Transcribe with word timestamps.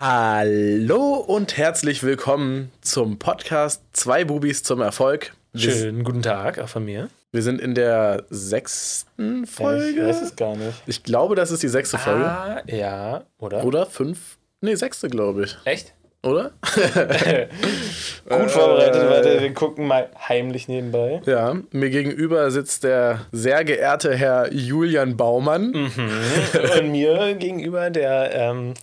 Hallo 0.00 1.14
und 1.16 1.56
herzlich 1.56 2.04
willkommen 2.04 2.70
zum 2.82 3.18
Podcast 3.18 3.82
Zwei 3.92 4.24
Bubis 4.24 4.62
zum 4.62 4.80
Erfolg. 4.80 5.32
Wir, 5.52 5.72
Schönen 5.72 6.04
guten 6.04 6.22
Tag 6.22 6.60
auch 6.60 6.68
von 6.68 6.84
mir. 6.84 7.08
wir 7.32 7.42
sind 7.42 7.60
in 7.60 7.74
der 7.74 8.22
sechsten 8.30 9.44
Folge. 9.44 9.88
Ich 10.00 10.06
weiß 10.06 10.22
es 10.22 10.36
gar 10.36 10.54
nicht. 10.54 10.80
Ich 10.86 11.02
glaube, 11.02 11.34
das 11.34 11.50
ist 11.50 11.64
die 11.64 11.68
sechste 11.68 11.98
Folge. 11.98 12.26
Ah, 12.26 12.62
ja, 12.68 13.24
oder? 13.38 13.64
Oder 13.64 13.86
fünf? 13.86 14.38
Nee, 14.60 14.76
sechste, 14.76 15.08
glaube 15.08 15.42
ich. 15.46 15.56
Echt? 15.64 15.94
Oder? 16.22 16.52
Gut 18.28 18.50
vorbereitet, 18.52 19.10
warte, 19.10 19.40
wir 19.40 19.52
gucken 19.52 19.88
mal 19.88 20.10
heimlich 20.28 20.68
nebenbei. 20.68 21.22
Ja, 21.26 21.56
mir 21.72 21.90
gegenüber 21.90 22.52
sitzt 22.52 22.84
der 22.84 23.26
sehr 23.32 23.64
geehrte 23.64 24.14
Herr 24.14 24.52
Julian 24.52 25.16
Baumann. 25.16 25.72
Und 25.74 26.90
mir 26.92 27.34
gegenüber 27.34 27.90
der 27.90 28.32
ähm, 28.32 28.74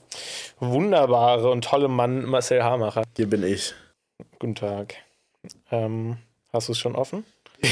wunderbare 0.59 1.49
und 1.49 1.63
tolle 1.63 1.87
Mann 1.87 2.25
Marcel 2.25 2.63
Hamacher. 2.63 3.03
Hier 3.15 3.29
bin 3.29 3.43
ich. 3.43 3.73
Guten 4.39 4.55
Tag. 4.55 4.95
Ähm, 5.71 6.17
hast 6.53 6.67
du 6.67 6.71
es 6.73 6.79
schon 6.79 6.95
offen? 6.95 7.25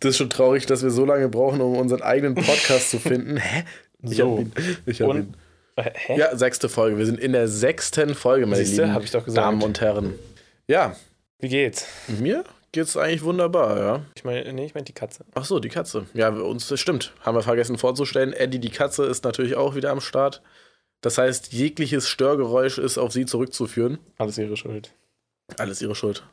Das 0.00 0.10
ist 0.10 0.16
schon 0.18 0.30
traurig, 0.30 0.66
dass 0.66 0.82
wir 0.84 0.90
so 0.90 1.04
lange 1.04 1.28
brauchen, 1.28 1.60
um 1.60 1.76
unseren 1.76 2.02
eigenen 2.02 2.34
Podcast 2.36 2.90
zu 2.90 2.98
finden. 3.00 3.36
Hä? 3.36 3.64
Ich 4.02 4.16
So. 4.18 4.32
hab 4.32 4.38
ihn. 4.40 4.52
Ich 4.86 5.00
hab 5.02 5.08
Und- 5.08 5.16
ihn. 5.18 5.34
Äh, 5.76 5.90
Hä? 5.94 6.18
Ja, 6.18 6.36
sechste 6.36 6.68
Folge. 6.68 6.98
Wir 6.98 7.06
sind 7.06 7.18
in 7.18 7.32
der 7.32 7.48
sechsten 7.48 8.14
Folge, 8.14 8.46
meine 8.46 8.64
Siehste, 8.64 8.82
lieben 8.82 8.94
hab 8.94 9.02
ich 9.02 9.10
doch 9.10 9.24
gesagt. 9.24 9.44
Damen 9.44 9.62
und 9.62 9.80
Herren. 9.80 10.14
Ja, 10.68 10.94
Wie 11.40 11.48
geht's? 11.48 11.86
mir 12.20 12.44
geht's 12.72 12.96
eigentlich 12.96 13.22
wunderbar, 13.22 13.78
ja. 13.78 14.02
Ich 14.14 14.24
meine, 14.24 14.52
nee, 14.52 14.66
ich 14.66 14.74
meine 14.74 14.84
die 14.84 14.92
Katze. 14.92 15.24
Ach 15.34 15.44
so, 15.44 15.58
die 15.58 15.68
Katze. 15.68 16.06
Ja, 16.14 16.28
uns 16.28 16.68
das 16.68 16.80
stimmt. 16.80 17.12
Haben 17.20 17.36
wir 17.36 17.42
vergessen 17.42 17.78
vorzustellen. 17.78 18.32
Eddie, 18.32 18.58
die 18.58 18.70
Katze, 18.70 19.04
ist 19.04 19.24
natürlich 19.24 19.56
auch 19.56 19.74
wieder 19.74 19.90
am 19.90 20.00
Start. 20.00 20.42
Das 21.00 21.18
heißt, 21.18 21.52
jegliches 21.52 22.08
Störgeräusch 22.08 22.78
ist 22.78 22.98
auf 22.98 23.12
sie 23.12 23.26
zurückzuführen. 23.26 23.98
Alles 24.16 24.38
ihre 24.38 24.56
Schuld. 24.56 24.92
Alles 25.56 25.80
ihre 25.80 25.94
Schuld. 25.94 26.24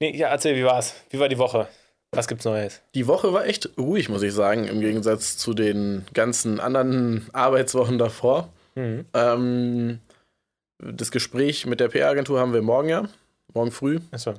Nee, 0.00 0.16
ja, 0.16 0.28
erzähl, 0.28 0.56
wie 0.56 0.64
war's? 0.64 0.94
Wie 1.10 1.18
war 1.18 1.28
die 1.28 1.38
Woche? 1.38 1.68
Was 2.12 2.26
gibt's 2.26 2.44
Neues? 2.44 2.80
Die 2.94 3.06
Woche 3.06 3.32
war 3.32 3.46
echt 3.46 3.70
ruhig, 3.78 4.08
muss 4.08 4.22
ich 4.22 4.32
sagen, 4.32 4.66
im 4.66 4.80
Gegensatz 4.80 5.36
zu 5.36 5.54
den 5.54 6.04
ganzen 6.12 6.58
anderen 6.58 7.28
Arbeitswochen 7.32 7.98
davor. 7.98 8.52
Mhm. 8.74 9.04
Ähm, 9.14 10.00
das 10.78 11.10
Gespräch 11.10 11.66
mit 11.66 11.78
der 11.78 11.88
PR-Agentur 11.88 12.40
haben 12.40 12.52
wir 12.52 12.62
morgen 12.62 12.88
ja, 12.88 13.08
morgen 13.54 13.70
früh. 13.70 14.00
Achso. 14.10 14.34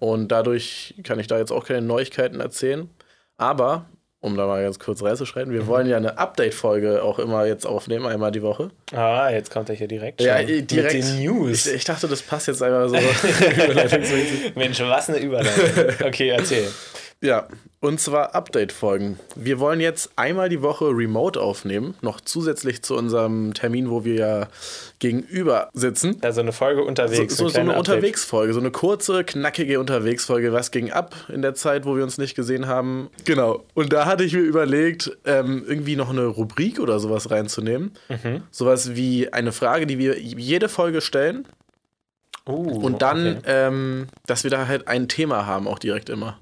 Und 0.00 0.28
dadurch 0.28 0.94
kann 1.04 1.18
ich 1.18 1.26
da 1.26 1.38
jetzt 1.38 1.52
auch 1.52 1.64
keine 1.64 1.82
Neuigkeiten 1.82 2.40
erzählen. 2.40 2.88
Aber, 3.36 3.86
um 4.20 4.36
da 4.36 4.46
mal 4.46 4.62
ganz 4.62 4.78
kurz 4.80 5.02
reinzuschreiten, 5.02 5.52
wir 5.52 5.66
wollen 5.68 5.86
ja 5.86 5.96
eine 5.96 6.18
Update-Folge 6.18 7.02
auch 7.02 7.20
immer 7.20 7.46
jetzt 7.46 7.66
aufnehmen, 7.66 8.06
einmal 8.06 8.32
die 8.32 8.42
Woche. 8.42 8.70
Ah, 8.92 9.30
jetzt 9.30 9.50
kommt 9.50 9.68
er 9.68 9.76
hier 9.76 9.86
direkt. 9.86 10.20
Ja, 10.20 10.38
schon 10.38 10.66
direkt. 10.66 10.94
Mit 10.94 11.04
den 11.04 11.18
News. 11.22 11.66
Ich, 11.66 11.74
ich 11.74 11.84
dachte, 11.84 12.08
das 12.08 12.22
passt 12.22 12.48
jetzt 12.48 12.62
einfach 12.62 12.88
so. 12.88 12.96
Mensch, 14.56 14.80
was 14.80 15.08
eine 15.08 15.18
Überleitung. 15.18 15.94
Okay, 16.04 16.30
erzähl. 16.30 16.68
Ja, 17.20 17.48
und 17.80 18.00
zwar 18.00 18.34
Update-Folgen. 18.34 19.18
Wir 19.36 19.58
wollen 19.60 19.80
jetzt 19.80 20.10
einmal 20.16 20.48
die 20.48 20.62
Woche 20.62 20.86
remote 20.86 21.40
aufnehmen, 21.40 21.94
noch 22.00 22.20
zusätzlich 22.20 22.82
zu 22.82 22.96
unserem 22.96 23.54
Termin, 23.54 23.90
wo 23.90 24.04
wir 24.04 24.14
ja 24.14 24.48
gegenüber 24.98 25.68
sitzen. 25.74 26.16
Also 26.22 26.40
eine 26.40 26.52
Folge 26.52 26.82
So, 26.82 26.86
unterwegs. 26.88 27.36
so, 27.36 27.46
so 27.46 27.52
kleine 27.52 27.70
eine 27.70 27.78
Update. 27.78 27.96
Unterwegsfolge, 27.96 28.52
so 28.52 28.60
eine 28.60 28.70
kurze, 28.70 29.24
knackige 29.24 29.78
Unterwegsfolge. 29.80 30.52
Was 30.52 30.70
ging 30.70 30.90
ab 30.90 31.14
in 31.28 31.42
der 31.42 31.54
Zeit, 31.54 31.84
wo 31.86 31.96
wir 31.96 32.02
uns 32.02 32.18
nicht 32.18 32.34
gesehen 32.34 32.66
haben? 32.66 33.10
Genau. 33.24 33.64
Und 33.74 33.92
da 33.92 34.06
hatte 34.06 34.24
ich 34.24 34.32
mir 34.32 34.40
überlegt, 34.40 35.16
ähm, 35.24 35.64
irgendwie 35.66 35.96
noch 35.96 36.10
eine 36.10 36.26
Rubrik 36.26 36.80
oder 36.80 36.98
sowas 36.98 37.30
reinzunehmen. 37.30 37.92
Mhm. 38.08 38.42
Sowas 38.50 38.96
wie 38.96 39.32
eine 39.32 39.52
Frage, 39.52 39.86
die 39.86 39.98
wir 39.98 40.18
jede 40.20 40.68
Folge 40.68 41.00
stellen. 41.00 41.46
Uh, 42.46 42.80
Und 42.80 43.02
dann, 43.02 43.38
okay. 43.38 43.42
ähm, 43.46 44.06
dass 44.26 44.42
wir 44.42 44.50
da 44.50 44.66
halt 44.66 44.88
ein 44.88 45.06
Thema 45.06 45.46
haben, 45.46 45.68
auch 45.68 45.78
direkt 45.78 46.08
immer. 46.08 46.38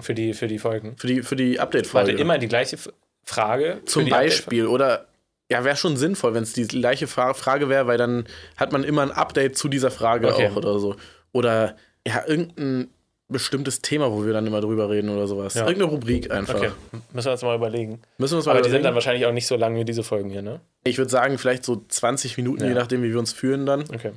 Für 0.00 0.14
die, 0.14 0.34
für 0.34 0.46
die 0.48 0.58
Folgen. 0.58 0.96
Für 0.98 1.06
die, 1.06 1.22
für 1.22 1.36
die 1.36 1.52
Warte, 1.52 1.62
Update-Folge. 1.62 2.12
immer 2.12 2.38
die 2.38 2.48
gleiche 2.48 2.76
Frage. 3.24 3.80
Zum 3.86 4.08
Beispiel. 4.08 4.66
Oder 4.66 5.06
ja, 5.50 5.64
wäre 5.64 5.76
schon 5.76 5.96
sinnvoll, 5.96 6.34
wenn 6.34 6.42
es 6.42 6.52
die 6.52 6.66
gleiche 6.66 7.06
Fra 7.06 7.34
Frage 7.34 7.68
wäre, 7.68 7.86
weil 7.86 7.98
dann 7.98 8.24
hat 8.56 8.72
man 8.72 8.82
immer 8.84 9.02
ein 9.02 9.12
Update 9.12 9.56
zu 9.56 9.68
dieser 9.68 9.90
Frage 9.90 10.28
Okay. 10.32 10.48
auch 10.48 10.56
oder 10.56 10.78
so. 10.78 10.96
Oder 11.32 11.76
ja, 12.06 12.22
irgendein 12.26 12.88
bestimmtes 13.28 13.80
Thema, 13.80 14.12
wo 14.12 14.24
wir 14.26 14.32
dann 14.34 14.46
immer 14.46 14.60
drüber 14.60 14.90
reden 14.90 15.08
oder 15.08 15.26
sowas. 15.26 15.54
Ja. 15.54 15.62
Irgendeine 15.62 15.90
Rubrik 15.90 16.30
einfach. 16.30 16.54
Okay, 16.56 16.70
müssen 17.12 17.26
wir 17.26 17.32
uns 17.32 17.42
mal 17.42 17.56
überlegen. 17.56 18.00
Müssen 18.18 18.32
wir 18.34 18.36
uns 18.36 18.46
mal 18.46 18.52
Aber 18.52 18.60
die 18.60 18.64
sind 18.68 18.74
dann 18.74 18.80
überlegen. 18.82 18.94
wahrscheinlich 18.94 19.26
auch 19.26 19.32
nicht 19.32 19.46
so 19.46 19.56
lang 19.56 19.76
wie 19.76 19.84
diese 19.84 20.02
Folgen 20.02 20.28
hier, 20.30 20.42
ne? 20.42 20.60
Ich 20.84 20.98
würde 20.98 21.10
sagen, 21.10 21.38
vielleicht 21.38 21.64
so 21.64 21.82
20 21.88 22.36
Minuten, 22.36 22.62
Ja. 22.62 22.68
je 22.68 22.74
nachdem, 22.74 23.02
wie 23.02 23.10
wir 23.10 23.18
uns 23.18 23.32
fühlen 23.32 23.64
dann. 23.66 23.80
Okay. 23.92 24.12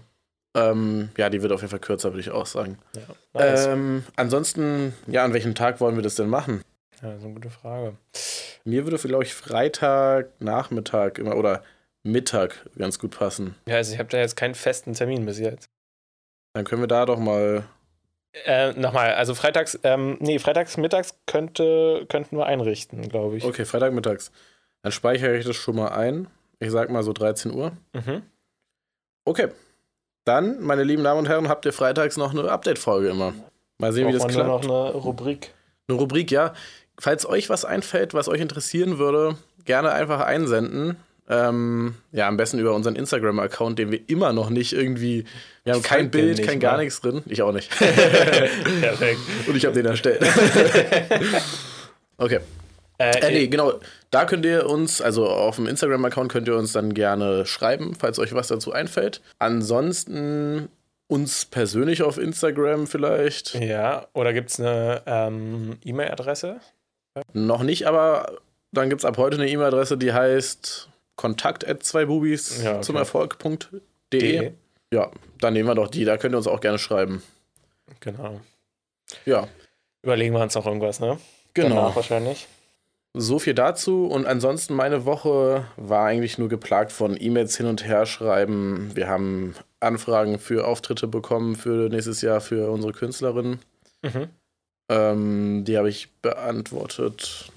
Ähm, 0.57 1.09
ja, 1.17 1.29
die 1.29 1.41
wird 1.41 1.51
auf 1.51 1.61
jeden 1.61 1.69
Fall 1.69 1.79
kürzer, 1.79 2.11
würde 2.11 2.21
ich 2.21 2.31
auch 2.31 2.47
sagen. 2.47 2.79
Ja. 2.95 3.39
Nice. 3.39 3.67
Ähm, 3.67 4.03
ansonsten, 4.15 4.93
ja, 5.05 5.23
an 5.23 5.33
welchem 5.33 5.53
Tag 5.55 5.79
wollen 5.79 5.95
wir 5.95 6.03
das 6.03 6.15
denn 6.15 6.29
machen? 6.29 6.61
ja, 7.01 7.17
so 7.19 7.25
eine 7.25 7.35
gute 7.35 7.49
Frage. 7.49 7.93
Mir 8.63 8.85
würde, 8.85 8.97
glaube 8.97 9.23
ich, 9.23 9.33
Freitag, 9.33 10.29
Nachmittag 10.39 11.19
immer 11.19 11.35
oder 11.35 11.63
Mittag 12.03 12.65
ganz 12.77 12.97
gut 12.97 13.11
passen. 13.17 13.55
Ja, 13.67 13.75
also 13.75 13.93
ich 13.93 13.99
habe 13.99 14.09
da 14.09 14.17
jetzt 14.17 14.35
keinen 14.35 14.55
festen 14.55 14.93
Termin 14.93 15.25
bis 15.25 15.39
jetzt. 15.39 15.69
Dann 16.53 16.65
können 16.65 16.81
wir 16.81 16.87
da 16.87 17.05
doch 17.05 17.19
mal. 17.19 17.63
Äh, 18.45 18.73
nochmal, 18.73 19.13
also 19.13 19.35
freitags, 19.35 19.79
ähm, 19.83 20.17
nee, 20.19 20.39
freitags 20.39 20.77
mittags 20.77 21.15
könnte, 21.25 22.05
könnten 22.09 22.37
wir 22.37 22.45
einrichten, 22.45 23.09
glaube 23.09 23.37
ich. 23.37 23.43
Okay, 23.43 23.65
Freitagmittags. 23.65 24.31
Dann 24.81 24.91
speichere 24.91 25.37
ich 25.37 25.45
das 25.45 25.55
schon 25.55 25.75
mal 25.75 25.89
ein. 25.89 26.27
Ich 26.59 26.71
sag 26.71 26.89
mal 26.89 27.03
so 27.03 27.13
13 27.13 27.51
Uhr. 27.51 27.73
Mhm. 27.93 28.23
Okay. 29.25 29.49
Dann, 30.27 30.61
meine 30.61 30.83
lieben 30.83 31.03
Damen 31.03 31.19
und 31.19 31.29
Herren, 31.29 31.47
habt 31.47 31.65
ihr 31.65 31.71
freitags 31.73 32.17
noch 32.17 32.31
eine 32.31 32.49
Update-Folge 32.51 33.09
immer. 33.09 33.33
Mal 33.77 33.93
sehen, 33.93 34.07
wie 34.07 34.11
das 34.11 34.23
Braucht 34.23 34.35
man 34.35 34.45
nur 34.47 34.59
klappt. 34.59 34.67
noch 34.67 34.85
eine 34.93 34.93
Rubrik. 34.95 35.51
Eine 35.87 35.97
Rubrik, 35.97 36.31
ja. 36.31 36.53
Falls 36.99 37.25
euch 37.27 37.49
was 37.49 37.63
einfällt, 37.63 38.13
was 38.13 38.27
euch 38.27 38.41
interessieren 38.41 38.97
würde, 38.97 39.37
gerne 39.65 39.91
einfach 39.93 40.19
einsenden. 40.19 40.97
Ähm, 41.29 41.95
ja, 42.11 42.27
am 42.27 42.37
besten 42.37 42.57
über 42.59 42.73
unseren 42.73 42.95
Instagram-Account, 42.95 43.77
den 43.79 43.91
wir 43.91 43.99
immer 44.07 44.33
noch 44.33 44.49
nicht 44.49 44.73
irgendwie. 44.73 45.25
Wir 45.63 45.73
haben 45.73 45.79
Ich 45.81 45.85
kein 45.85 46.09
Bild, 46.11 46.41
kein 46.45 46.59
gar 46.59 46.73
mal. 46.77 46.83
nichts 46.83 47.01
drin. 47.01 47.21
Ich 47.27 47.41
auch 47.41 47.51
nicht. 47.51 47.69
Perfekt. 47.77 49.19
Und 49.47 49.55
ich 49.55 49.65
habe 49.65 49.75
den 49.75 49.85
erstellt. 49.85 50.21
okay. 52.17 52.39
Äh, 52.97 53.11
Äh, 53.19 53.31
nee, 53.31 53.47
genau. 53.47 53.73
Da 54.11 54.25
könnt 54.25 54.45
ihr 54.45 54.69
uns, 54.69 55.01
also 55.01 55.27
auf 55.27 55.57
dem 55.57 55.67
Instagram-Account 55.67 56.31
könnt 56.31 56.47
ihr 56.47 56.55
uns 56.55 56.71
dann 56.71 56.93
gerne 56.93 57.45
schreiben, 57.45 57.95
falls 57.95 58.19
euch 58.19 58.33
was 58.33 58.47
dazu 58.47 58.71
einfällt. 58.71 59.21
Ansonsten 59.39 60.69
uns 61.07 61.45
persönlich 61.45 62.03
auf 62.03 62.17
Instagram 62.17 62.87
vielleicht. 62.87 63.55
Ja, 63.55 64.07
oder 64.13 64.33
gibt 64.33 64.49
es 64.49 64.59
eine 64.59 65.03
ähm, 65.05 65.77
E-Mail-Adresse? 65.83 66.59
Noch 67.33 67.63
nicht, 67.63 67.87
aber 67.87 68.37
dann 68.71 68.89
gibt 68.89 69.01
es 69.01 69.05
ab 69.05 69.17
heute 69.17 69.37
eine 69.37 69.49
E-Mail-Adresse, 69.49 69.97
die 69.97 70.13
heißt 70.13 70.89
kontakt 71.15 71.65
zweibubis 71.83 72.63
Ja, 72.63 72.73
okay. 72.73 72.81
zum 72.81 72.95
Erfolg.de. 72.95 73.81
De. 74.13 74.51
Ja, 74.93 75.11
dann 75.39 75.53
nehmen 75.53 75.67
wir 75.67 75.75
doch 75.75 75.89
die, 75.89 76.05
da 76.05 76.17
könnt 76.17 76.33
ihr 76.33 76.37
uns 76.37 76.47
auch 76.47 76.61
gerne 76.61 76.79
schreiben. 76.79 77.23
Genau. 77.99 78.39
Ja, 79.25 79.47
Überlegen 80.03 80.33
wir 80.35 80.41
uns 80.41 80.55
noch 80.55 80.65
irgendwas, 80.65 80.99
ne? 80.99 81.17
genau. 81.53 81.75
Danach 81.75 81.95
wahrscheinlich. 81.95 82.47
So 83.19 83.39
viel 83.39 83.53
dazu. 83.53 84.05
Und 84.05 84.25
ansonsten 84.25 84.75
meine 84.75 85.05
Woche 85.05 85.65
war 85.75 86.05
eigentlich 86.05 86.37
nur 86.37 86.49
geplagt 86.49 86.91
von 86.91 87.19
E-Mails 87.19 87.57
hin 87.57 87.65
und 87.65 87.85
her 87.85 88.05
schreiben. 88.05 88.91
Wir 88.93 89.07
haben 89.07 89.55
Anfragen 89.79 90.39
für 90.39 90.67
Auftritte 90.67 91.07
bekommen 91.07 91.55
für 91.55 91.89
nächstes 91.89 92.21
Jahr 92.21 92.41
für 92.41 92.69
unsere 92.69 92.93
Künstlerin. 92.93 93.59
Mhm. 94.03 94.27
Ähm, 94.89 95.63
die 95.65 95.77
habe 95.77 95.89
ich 95.89 96.11
beantwortet. 96.21 97.51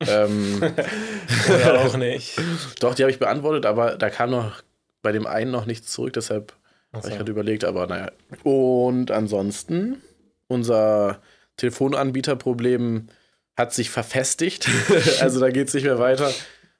ähm, 0.00 0.62
Oder 1.48 1.80
auch 1.86 1.96
nicht. 1.96 2.40
doch, 2.80 2.94
die 2.94 3.02
habe 3.02 3.10
ich 3.10 3.18
beantwortet, 3.18 3.66
aber 3.66 3.96
da 3.96 4.08
kam 4.10 4.30
noch 4.30 4.62
bei 5.02 5.12
dem 5.12 5.26
einen 5.26 5.50
noch 5.50 5.66
nichts 5.66 5.92
zurück, 5.92 6.14
deshalb 6.14 6.54
habe 6.92 7.08
ich 7.08 7.16
gerade 7.16 7.30
überlegt, 7.30 7.64
aber 7.64 7.86
naja. 7.86 8.10
Und 8.42 9.10
ansonsten, 9.10 10.00
unser 10.46 11.20
Telefonanbieterproblem 11.56 13.08
hat 13.56 13.72
sich 13.72 13.90
verfestigt. 13.90 14.68
also 15.20 15.40
da 15.40 15.50
geht 15.50 15.68
es 15.68 15.74
nicht 15.74 15.84
mehr 15.84 15.98
weiter. 15.98 16.32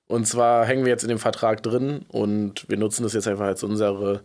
Und 0.07 0.27
zwar 0.27 0.67
hängen 0.67 0.85
wir 0.85 0.93
jetzt 0.93 1.03
in 1.03 1.09
dem 1.09 1.19
Vertrag 1.19 1.63
drin 1.63 2.05
und 2.09 2.69
wir 2.69 2.77
nutzen 2.77 3.03
das 3.05 3.15
jetzt 3.15 3.27
einfach 3.29 3.47
als 3.47 3.63
unsere 3.63 4.23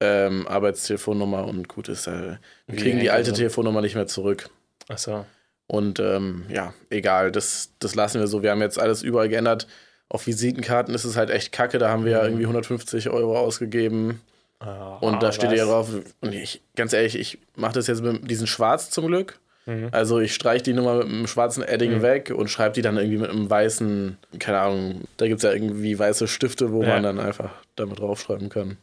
ähm, 0.00 0.46
Arbeitstelefonnummer 0.48 1.44
und 1.46 1.68
gut 1.68 1.88
ist, 1.88 2.06
äh, 2.06 2.36
wir 2.66 2.76
kriegen 2.78 3.00
die 3.00 3.10
alte 3.10 3.30
das? 3.30 3.38
Telefonnummer 3.38 3.80
nicht 3.80 3.94
mehr 3.94 4.06
zurück. 4.06 4.48
Achso. 4.88 5.24
Und 5.66 5.98
ähm, 6.00 6.44
ja, 6.48 6.74
egal, 6.90 7.32
das, 7.32 7.70
das 7.78 7.94
lassen 7.94 8.20
wir 8.20 8.26
so. 8.26 8.42
Wir 8.42 8.50
haben 8.50 8.60
jetzt 8.60 8.78
alles 8.78 9.02
überall 9.02 9.28
geändert. 9.28 9.66
Auf 10.08 10.26
Visitenkarten 10.26 10.94
ist 10.94 11.04
es 11.04 11.16
halt 11.16 11.30
echt 11.30 11.52
kacke. 11.52 11.78
Da 11.78 11.88
haben 11.88 12.04
wir 12.04 12.12
ja 12.12 12.18
Mhm. 12.20 12.24
irgendwie 12.26 12.44
150 12.44 13.08
Euro 13.10 13.38
ausgegeben. 13.38 14.20
Ah, 14.60 14.96
Und 15.00 15.22
da 15.22 15.32
steht 15.32 15.52
ja 15.52 15.66
was? 15.68 15.68
drauf, 15.90 15.90
und 16.20 16.34
ich, 16.34 16.60
ganz 16.76 16.92
ehrlich, 16.92 17.18
ich 17.18 17.38
mache 17.56 17.74
das 17.74 17.86
jetzt 17.86 18.02
mit 18.02 18.30
diesen 18.30 18.46
Schwarz 18.46 18.90
zum 18.90 19.06
Glück. 19.06 19.38
Mhm. 19.66 19.88
Also 19.92 20.20
ich 20.20 20.34
streiche 20.34 20.62
die 20.64 20.72
Nummer 20.74 20.96
mit 20.96 21.06
einem 21.06 21.26
schwarzen 21.26 21.62
Edding 21.62 21.98
Mhm. 21.98 22.02
weg 22.02 22.32
und 22.36 22.48
schreibe 22.48 22.74
die 22.74 22.82
dann 22.82 22.96
irgendwie 22.98 23.18
mit 23.18 23.30
einem 23.30 23.48
weißen, 23.48 24.18
keine 24.38 24.58
Ahnung, 24.60 25.02
da 25.16 25.26
gibt 25.26 25.38
es 25.38 25.42
ja 25.44 25.52
irgendwie 25.52 25.98
weiße 25.98 26.28
Stifte, 26.28 26.72
wo 26.72 26.82
Ja. 26.82 26.88
man 26.90 27.02
dann 27.02 27.20
einfach 27.20 27.50
damit 27.76 27.98
draufschreiben 27.98 28.48
kann. 28.50 28.76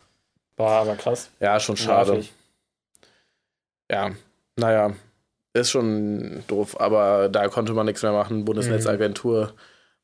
War 0.57 0.81
aber 0.81 0.95
krass. 0.95 1.29
Ja, 1.39 1.59
schon 1.59 1.77
schade. 1.77 2.11
Nervig. 2.13 2.33
Ja, 3.91 4.11
naja, 4.55 4.93
ist 5.53 5.71
schon 5.71 6.43
doof, 6.47 6.79
aber 6.79 7.29
da 7.29 7.47
konnte 7.49 7.73
man 7.73 7.85
nichts 7.85 8.03
mehr 8.03 8.11
machen. 8.13 8.45
Bundesnetzagentur 8.45 9.53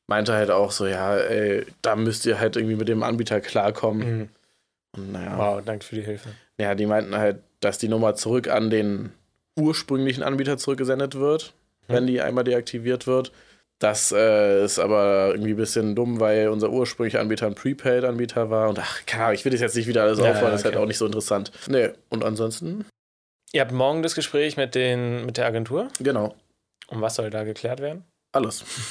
meinte 0.06 0.32
halt 0.34 0.50
auch 0.50 0.70
so, 0.70 0.86
ja, 0.86 1.16
ey, 1.16 1.64
da 1.82 1.96
müsst 1.96 2.26
ihr 2.26 2.38
halt 2.38 2.56
irgendwie 2.56 2.76
mit 2.76 2.88
dem 2.88 3.02
Anbieter 3.02 3.40
klarkommen. 3.40 4.18
Mhm. 4.18 4.28
Und 4.96 5.12
naja, 5.12 5.36
Wow, 5.38 5.62
danke 5.64 5.84
für 5.84 5.96
die 5.96 6.02
Hilfe. 6.02 6.30
ja, 6.58 6.74
die 6.74 6.86
meinten 6.86 7.16
halt, 7.16 7.38
dass 7.60 7.78
die 7.78 7.88
Nummer 7.88 8.14
zurück 8.14 8.48
an 8.48 8.70
den 8.70 9.12
ursprünglichen 9.58 10.22
Anbieter 10.22 10.56
zurückgesendet 10.58 11.14
wird, 11.16 11.52
Mhm. 11.88 11.92
wenn 11.94 12.06
die 12.06 12.20
einmal 12.20 12.44
deaktiviert 12.44 13.06
wird. 13.06 13.32
Das 13.80 14.10
äh, 14.12 14.64
ist 14.64 14.78
aber 14.80 15.28
irgendwie 15.30 15.50
ein 15.52 15.56
bisschen 15.56 15.94
dumm, 15.94 16.18
weil 16.20 16.48
unser 16.48 16.70
ursprünglicher 16.70 17.20
Anbieter 17.20 17.46
ein 17.46 17.54
Prepaid-Anbieter 17.54 18.50
war. 18.50 18.68
Und 18.70 18.78
ach, 18.80 19.00
Ahnung, 19.16 19.34
ich 19.34 19.44
will 19.44 19.52
das 19.52 19.60
jetzt 19.60 19.76
nicht 19.76 19.86
wieder 19.86 20.02
alles 20.02 20.18
Ja, 20.18 20.30
aufrollen, 20.32 20.50
das 20.52 20.60
ist 20.62 20.66
okay. 20.66 20.74
halt 20.74 20.82
auch 20.84 20.88
nicht 20.88 20.98
so 20.98 21.06
interessant. 21.06 21.52
Nee, 21.68 21.90
und 22.08 22.24
ansonsten, 22.24 22.84
Ihr 23.52 23.60
habt 23.62 23.72
morgen 23.72 24.02
das 24.02 24.14
Gespräch 24.14 24.56
mit, 24.58 24.74
den, 24.74 25.24
mit 25.24 25.36
der 25.38 25.46
Agentur. 25.46 25.88
genau, 26.00 26.34
Und 26.88 27.00
was 27.00 27.14
soll 27.14 27.30
da 27.30 27.44
geklärt 27.44 27.80
werden? 27.80 28.04
alles. 28.32 28.62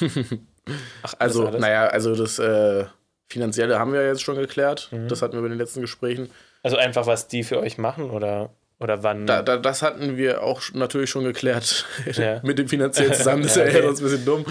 Ach, 1.02 1.14
alles, 1.18 1.36
Also, 1.36 1.46
alles? 1.46 1.60
naja, 1.60 1.86
also 1.86 2.14
das 2.16 2.38
äh, 2.38 2.84
Finanzielle 3.30 3.78
haben 3.78 3.92
wir 3.92 4.04
jetzt 4.06 4.22
schon 4.22 4.36
geklärt. 4.36 4.88
Mhm. 4.90 5.08
Das 5.08 5.22
hatten 5.22 5.34
wir 5.34 5.42
bei 5.42 5.48
den 5.48 5.58
letzten 5.58 5.80
Gesprächen. 5.80 6.30
Also 6.62 6.76
einfach, 6.76 7.06
was 7.06 7.28
die 7.28 7.44
für 7.44 7.60
euch 7.60 7.78
machen 7.78 8.10
oder, 8.10 8.50
oder 8.80 9.02
wann? 9.02 9.26
Da, 9.26 9.42
da, 9.42 9.56
das 9.56 9.82
hatten 9.82 10.16
wir 10.16 10.42
auch 10.42 10.62
natürlich 10.72 11.10
schon 11.10 11.24
geklärt 11.24 11.84
Ja. 12.12 12.40
mit 12.44 12.58
dem 12.58 12.68
finanziellen 12.68 13.12
zusammen. 13.14 13.42
Das 13.44 13.52
ist 13.52 13.56
Ja, 13.56 13.64
ja 13.64 13.70
okay. 13.70 13.82
sonst 13.86 14.00
ein 14.00 14.04
bisschen 14.04 14.24
dumm. 14.24 14.44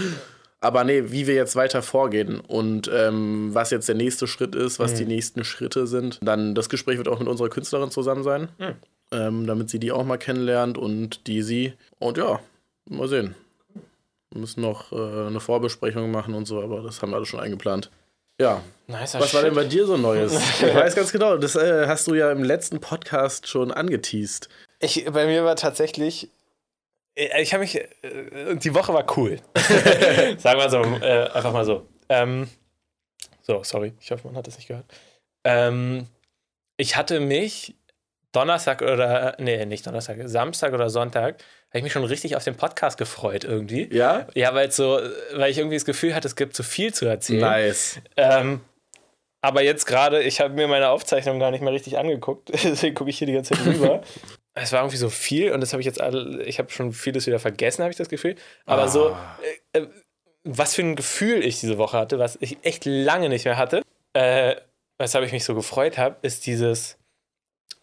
Aber 0.60 0.84
nee, 0.84 1.04
wie 1.12 1.28
wir 1.28 1.36
jetzt 1.36 1.56
weiter 1.56 1.82
vorgehen 1.84 2.40
und 2.40 2.90
ähm, 2.94 3.50
was 3.54 3.70
jetzt 3.70 3.88
der 3.88 3.96
nächste 3.96 4.26
Schritt 4.28 4.56
ist, 4.56 4.80
was 4.80 4.94
Mhm. 4.94 4.98
die 4.98 5.06
nächsten 5.06 5.44
Schritte 5.44 5.86
sind. 5.86 6.20
Dann 6.24 6.56
das 6.56 6.68
Gespräch 6.68 6.98
wird 6.98 7.08
auch 7.08 7.20
mit 7.20 7.28
unserer 7.28 7.50
Künstlerin 7.50 7.92
zusammen 7.92 8.24
sein, 8.24 8.48
Mhm. 8.58 8.74
ähm, 9.12 9.48
damit 9.48 9.70
sie 9.70 9.78
die 9.80 9.92
auch 9.92 10.04
mal 10.04 10.18
kennenlernt 10.18 10.78
und 10.78 11.28
die 11.28 11.44
sie. 11.44 11.74
Und 12.00 12.18
ja, 12.18 12.40
mal 12.90 13.08
sehen. 13.08 13.36
Wir 14.32 14.42
müssen 14.42 14.62
noch 14.62 14.92
äh, 14.92 15.28
eine 15.28 15.40
Vorbesprechung 15.40 16.10
machen 16.12 16.34
und 16.34 16.46
so, 16.48 16.62
aber 16.62 16.82
das 16.82 17.02
haben 17.02 17.12
wir 17.12 17.18
alles 17.18 17.28
schon 17.30 17.40
eingeplant. 17.40 17.92
Ja, 18.40 18.62
nice, 18.88 19.16
was 19.16 19.34
war 19.34 19.42
denn 19.42 19.56
bei 19.56 19.64
dir 19.66 19.86
so 19.88 19.98
Neues? 19.98 20.34
Ich 20.62 20.76
weiß 20.76 20.96
ganz 20.96 21.12
genau, 21.12 21.38
das 21.38 21.56
äh, 21.56 21.88
hast 21.88 22.08
du 22.08 22.14
ja 22.14 22.32
im 22.32 22.44
letzten 22.44 22.80
Podcast 22.80 23.48
schon 23.48 23.72
angeteased. 23.72 24.48
Ich, 24.80 25.06
bei 25.12 25.26
mir 25.26 25.44
war 25.44 25.56
tatsächlich. 25.56 26.30
äh, 27.16 27.42
Ich 27.42 27.54
habe 27.54 27.62
mich. 27.62 27.76
äh, 27.76 28.56
Die 28.56 28.74
Woche 28.76 28.94
war 28.94 29.06
cool. 29.18 29.40
Sagen 30.38 30.60
wir 30.60 30.70
so. 30.70 30.82
Äh, 31.04 31.30
einfach 31.32 31.52
mal 31.52 31.66
so. 31.66 31.88
Ähm, 32.10 32.48
so, 33.42 33.64
sorry. 33.64 33.94
Ich 34.00 34.12
hoffe, 34.12 34.28
man 34.28 34.36
hat 34.36 34.46
das 34.46 34.58
nicht 34.58 34.68
gehört. 34.68 34.86
Ähm, 35.44 36.06
ich 36.78 36.96
hatte 36.96 37.20
mich 37.20 37.74
Donnerstag 38.32 38.82
oder. 38.82 39.36
Nee, 39.40 39.66
nicht 39.66 39.86
Donnerstag. 39.88 40.18
Samstag 40.26 40.74
oder 40.74 40.90
Sonntag. 40.90 41.36
Habe 41.70 41.80
ich 41.80 41.84
mich 41.84 41.94
schon 41.94 42.04
richtig 42.04 42.36
auf 42.36 42.44
den 42.44 42.56
Podcast 42.56 42.98
gefreut 42.98 43.44
irgendwie. 43.44 43.94
Ja? 43.94 44.28
Ja, 44.36 44.54
weil 44.54 44.72
so, 44.72 45.00
weil 45.34 45.52
ich 45.52 45.58
irgendwie 45.58 45.76
das 45.76 45.86
Gefühl 45.86 46.14
hatte, 46.16 46.28
es 46.28 46.36
gibt 46.36 46.56
zu 46.56 46.64
viel 46.64 46.94
zu 46.94 47.06
erzählen. 47.06 47.42
Nice. 47.42 48.00
Ähm, 48.16 48.62
aber 49.42 49.62
jetzt 49.64 49.86
gerade, 49.86 50.22
ich 50.24 50.40
habe 50.40 50.54
mir 50.54 50.68
meine 50.68 50.90
Aufzeichnung 50.90 51.40
gar 51.40 51.52
nicht 51.52 51.62
mehr 51.62 51.74
richtig 51.74 51.98
angeguckt, 51.98 52.50
deswegen 52.64 52.96
gucke 52.96 53.10
ich 53.10 53.18
hier 53.18 53.28
die 53.28 53.34
ganze 53.34 53.54
Zeit 53.54 53.66
rüber. 53.66 54.02
es 54.56 54.72
war 54.72 54.82
irgendwie 54.82 54.98
so 54.98 55.10
viel 55.10 55.52
und 55.52 55.62
das 55.62 55.74
habe 55.74 55.82
ich 55.82 55.86
jetzt 55.86 56.02
alle, 56.02 56.44
ich 56.44 56.58
habe 56.60 56.70
schon 56.72 56.92
vieles 56.94 57.28
wieder 57.28 57.40
vergessen, 57.40 57.84
habe 57.84 57.92
ich 57.92 57.98
das 57.98 58.10
Gefühl. 58.10 58.36
Aber 58.66 58.84
Ah. 58.84 58.88
so, 58.88 59.16
äh, 59.74 59.80
äh, 59.80 59.88
was 60.44 60.74
für 60.76 60.82
ein 60.82 60.96
Gefühl 60.96 61.46
ich 61.46 61.60
diese 61.60 61.78
Woche 61.78 61.98
hatte, 61.98 62.20
was 62.20 62.38
ich 62.42 62.58
echt 62.64 62.86
lange 62.86 63.30
nicht 63.30 63.46
mehr 63.46 63.58
hatte, 63.58 63.82
äh, 64.14 64.56
weshalb 64.98 65.26
ich 65.26 65.32
mich 65.32 65.44
so 65.44 65.54
gefreut 65.54 65.98
habe, 65.98 66.16
ist 66.24 66.46
dieses, 66.46 66.97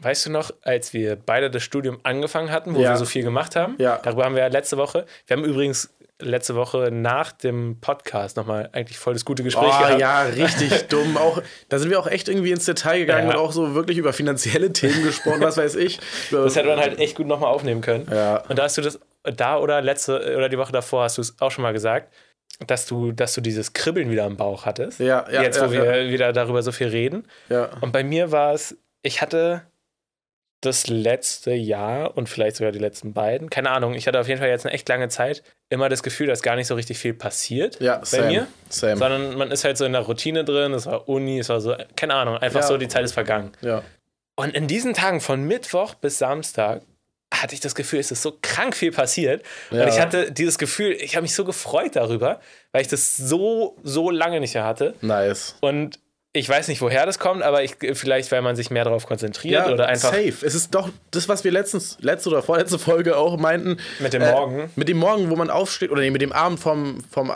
weißt 0.04 0.26
du 0.26 0.30
noch, 0.30 0.50
als 0.62 0.92
wir 0.92 1.16
beide 1.16 1.50
das 1.50 1.62
Studium 1.62 1.98
angefangen 2.02 2.50
hatten, 2.50 2.74
wo 2.74 2.80
Ja. 2.80 2.90
wir 2.90 2.96
so 2.96 3.04
viel 3.06 3.22
gemacht 3.22 3.56
haben? 3.56 3.74
Ja. 3.78 3.98
Darüber 4.02 4.24
haben 4.24 4.34
wir 4.34 4.42
ja 4.42 4.48
letzte 4.48 4.76
Woche, 4.76 5.06
wir 5.26 5.36
haben 5.36 5.44
übrigens 5.44 5.90
letzte 6.20 6.54
Woche 6.54 6.90
nach 6.92 7.32
dem 7.32 7.80
Podcast 7.80 8.36
nochmal 8.36 8.68
eigentlich 8.72 8.98
voll 8.98 9.14
das 9.14 9.24
gute 9.24 9.42
Gespräch 9.42 9.64
Oh, 9.74 9.78
gehabt. 9.82 10.00
ja, 10.00 10.22
richtig 10.22 10.86
dumm. 10.88 11.16
Auch, 11.16 11.42
da 11.68 11.78
sind 11.80 11.90
wir 11.90 11.98
auch 11.98 12.06
echt 12.06 12.28
irgendwie 12.28 12.52
ins 12.52 12.64
Detail 12.66 13.00
gegangen 13.00 13.28
Ja. 13.28 13.34
und 13.34 13.40
auch 13.40 13.50
so 13.52 13.74
wirklich 13.74 13.98
über 13.98 14.12
finanzielle 14.12 14.72
Themen 14.72 15.02
gesprochen, 15.02 15.40
was 15.40 15.56
weiß 15.56 15.74
ich. 15.74 15.98
Das 16.30 16.54
hätte 16.54 16.68
man 16.68 16.78
halt 16.78 17.00
echt 17.00 17.16
gut 17.16 17.26
nochmal 17.26 17.50
aufnehmen 17.50 17.80
können. 17.80 18.06
Ja. 18.10 18.44
Und 18.48 18.58
da 18.58 18.62
hast 18.62 18.78
du 18.78 18.82
das, 18.82 19.00
da 19.24 19.58
oder 19.58 19.82
letzte 19.82 20.36
oder 20.36 20.48
die 20.48 20.56
Woche 20.56 20.70
davor 20.72 21.02
hast 21.02 21.18
du 21.18 21.22
es 21.22 21.34
auch 21.40 21.50
schon 21.50 21.62
mal 21.62 21.72
gesagt, 21.72 22.12
dass 22.68 22.86
du, 22.86 23.10
dass 23.10 23.34
du 23.34 23.40
dieses 23.40 23.72
Kribbeln 23.72 24.08
wieder 24.08 24.24
im 24.26 24.36
Bauch 24.36 24.64
hattest. 24.66 25.00
Ja, 25.00 25.26
ja, 25.30 25.42
Jetzt, 25.42 25.56
ja, 25.56 25.66
wo 25.66 25.72
wir 25.72 25.84
ja. 26.04 26.10
wieder 26.12 26.32
darüber 26.32 26.62
so 26.62 26.70
viel 26.70 26.86
reden. 26.88 27.26
ja. 27.48 27.70
Und 27.80 27.90
bei 27.92 28.04
mir 28.04 28.30
war 28.30 28.52
es, 28.54 28.76
ich 29.02 29.20
hatte 29.20 29.62
das 30.64 30.86
letzte 30.88 31.52
Jahr 31.52 32.16
und 32.16 32.28
vielleicht 32.28 32.56
sogar 32.56 32.72
die 32.72 32.78
letzten 32.78 33.12
beiden, 33.12 33.50
keine 33.50 33.70
Ahnung, 33.70 33.94
ich 33.94 34.06
hatte 34.06 34.18
auf 34.20 34.28
jeden 34.28 34.40
Fall 34.40 34.48
jetzt 34.48 34.64
eine 34.66 34.74
echt 34.74 34.88
lange 34.88 35.08
Zeit 35.08 35.42
immer 35.68 35.88
das 35.88 36.02
Gefühl, 36.02 36.26
dass 36.26 36.42
gar 36.42 36.56
nicht 36.56 36.66
so 36.66 36.74
richtig 36.74 36.98
viel 36.98 37.14
passiert 37.14 37.80
Ja, 37.80 37.98
bei 37.98 38.04
same. 38.04 38.26
mir, 38.26 38.46
Same. 38.68 38.96
sondern 38.96 39.36
man 39.36 39.50
ist 39.50 39.64
halt 39.64 39.76
so 39.78 39.84
in 39.84 39.92
der 39.92 40.02
Routine 40.02 40.44
drin, 40.44 40.72
es 40.74 40.86
war 40.86 41.08
Uni, 41.08 41.38
es 41.38 41.48
war 41.48 41.60
so, 41.60 41.74
keine 41.96 42.14
Ahnung, 42.14 42.36
einfach 42.38 42.60
Ja. 42.60 42.66
so, 42.66 42.76
die 42.76 42.88
Zeit 42.88 43.04
ist 43.04 43.12
vergangen. 43.12 43.52
Ja. 43.60 43.82
Und 44.36 44.54
in 44.54 44.66
diesen 44.66 44.94
Tagen 44.94 45.20
von 45.20 45.42
Mittwoch 45.44 45.94
bis 45.94 46.18
Samstag 46.18 46.82
hatte 47.32 47.54
ich 47.54 47.60
das 47.60 47.74
Gefühl, 47.74 47.98
es 47.98 48.10
ist 48.12 48.22
so 48.22 48.38
krank 48.42 48.76
viel 48.76 48.92
passiert. 48.92 49.42
Ja. 49.70 49.82
Und 49.82 49.88
ich 49.88 49.98
hatte 50.00 50.30
dieses 50.30 50.56
Gefühl, 50.58 50.92
ich 50.92 51.16
habe 51.16 51.22
mich 51.22 51.34
so 51.34 51.44
gefreut 51.44 51.96
darüber, 51.96 52.40
weil 52.72 52.82
ich 52.82 52.88
das 52.88 53.16
so, 53.16 53.76
so 53.82 54.10
lange 54.10 54.38
nicht 54.40 54.54
mehr 54.54 54.64
hatte. 54.64 54.94
Nice. 55.00 55.56
Und 55.60 55.98
ich 56.36 56.48
weiß 56.48 56.66
nicht, 56.66 56.80
woher 56.82 57.06
das 57.06 57.20
kommt, 57.20 57.44
aber 57.44 57.62
ich, 57.62 57.76
vielleicht, 57.92 58.32
weil 58.32 58.42
man 58.42 58.56
sich 58.56 58.68
mehr 58.68 58.82
darauf 58.82 59.06
konzentriert 59.06 59.68
oder 59.68 59.86
einfach 59.86 60.08
safe. 60.12 60.34
Es 60.44 60.56
ist 60.56 60.74
doch 60.74 60.88
das, 61.12 61.28
was 61.28 61.44
wir 61.44 61.52
letztens, 61.52 61.96
letzte 62.00 62.28
oder 62.30 62.42
vorletzte 62.42 62.76
Folge 62.80 63.16
auch 63.16 63.36
meinten. 63.36 63.76
mit 64.00 64.12
dem 64.12 64.20
Äh, 64.20 64.32
Morgen. 64.32 64.70
Mit 64.74 64.88
dem 64.88 64.96
Morgen, 64.96 65.30
wo 65.30 65.36
man 65.36 65.48
aufsteht, 65.48 65.92
oder 65.92 66.00
nee, 66.00 66.10
mit 66.10 66.20
dem 66.22 66.32
Abend 66.32 66.58
vom, 66.58 67.04
vom 67.08 67.30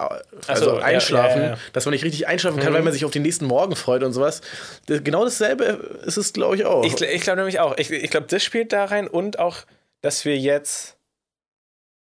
also 0.48 0.64
so, 0.64 0.76
ja, 0.78 0.82
Einschlafen, 0.84 1.40
ja, 1.40 1.46
ja, 1.46 1.52
ja. 1.52 1.58
dass 1.72 1.84
man 1.86 1.92
nicht 1.92 2.04
richtig 2.04 2.26
einschlafen 2.26 2.58
kann, 2.58 2.70
Mhm. 2.72 2.74
weil 2.74 2.82
man 2.82 2.92
sich 2.92 3.04
auf 3.04 3.12
den 3.12 3.22
nächsten 3.22 3.46
Morgen 3.46 3.76
freut 3.76 4.02
und 4.02 4.12
sowas. 4.12 4.40
Genau 4.88 5.22
dasselbe 5.24 6.00
ist 6.04 6.16
es, 6.16 6.32
glaube 6.32 6.56
ich, 6.56 6.64
auch. 6.64 6.84
Ich, 6.84 7.00
ich 7.00 7.20
glaube 7.22 7.36
nämlich 7.36 7.60
auch. 7.60 7.78
Ich, 7.78 7.92
ich 7.92 8.10
glaube, 8.10 8.26
das 8.28 8.42
spielt 8.42 8.72
da 8.72 8.84
rein 8.86 9.06
und 9.06 9.38
auch, 9.38 9.58
dass 10.02 10.24
wir 10.24 10.36
jetzt. 10.36 10.96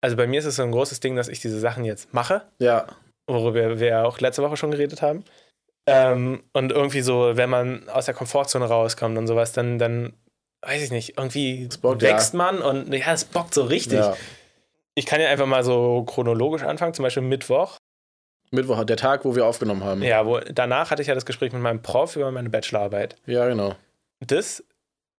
Also 0.01 0.15
bei 0.15 0.25
mir 0.25 0.39
ist 0.39 0.45
es 0.45 0.55
so 0.55 0.63
ein 0.63 0.71
großes 0.71 1.01
Ding, 1.01 1.15
dass 1.15 1.27
ich 1.27 1.39
diese 1.39 1.59
Sachen 1.59 1.85
jetzt 1.85 2.13
mache. 2.15 2.41
ja, 2.57 2.87
worüber 3.27 3.79
wir 3.79 3.87
ja 3.87 4.03
auch 4.05 4.19
letzte 4.21 4.41
Woche 4.41 4.57
schon 4.57 4.71
geredet 4.71 5.03
haben. 5.03 5.23
Ähm, 5.89 6.43
und 6.53 6.71
irgendwie 6.71 7.01
so, 7.01 7.35
wenn 7.35 7.49
man 7.49 7.89
aus 7.89 8.05
der 8.05 8.13
Komfortzone 8.13 8.65
rauskommt 8.65 9.17
und 9.17 9.27
sowas, 9.27 9.51
dann, 9.51 9.79
dann 9.79 10.13
weiß 10.61 10.81
ich 10.81 10.91
nicht, 10.91 11.17
irgendwie 11.17 11.69
bockt, 11.81 12.01
wächst 12.01 12.33
man 12.33 12.61
und 12.61 12.93
ja, 12.93 13.13
es 13.13 13.25
bockt 13.25 13.53
so 13.53 13.63
richtig. 13.63 13.99
ja. 13.99 14.15
Ich 14.95 15.05
kann 15.05 15.21
ja 15.21 15.29
einfach 15.29 15.45
mal 15.45 15.63
so 15.63 16.03
chronologisch 16.03 16.63
anfangen, 16.63 16.93
zum 16.93 17.03
Beispiel 17.03 17.23
Mittwoch. 17.23 17.77
Mittwoch, 18.51 18.83
der 18.83 18.97
Tag, 18.97 19.23
wo 19.25 19.35
wir 19.35 19.45
aufgenommen 19.45 19.83
haben. 19.83 20.01
Ja, 20.01 20.25
wo, 20.25 20.39
danach 20.39 20.91
hatte 20.91 21.01
ich 21.01 21.07
ja 21.07 21.15
das 21.15 21.25
Gespräch 21.25 21.53
mit 21.53 21.61
meinem 21.61 21.81
Prof 21.81 22.15
über 22.15 22.31
meine 22.31 22.49
Bachelorarbeit. 22.49 23.15
Ja, 23.25 23.47
genau. 23.47 23.75
Das 24.19 24.63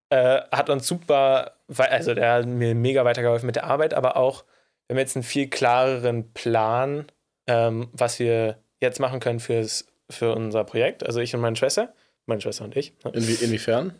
äh, 0.09 0.41
hat 0.51 0.69
uns 0.69 0.87
super, 0.87 1.53
also 1.77 2.13
der 2.13 2.33
hat 2.33 2.45
mir 2.45 2.75
mega 2.75 3.05
weitergeholfen 3.05 3.47
mit 3.47 3.55
der 3.55 3.63
Arbeit, 3.63 3.93
aber 3.93 4.17
auch, 4.17 4.43
wir 4.87 4.95
haben 4.95 4.99
jetzt 4.99 5.15
einen 5.15 5.23
viel 5.23 5.49
klareren 5.49 6.33
Plan, 6.33 7.05
ähm, 7.47 7.89
was 7.93 8.19
wir 8.19 8.57
jetzt 8.81 8.99
machen 8.99 9.21
können 9.21 9.39
fürs, 9.39 9.87
für 10.11 10.35
unser 10.35 10.63
Projekt. 10.63 11.05
Also 11.05 11.19
ich 11.19 11.33
und 11.33 11.41
meine 11.41 11.55
Schwester, 11.55 11.93
meine 12.25 12.41
Schwester 12.41 12.65
und 12.65 12.75
ich. 12.75 12.93
ne? 13.03 13.11
Inwie 13.13 13.43
inwiefern? 13.43 13.93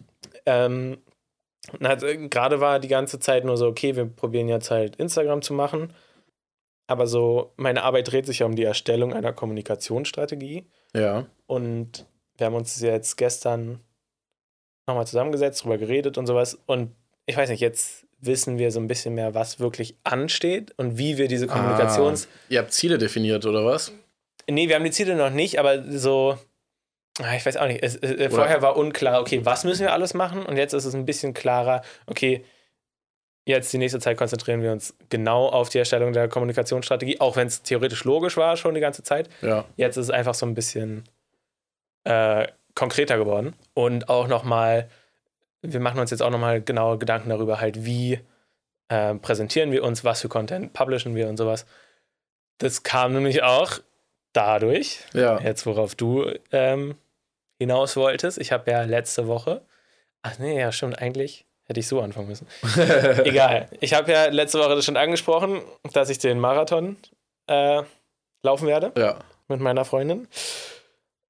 Ähm, 0.45 0.97
äh, 1.79 2.27
gerade 2.27 2.59
war 2.59 2.79
die 2.79 2.87
ganze 2.87 3.19
Zeit 3.19 3.45
nur 3.45 3.57
so, 3.57 3.67
okay, 3.67 3.95
wir 3.95 4.05
probieren 4.05 4.47
jetzt 4.47 4.71
halt 4.71 4.95
Instagram 4.97 5.41
zu 5.41 5.53
machen. 5.53 5.93
Aber 6.87 7.07
so, 7.07 7.53
meine 7.55 7.83
Arbeit 7.83 8.11
dreht 8.11 8.25
sich 8.25 8.39
ja 8.39 8.45
um 8.45 8.55
die 8.55 8.63
Erstellung 8.63 9.13
einer 9.13 9.31
Kommunikationsstrategie. 9.31 10.67
Ja. 10.93 11.27
Und 11.47 12.05
wir 12.37 12.47
haben 12.47 12.55
uns 12.55 12.79
jetzt 12.81 13.15
gestern 13.17 13.79
nochmal 14.87 15.07
zusammengesetzt, 15.07 15.63
drüber 15.63 15.77
geredet 15.77 16.17
und 16.17 16.27
sowas. 16.27 16.59
Und 16.65 16.95
ich 17.25 17.37
weiß 17.37 17.49
nicht, 17.49 17.61
jetzt 17.61 18.05
wissen 18.19 18.57
wir 18.57 18.71
so 18.71 18.79
ein 18.79 18.87
bisschen 18.87 19.15
mehr, 19.15 19.33
was 19.33 19.59
wirklich 19.59 19.95
ansteht 20.03 20.73
und 20.77 20.97
wie 20.97 21.17
wir 21.17 21.27
diese 21.27 21.47
Kommunikations... 21.47 22.27
Ihr 22.49 22.59
habt 22.59 22.73
Ziele 22.73 22.97
definiert, 22.97 23.45
oder 23.45 23.65
was? 23.65 23.91
Nee, 24.53 24.67
wir 24.67 24.75
haben 24.75 24.83
die 24.83 24.91
Ziele 24.91 25.15
noch 25.15 25.29
nicht, 25.29 25.59
aber 25.59 25.83
so... 25.91 26.37
ah, 27.19 27.35
Ich 27.35 27.45
weiß 27.45 27.57
auch 27.57 27.67
nicht. 27.67 27.83
Es, 27.83 27.95
äh, 27.97 28.29
vorher 28.29 28.61
war 28.61 28.77
unklar, 28.77 29.21
okay, 29.21 29.45
was 29.45 29.63
müssen 29.63 29.81
wir 29.81 29.93
alles 29.93 30.13
machen? 30.13 30.45
Und 30.45 30.57
jetzt 30.57 30.73
ist 30.73 30.85
es 30.85 30.93
ein 30.93 31.05
bisschen 31.05 31.33
klarer, 31.33 31.81
okay, 32.05 32.45
jetzt 33.45 33.73
die 33.73 33.77
nächste 33.79 33.99
Zeit 33.99 34.17
konzentrieren 34.17 34.61
wir 34.61 34.71
uns 34.71 34.95
genau 35.09 35.47
auf 35.47 35.69
die 35.69 35.79
Erstellung 35.79 36.13
der 36.13 36.27
Kommunikationsstrategie, 36.27 37.19
auch 37.19 37.35
wenn 37.35 37.47
es 37.47 37.63
theoretisch 37.63 38.03
logisch 38.03 38.37
war 38.37 38.55
schon 38.55 38.75
die 38.75 38.81
ganze 38.81 39.03
Zeit. 39.03 39.29
Ja. 39.41 39.65
Jetzt 39.77 39.97
ist 39.97 40.05
es 40.05 40.11
einfach 40.11 40.35
so 40.35 40.45
ein 40.45 40.53
bisschen 40.53 41.05
äh, 42.03 42.47
konkreter 42.75 43.17
geworden. 43.17 43.55
Und 43.73 44.09
auch 44.09 44.27
nochmal, 44.27 44.89
wir 45.61 45.79
machen 45.79 45.99
uns 45.99 46.11
jetzt 46.11 46.21
auch 46.21 46.29
nochmal 46.29 46.61
genaue 46.61 46.97
Gedanken 46.97 47.29
darüber, 47.29 47.59
halt, 47.59 47.83
wie 47.83 48.19
äh, 48.89 49.15
präsentieren 49.15 49.71
wir 49.71 49.83
uns, 49.83 50.03
was 50.03 50.21
für 50.21 50.29
Content 50.29 50.73
publishen 50.73 51.15
wir 51.15 51.27
und 51.27 51.37
sowas. 51.37 51.65
Das 52.59 52.83
kam 52.83 53.13
nämlich 53.13 53.41
auch 53.41 53.79
dadurch, 54.33 54.99
Ja. 55.13 55.39
jetzt 55.39 55.65
worauf 55.65 55.95
du 55.95 56.25
ähm, 56.51 56.95
hinaus 57.59 57.95
wolltest. 57.95 58.37
Ich 58.37 58.51
habe 58.51 58.69
ja 58.71 58.83
letzte 58.83 59.27
Woche, 59.27 59.61
ach 60.23 60.39
nee, 60.39 60.59
ja 60.59 60.71
stimmt, 60.71 60.99
eigentlich 60.99 61.45
hätte 61.65 61.79
ich 61.79 61.87
so 61.87 62.01
anfangen 62.01 62.27
müssen. 62.27 62.47
Egal. 63.23 63.67
Ich 63.79 63.93
habe 63.93 64.11
ja 64.11 64.25
letzte 64.27 64.59
Woche 64.59 64.75
das 64.75 64.85
schon 64.85 64.97
angesprochen, 64.97 65.61
dass 65.93 66.09
ich 66.09 66.17
den 66.19 66.39
Marathon 66.39 66.97
äh, 67.47 67.81
laufen 68.43 68.67
werde 68.67 68.91
Ja. 68.97 69.19
mit 69.47 69.59
meiner 69.59 69.85
Freundin 69.85 70.27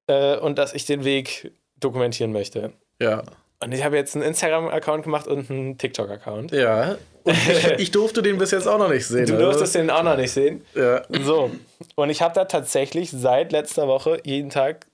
äh, 0.08 0.36
und 0.36 0.58
dass 0.58 0.72
ich 0.74 0.84
den 0.86 1.04
Weg 1.04 1.52
dokumentieren 1.78 2.32
möchte. 2.32 2.72
Ja. 3.00 3.22
Und 3.62 3.72
ich 3.72 3.84
habe 3.84 3.96
jetzt 3.96 4.16
einen 4.16 4.24
Instagram-Account 4.24 5.04
gemacht 5.04 5.28
und 5.28 5.48
einen 5.48 5.78
TikTok-Account. 5.78 6.50
Ja. 6.50 6.96
Und 7.22 7.34
ich, 7.36 7.64
ich 7.78 7.90
durfte 7.92 8.20
den 8.22 8.38
bis 8.38 8.50
jetzt 8.50 8.66
auch 8.66 8.78
noch 8.78 8.88
nicht 8.88 9.06
sehen. 9.06 9.26
Du 9.26 9.34
also. 9.34 9.46
durftest 9.46 9.76
den 9.76 9.90
auch 9.90 10.02
noch 10.02 10.16
nicht 10.16 10.32
sehen. 10.32 10.64
Ja. 10.74 11.02
So. 11.22 11.52
Und 11.94 12.10
ich 12.10 12.22
habe 12.22 12.34
da 12.34 12.44
tatsächlich 12.44 13.10
seit 13.10 13.52
letzter 13.52 13.88
Woche 13.88 14.20
jeden 14.24 14.50
Tag 14.50 14.86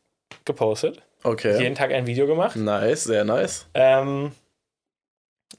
gepostet. 0.44 1.02
Okay. 1.22 1.60
Jeden 1.60 1.74
Tag 1.74 1.92
ein 1.92 2.06
Video 2.06 2.26
gemacht. 2.26 2.56
Nice, 2.56 3.04
sehr 3.04 3.24
nice. 3.24 3.66
Ähm, 3.74 4.32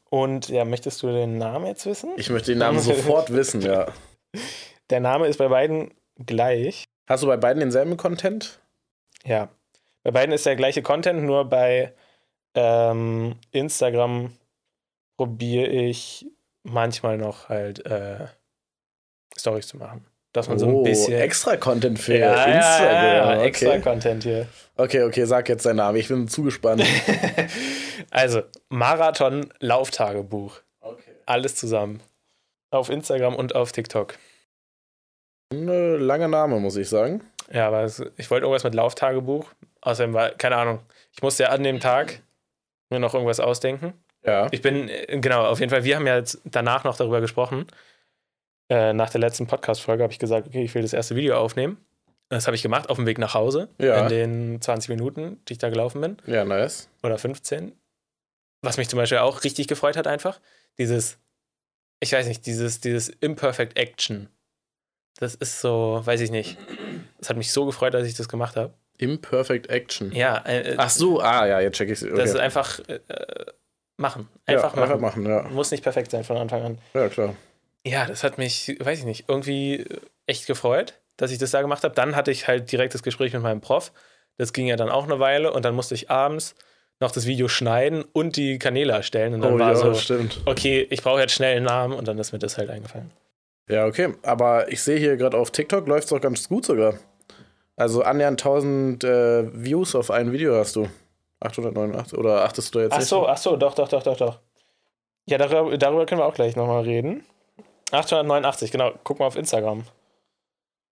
und 0.10 0.50
ja, 0.50 0.66
möchtest 0.66 1.04
du 1.04 1.08
den 1.08 1.38
Namen 1.38 1.66
jetzt 1.66 1.86
wissen? 1.86 2.12
Ich 2.18 2.30
möchte 2.30 2.52
den 2.52 2.60
Namen 2.60 2.80
sofort 2.80 3.32
wissen, 3.34 3.62
ja. 3.62 3.88
Der 4.90 5.00
Name 5.00 5.28
ist 5.28 5.38
bei 5.38 5.48
beiden 5.48 5.94
gleich. 6.26 6.86
Hast 7.08 7.24
du 7.24 7.28
bei 7.28 7.38
beiden 7.38 7.60
denselben 7.60 7.98
Content? 7.98 8.60
Ja. 9.26 9.50
Bei 10.04 10.12
beiden 10.12 10.34
ist 10.34 10.46
der 10.46 10.56
gleiche 10.56 10.82
Content, 10.82 11.24
nur 11.24 11.46
bei 11.46 11.94
ähm, 12.56 13.36
Instagram 13.52 14.34
probiere 15.18 15.68
ich 15.68 16.26
manchmal 16.64 17.18
noch 17.18 17.50
halt 17.50 17.86
äh, 17.86 18.28
Stories 19.38 19.68
zu 19.68 19.78
machen. 19.78 20.06
Dass 20.34 20.48
man 20.48 20.60
so 20.60 20.68
ein 20.68 20.84
bisschen. 20.84 21.16
Oh, 21.16 21.18
extra 21.18 21.58
Content 21.58 22.00
für 22.00 22.18
ja, 22.18 22.46
Instagram. 22.46 22.94
Ja, 22.94 23.16
ja, 23.16 23.38
okay. 23.38 23.48
extra 23.48 23.80
Content 23.80 24.24
hier. 24.24 24.48
okay, 24.78 25.04
okay, 25.04 25.26
sag 25.26 25.50
jetzt 25.50 25.66
deinen 25.66 25.78
Namen. 25.78 25.98
Ich 25.98 26.08
bin 26.08 26.28
zugespannt. 26.28 26.84
also, 28.12 28.42
Marathon-Lauftagebuch. 28.70 30.62
okay. 30.82 31.12
Alles 31.26 31.56
zusammen. 31.56 32.02
Auf 32.72 32.90
Instagram 32.90 33.36
und 33.36 33.56
auf 33.56 33.72
TikTok. 33.72 34.16
Ein 35.52 35.66
langer 35.66 36.28
Name, 36.28 36.60
muss 36.60 36.78
ich 36.78 36.88
sagen. 36.88 37.24
Ja, 37.52 37.68
aber 37.68 37.86
ich 37.86 38.30
wollte 38.30 38.46
irgendwas 38.46 38.64
mit 38.64 38.76
Lauftagebuch. 38.76 39.48
Außerdem 39.82 40.14
war, 40.14 40.30
keine 40.32 40.58
Ahnung, 40.58 40.80
ich 41.14 41.24
musste 41.24 41.44
ja 41.44 41.50
an 41.50 41.64
dem 41.64 41.80
Tag 41.80 42.22
mir 42.90 43.00
noch 43.00 43.14
irgendwas 43.14 43.40
ausdenken. 43.40 43.94
Ja. 44.24 44.48
Ich 44.52 44.62
bin, 44.62 44.90
äh, 44.90 45.20
genau, 45.20 45.46
auf 45.46 45.60
jeden 45.60 45.70
Fall, 45.70 45.84
wir 45.84 45.96
haben 45.96 46.06
ja 46.06 46.18
jetzt 46.18 46.40
danach 46.44 46.84
noch 46.84 46.98
darüber 46.98 47.22
gesprochen. 47.22 47.66
Äh, 48.70 48.94
nach 48.94 49.10
der 49.10 49.20
letzten 49.22 49.48
Podcast-Folge 49.48 50.04
habe 50.04 50.14
ich 50.14 50.20
gesagt, 50.20 50.48
okay, 50.48 50.64
ich 50.64 50.74
will 50.76 50.82
das 50.84 50.94
erste 50.94 51.16
Video 51.16 51.38
aufnehmen. 51.38 51.78
Das 52.30 52.46
habe 52.46 52.56
ich 52.56 52.62
gemacht 52.62 52.90
auf 52.90 52.98
dem 52.98 53.08
Weg 53.08 53.18
nach 53.18 53.34
Hause 53.34 53.70
Ja. 53.80 54.04
in 54.04 54.10
den 54.10 54.62
20 54.62 54.90
Minuten, 54.90 55.44
die 55.48 55.54
ich 55.54 55.58
da 55.60 55.70
gelaufen 55.70 56.00
bin. 56.02 56.18
Ja, 56.28 56.46
nice. 56.46 56.88
Oder 57.02 57.18
15. 57.18 57.72
Was 58.62 58.78
mich 58.78 58.88
zum 58.90 58.98
Beispiel 58.98 59.18
auch 59.20 59.44
richtig 59.44 59.68
gefreut 59.68 59.98
hat, 59.98 60.06
einfach. 60.06 60.40
Dieses, 60.78 61.18
ich 62.00 62.12
weiß 62.12 62.28
nicht, 62.28 62.46
dieses, 62.46 62.80
dieses 62.82 63.10
Imperfect 63.10 63.78
Action. 63.80 64.30
Das 65.18 65.34
ist 65.34 65.60
so, 65.60 66.02
weiß 66.04 66.22
ich 66.22 66.30
nicht. 66.30 66.58
Das 67.18 67.30
hat 67.30 67.38
mich 67.38 67.52
so 67.52 67.66
gefreut, 67.66 67.94
dass 67.96 68.06
ich 68.06 68.14
das 68.14 68.30
gemacht 68.30 68.56
habe. 68.56 68.74
Imperfect 69.00 69.68
Action. 69.70 70.12
Ja, 70.12 70.46
äh, 70.46 70.76
Ach 70.78 70.90
so, 70.90 71.20
ah 71.22 71.48
ja, 71.48 71.60
jetzt 71.62 71.78
check 71.78 71.90
ich 71.90 72.04
Okay. 72.04 72.16
das 72.16 72.32
ist 72.32 72.36
einfach 72.36 72.80
äh, 72.88 73.00
machen. 73.98 74.28
Einfach 74.46 74.74
ja, 74.76 74.80
machen. 74.80 74.84
Einfach 74.84 75.00
machen, 75.00 75.26
ja. 75.26 75.44
Muss 75.50 75.72
nicht 75.72 75.84
perfekt 75.84 76.12
sein 76.12 76.24
von 76.24 76.38
Anfang 76.38 76.62
an. 76.64 76.78
Ja, 76.94 77.08
klar. 77.10 77.36
Ja, 77.86 78.06
das 78.06 78.24
hat 78.24 78.38
mich, 78.38 78.76
weiß 78.80 79.00
ich 79.00 79.06
nicht, 79.06 79.26
irgendwie 79.28 79.86
echt 80.28 80.48
gefreut, 80.48 81.00
dass 81.18 81.32
ich 81.32 81.38
das 81.38 81.52
da 81.52 81.62
gemacht 81.62 81.84
habe. 81.84 81.96
Dann 81.96 82.16
hatte 82.16 82.32
ich 82.32 82.48
halt 82.48 82.72
direkt 82.72 82.94
das 82.94 83.04
Gespräch 83.04 83.34
mit 83.34 83.42
meinem 83.42 83.62
Prof. 83.62 83.92
Das 84.38 84.54
ging 84.54 84.68
ja 84.68 84.76
dann 84.76 84.90
auch 84.90 85.04
eine 85.06 85.20
Weile 85.20 85.52
und 85.54 85.66
dann 85.66 85.76
musste 85.76 85.96
ich 85.96 86.10
abends 86.10 86.56
noch 87.00 87.12
das 87.12 87.26
Video 87.26 87.48
schneiden 87.48 88.04
und 88.12 88.36
die 88.36 88.60
Kanäle 88.60 88.94
erstellen. 88.94 89.34
Und 89.34 89.42
dann 89.42 89.54
Oh 89.54 89.60
war 89.60 89.70
ja, 89.70 89.76
so, 89.76 89.94
stimmt. 89.94 90.42
okay, 90.46 90.86
ich 90.90 91.02
brauche 91.02 91.22
jetzt 91.22 91.34
schnell 91.34 91.56
einen 91.58 91.66
Namen 91.66 91.94
und 91.94 92.08
dann 92.08 92.18
ist 92.20 92.34
mir 92.34 92.40
das 92.40 92.58
halt 92.58 92.70
eingefallen. 92.70 93.12
Ja, 93.70 93.86
okay. 93.86 94.14
Aber 94.24 94.70
ich 94.72 94.82
sehe 94.82 94.98
hier 94.98 95.16
gerade 95.16 95.38
auf 95.38 95.52
TikTok 95.52 95.88
läuft 95.88 96.06
es 96.06 96.10
doch 96.10 96.20
ganz 96.20 96.50
gut 96.50 96.66
sogar. 96.66 96.96
Also 97.78 98.02
annähernd 98.04 98.42
1000 98.42 99.04
äh, 99.06 99.64
Views 99.64 99.96
auf 99.96 100.12
ein 100.12 100.32
Video 100.34 100.56
hast 100.56 100.76
du. 100.76 100.90
889 101.42 102.18
oder 102.18 102.44
achtest 102.44 102.76
du 102.76 102.80
da 102.80 102.84
jetzt 102.84 102.94
Ach 102.94 102.98
nicht? 103.00 103.08
so, 103.08 103.28
ach 103.28 103.38
so, 103.38 103.56
doch, 103.56 103.74
doch, 103.74 103.88
doch, 103.88 104.04
doch, 104.04 104.18
doch. 104.18 104.40
Ja, 105.26 105.38
darüber, 105.38 105.78
darüber 105.78 106.06
können 106.06 106.20
wir 106.20 106.26
auch 106.26 106.34
gleich 106.34 106.58
nochmal 106.58 106.84
reden. 106.84 107.24
889, 107.92 108.72
genau. 108.72 108.92
Guck 109.04 109.20
mal 109.20 109.26
auf 109.28 109.36
Instagram. 109.36 109.84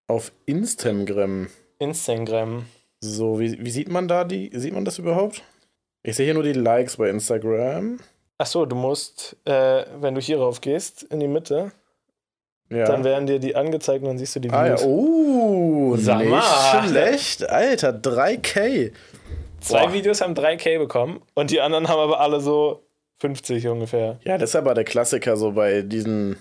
Auf 0.08 0.32
Instagram. 0.46 1.48
Instagram. 1.80 2.66
So, 3.00 3.40
wie, 3.40 3.64
wie 3.64 3.70
sieht 3.70 3.90
man 3.90 4.08
da 4.08 4.24
die? 4.24 4.50
Sieht 4.54 4.74
man 4.74 4.86
das 4.86 4.98
überhaupt? 4.98 5.44
Ich 6.04 6.16
sehe 6.16 6.26
hier 6.26 6.34
nur 6.34 6.44
die 6.44 6.54
Likes 6.54 6.98
bei 6.98 7.10
Instagram. 7.10 8.00
Ach 8.40 8.46
so, 8.46 8.66
du 8.66 8.76
musst, 8.76 9.36
äh, 9.46 9.86
wenn 10.00 10.16
du 10.16 10.22
hier 10.22 10.40
rauf 10.40 10.62
gehst, 10.62 11.04
in 11.04 11.20
die 11.20 11.28
Mitte, 11.28 11.72
Ja. 12.70 12.86
dann 12.86 13.04
werden 13.04 13.28
dir 13.28 13.40
die 13.40 13.56
angezeigt 13.56 14.02
und 14.04 14.10
dann 14.10 14.18
siehst 14.18 14.36
du 14.36 14.40
die 14.40 14.50
ah 14.50 14.68
ja, 14.68 14.78
oh, 14.80 15.96
Sag 15.98 16.20
nicht 16.20 16.30
mal. 16.30 16.88
schlecht. 16.88 17.48
Alter, 17.50 17.90
3K. 17.92 18.92
Zwei 19.60 19.86
Boah. 19.88 19.94
Videos 19.94 20.22
haben 20.22 20.34
3K 20.36 20.78
bekommen 20.78 21.22
und 21.34 21.52
die 21.52 21.62
anderen 21.62 21.88
haben 21.88 22.00
aber 22.00 22.20
alle 22.20 22.40
so 22.40 22.84
50 23.20 23.68
ungefähr. 23.68 24.20
Ja, 24.24 24.38
das 24.38 24.52
ist 24.52 24.56
aber 24.56 24.74
der 24.76 24.84
Klassiker 24.84 25.36
so 25.36 25.52
bei 25.52 25.82
diesen. 25.82 26.38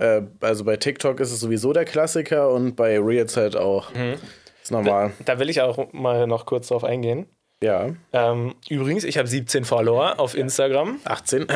Äh, 0.00 0.22
also 0.40 0.64
bei 0.64 0.76
TikTok 0.76 1.20
ist 1.20 1.30
es 1.30 1.40
sowieso 1.40 1.72
der 1.72 1.84
Klassiker 1.84 2.50
und 2.50 2.74
bei 2.74 2.98
Reels 2.98 3.36
halt 3.36 3.54
auch. 3.54 3.92
Mhm. 3.92 4.14
Ist 4.62 4.72
normal. 4.72 5.12
Da 5.26 5.38
will 5.38 5.50
ich 5.50 5.60
auch 5.60 5.92
mal 5.92 6.26
noch 6.26 6.46
kurz 6.46 6.68
drauf 6.68 6.84
eingehen. 6.84 7.26
Ja. 7.62 7.90
Ähm, 8.14 8.54
übrigens, 8.70 9.04
ich 9.04 9.18
habe 9.18 9.28
17 9.28 9.66
Follower 9.66 10.18
auf 10.18 10.34
Instagram. 10.34 11.00
18. 11.04 11.46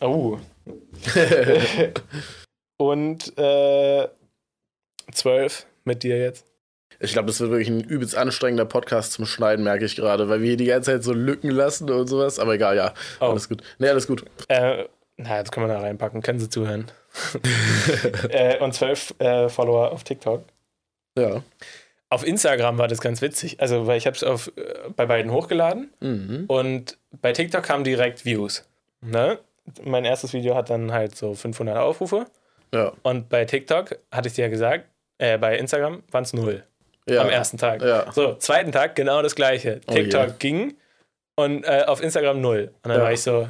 Oh. 0.00 0.38
und 2.76 3.38
äh, 3.38 4.08
12 5.12 5.66
mit 5.84 6.02
dir 6.02 6.18
jetzt. 6.18 6.44
Ich 6.98 7.12
glaube, 7.12 7.26
das 7.28 7.38
wird 7.38 7.50
wirklich 7.50 7.68
ein 7.68 7.84
übelst 7.84 8.16
anstrengender 8.16 8.64
Podcast 8.64 9.12
zum 9.12 9.26
Schneiden, 9.26 9.64
merke 9.64 9.84
ich 9.84 9.94
gerade, 9.94 10.28
weil 10.28 10.40
wir 10.40 10.48
hier 10.48 10.56
die 10.56 10.64
ganze 10.64 10.92
Zeit 10.92 11.04
so 11.04 11.12
Lücken 11.12 11.50
lassen 11.50 11.88
und 11.88 12.08
sowas. 12.08 12.40
Aber 12.40 12.54
egal, 12.54 12.76
ja. 12.76 12.94
Oh. 13.20 13.26
Alles 13.26 13.48
gut. 13.48 13.62
Nee, 13.78 13.90
alles 13.90 14.08
gut. 14.08 14.24
Äh, 14.48 14.86
na, 15.18 15.40
das 15.40 15.52
können 15.52 15.68
wir 15.68 15.74
da 15.74 15.80
reinpacken, 15.80 16.22
können 16.22 16.40
Sie 16.40 16.48
zuhören. 16.48 16.86
äh, 18.30 18.58
und 18.58 18.72
12 18.72 19.14
äh, 19.18 19.48
Follower 19.48 19.92
auf 19.92 20.04
TikTok. 20.04 20.44
Ja. 21.18 21.42
Auf 22.08 22.24
Instagram 22.26 22.78
war 22.78 22.88
das 22.88 23.00
ganz 23.00 23.20
witzig. 23.22 23.60
Also, 23.60 23.86
weil 23.86 23.98
ich 23.98 24.06
habe 24.06 24.16
es 24.16 24.22
äh, 24.48 24.50
bei 24.94 25.06
beiden 25.06 25.32
hochgeladen 25.32 25.92
Mhm. 26.00 26.44
und 26.46 26.98
bei 27.20 27.32
TikTok 27.32 27.62
kamen 27.64 27.84
direkt 27.84 28.24
Views. 28.24 28.64
Ne? 29.00 29.38
Mein 29.82 30.04
erstes 30.04 30.32
Video 30.32 30.54
hat 30.54 30.70
dann 30.70 30.92
halt 30.92 31.16
so 31.16 31.34
500 31.34 31.76
Aufrufe 31.78 32.26
Ja. 32.72 32.92
und 33.02 33.28
bei 33.28 33.44
TikTok 33.44 33.98
hatte 34.12 34.28
ich 34.28 34.34
dir 34.34 34.42
ja 34.42 34.48
gesagt, 34.50 34.86
äh, 35.18 35.38
bei 35.38 35.58
Instagram 35.58 36.02
waren 36.12 36.22
es 36.24 36.32
null 36.32 36.62
ja. 37.08 37.22
am 37.22 37.28
ersten 37.30 37.58
Tag. 37.58 37.82
Ja. 37.82 38.10
So, 38.12 38.34
zweiten 38.34 38.70
Tag 38.70 38.94
genau 38.94 39.22
das 39.22 39.34
gleiche. 39.34 39.80
Oh 39.88 39.92
TikTok 39.92 40.26
je. 40.28 40.34
ging 40.38 40.76
und 41.34 41.64
äh, 41.64 41.84
auf 41.86 42.00
Instagram 42.02 42.40
null. 42.40 42.72
Und 42.84 42.90
dann 42.90 43.00
war 43.00 43.12
ich 43.12 43.22
so, 43.22 43.48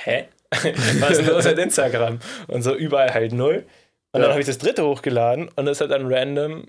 hä? 0.00 0.26
Was 1.00 1.18
ist 1.18 1.26
los 1.28 1.44
mit 1.44 1.58
Instagram? 1.58 2.18
Und 2.48 2.62
so 2.62 2.74
überall 2.74 3.12
halt 3.12 3.32
null. 3.32 3.64
Und 4.12 4.20
dann 4.20 4.22
Ja. 4.22 4.28
habe 4.30 4.40
ich 4.40 4.46
das 4.46 4.58
dritte 4.58 4.84
hochgeladen 4.86 5.48
und 5.56 5.66
es 5.66 5.80
hat 5.80 5.90
dann 5.90 6.06
random 6.12 6.66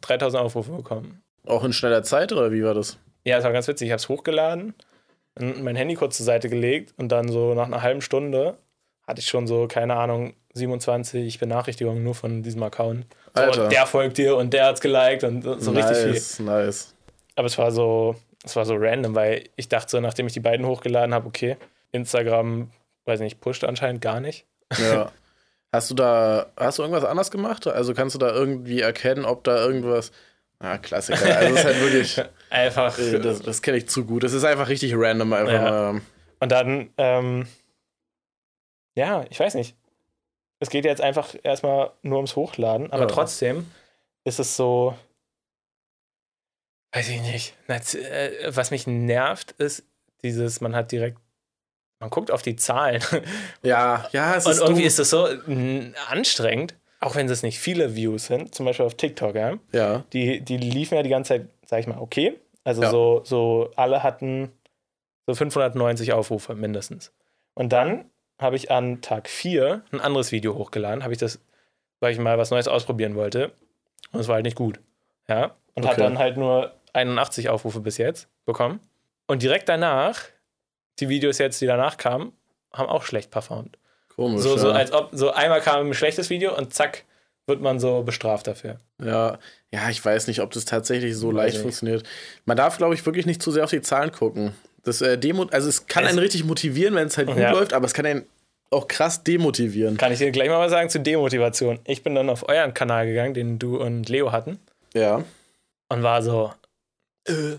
3000 0.00 0.42
Aufrufe 0.42 0.72
bekommen. 0.72 1.22
Auch 1.46 1.64
in 1.64 1.72
schneller 1.72 2.02
Zeit 2.02 2.32
oder 2.32 2.52
wie 2.52 2.64
war 2.64 2.74
das? 2.74 2.98
Ja, 3.24 3.38
es 3.38 3.44
war 3.44 3.52
ganz 3.52 3.68
witzig. 3.68 3.86
Ich 3.88 3.92
habe 3.92 4.00
es 4.00 4.08
hochgeladen, 4.08 4.74
und 5.38 5.62
mein 5.62 5.76
Handy 5.76 5.94
kurz 5.94 6.16
zur 6.16 6.26
Seite 6.26 6.48
gelegt 6.48 6.92
und 6.96 7.10
dann 7.12 7.28
so 7.28 7.54
nach 7.54 7.66
einer 7.66 7.82
halben 7.82 8.00
Stunde 8.00 8.56
hatte 9.06 9.20
ich 9.20 9.26
schon 9.28 9.46
so, 9.46 9.68
keine 9.68 9.94
Ahnung, 9.96 10.34
27 10.54 11.38
Benachrichtigungen 11.38 12.02
nur 12.02 12.14
von 12.14 12.42
diesem 12.42 12.62
Account. 12.62 13.06
So, 13.34 13.42
Alter. 13.42 13.68
der 13.68 13.86
folgt 13.86 14.18
dir 14.18 14.36
und 14.36 14.52
der 14.52 14.66
hat's 14.66 14.80
geliked 14.80 15.22
und 15.24 15.42
so 15.42 15.58
so 15.58 15.70
richtig 15.70 15.96
viel. 15.98 16.10
nice, 16.12 16.38
nice. 16.40 16.94
Aber 17.36 17.46
es 17.46 17.56
war 17.58 17.70
so, 17.70 18.16
es 18.44 18.56
war 18.56 18.64
so 18.64 18.74
random, 18.76 19.14
weil 19.14 19.44
ich 19.56 19.68
dachte 19.68 19.90
so, 19.90 20.00
nachdem 20.00 20.26
ich 20.26 20.32
die 20.32 20.40
beiden 20.40 20.66
hochgeladen 20.66 21.14
habe, 21.14 21.26
okay, 21.28 21.56
Instagram, 21.92 22.70
weiß 23.06 23.20
nicht, 23.20 23.40
pusht 23.40 23.64
anscheinend 23.64 24.00
gar 24.00 24.20
nicht. 24.20 24.46
Ja. 24.78 25.12
Hast 25.72 25.88
du 25.88 25.94
da, 25.94 26.50
hast 26.56 26.78
du 26.78 26.82
irgendwas 26.82 27.04
anders 27.04 27.30
gemacht? 27.30 27.64
Also 27.68 27.94
kannst 27.94 28.16
du 28.16 28.18
da 28.18 28.32
irgendwie 28.34 28.80
erkennen, 28.80 29.24
ob 29.24 29.44
da 29.44 29.56
irgendwas. 29.64 30.10
Ah, 30.58 30.78
Klassiker. 30.78 31.24
Also 31.36 31.54
es 31.54 31.60
ist 31.60 31.64
halt 31.64 31.80
wirklich, 31.80 32.22
Einfach. 32.50 32.98
äh, 32.98 33.20
das, 33.20 33.40
das 33.40 33.62
kenne 33.62 33.76
ich 33.76 33.88
zu 33.88 34.04
gut. 34.04 34.24
Das 34.24 34.32
ist 34.32 34.42
einfach 34.42 34.68
richtig 34.68 34.94
random. 34.96 35.32
Einfach 35.32 35.52
Ja. 35.52 35.60
mal. 35.92 36.00
Und 36.40 36.50
dann, 36.50 36.90
ähm, 36.98 37.46
ja, 38.96 39.24
ich 39.30 39.38
weiß 39.38 39.54
nicht. 39.54 39.76
Es 40.58 40.70
geht 40.70 40.84
jetzt 40.84 41.00
einfach 41.00 41.36
erstmal 41.44 41.92
nur 42.02 42.16
ums 42.16 42.34
Hochladen, 42.34 42.90
aber 42.90 43.02
Ja. 43.02 43.06
trotzdem 43.08 43.70
ist 44.24 44.40
es 44.40 44.56
so, 44.56 44.98
weiß 46.92 47.08
ich 47.10 47.20
nicht. 47.22 47.54
Äh, 47.68 48.50
Was 48.56 48.72
mich 48.72 48.88
nervt, 48.88 49.52
ist 49.52 49.84
dieses, 50.22 50.60
man 50.60 50.74
hat 50.74 50.90
direkt 50.90 51.18
man 52.00 52.10
guckt 52.10 52.30
auf 52.30 52.42
die 52.42 52.56
Zahlen. 52.56 53.02
Ja, 53.62 54.08
ja, 54.12 54.36
es 54.36 54.46
Und 54.46 54.52
ist 54.52 54.58
irgendwie 54.60 54.80
dumm. 54.82 54.86
ist 54.88 54.98
das 54.98 55.10
so 55.10 55.28
anstrengend, 56.08 56.74
auch 57.00 57.14
wenn 57.14 57.28
es 57.28 57.42
nicht 57.42 57.58
viele 57.60 57.94
Views 57.94 58.26
sind, 58.26 58.54
zum 58.54 58.66
Beispiel 58.66 58.86
auf 58.86 58.94
TikTok, 58.96 59.34
ja. 59.34 59.58
Ja, 59.72 60.04
Die, 60.12 60.40
die 60.40 60.56
liefen 60.56 60.94
ja 60.96 61.02
die 61.02 61.10
ganze 61.10 61.28
Zeit, 61.28 61.48
sag 61.66 61.80
ich 61.80 61.86
mal, 61.86 61.98
okay. 61.98 62.38
Also 62.64 62.82
Ja. 62.82 62.90
so, 62.90 63.20
so 63.24 63.70
alle 63.76 64.02
hatten 64.02 64.50
so 65.26 65.34
590 65.34 66.12
Aufrufe 66.12 66.54
mindestens. 66.54 67.12
Und 67.54 67.72
dann 67.72 68.06
habe 68.40 68.56
ich 68.56 68.70
an 68.70 69.00
Tag 69.02 69.28
4 69.28 69.82
ein 69.92 70.00
anderes 70.00 70.32
Video 70.32 70.54
hochgeladen, 70.56 71.02
habe 71.02 71.12
ich 71.12 71.18
das, 71.18 71.40
weil 72.00 72.12
ich 72.12 72.18
mal 72.18 72.38
was 72.38 72.50
Neues 72.50 72.68
ausprobieren 72.68 73.14
wollte. 73.14 73.52
Und 74.12 74.20
es 74.20 74.28
war 74.28 74.36
halt 74.36 74.44
nicht 74.44 74.56
gut. 74.56 74.80
Ja. 75.28 75.54
Und 75.74 75.84
hat 75.84 75.92
Okay. 75.92 76.02
dann 76.02 76.18
halt 76.18 76.36
nur 76.36 76.72
81 76.94 77.48
Aufrufe 77.50 77.80
bis 77.80 77.98
jetzt 77.98 78.28
bekommen. 78.46 78.80
Und 79.26 79.42
direkt 79.42 79.68
danach, 79.68 80.20
die 81.00 81.08
Videos 81.08 81.38
jetzt, 81.38 81.60
die 81.60 81.66
danach 81.66 81.96
kamen, 81.96 82.32
haben 82.72 82.88
auch 82.88 83.02
schlecht 83.04 83.30
performt. 83.30 83.76
komisch. 84.14 84.42
So, 84.42 84.56
so 84.56 84.68
ja. 84.68 84.74
als 84.74 84.92
ob 84.92 85.08
so 85.12 85.30
einmal 85.32 85.60
kam 85.60 85.86
ein 85.86 85.94
schlechtes 85.94 86.30
Video 86.30 86.56
und 86.56 86.72
zack, 86.74 87.04
wird 87.46 87.60
man 87.60 87.80
so 87.80 88.02
bestraft 88.02 88.46
dafür. 88.46 88.78
Ja, 89.02 89.38
ja, 89.72 89.88
ich 89.90 90.04
weiß 90.04 90.26
nicht, 90.28 90.40
ob 90.40 90.50
das 90.52 90.64
tatsächlich 90.66 91.16
so 91.16 91.28
Weiß 91.28 91.34
leicht 91.36 91.54
nicht. 91.54 91.62
funktioniert. 91.62 92.04
Man 92.44 92.56
darf, 92.56 92.76
glaube 92.78 92.94
ich, 92.94 93.04
wirklich 93.06 93.26
nicht 93.26 93.42
zu 93.42 93.50
sehr 93.50 93.64
auf 93.64 93.70
die 93.70 93.80
Zahlen 93.80 94.12
gucken. 94.12 94.52
Das 94.84 95.00
äh, 95.02 95.18
Demo, 95.18 95.44
also 95.50 95.68
es 95.68 95.86
kann 95.86 96.04
Es- 96.04 96.10
einen 96.10 96.18
richtig 96.20 96.44
motivieren, 96.44 96.94
wenn 96.94 97.06
es 97.08 97.16
halt 97.18 97.28
gut 97.28 97.36
Ja. 97.38 97.50
läuft, 97.50 97.72
aber 97.72 97.86
es 97.86 97.94
kann 97.94 98.06
einen 98.06 98.24
auch 98.70 98.86
krass 98.86 99.24
demotivieren. 99.24 99.96
Kann 99.96 100.12
ich 100.12 100.18
dir 100.20 100.30
gleich 100.30 100.48
mal 100.48 100.60
was 100.60 100.70
sagen 100.70 100.88
zu 100.90 101.00
Demotivation. 101.00 101.80
Ich 101.86 102.02
bin 102.04 102.14
dann 102.14 102.30
auf 102.30 102.48
euren 102.48 102.72
Kanal 102.72 103.06
gegangen, 103.06 103.34
den 103.34 103.58
du 103.58 103.80
und 103.82 104.08
Leo 104.08 104.30
hatten, 104.30 104.58
Ja, 104.94 105.24
und 105.88 106.02
war 106.04 106.22
so, 106.22 106.52
äh, 107.26 107.56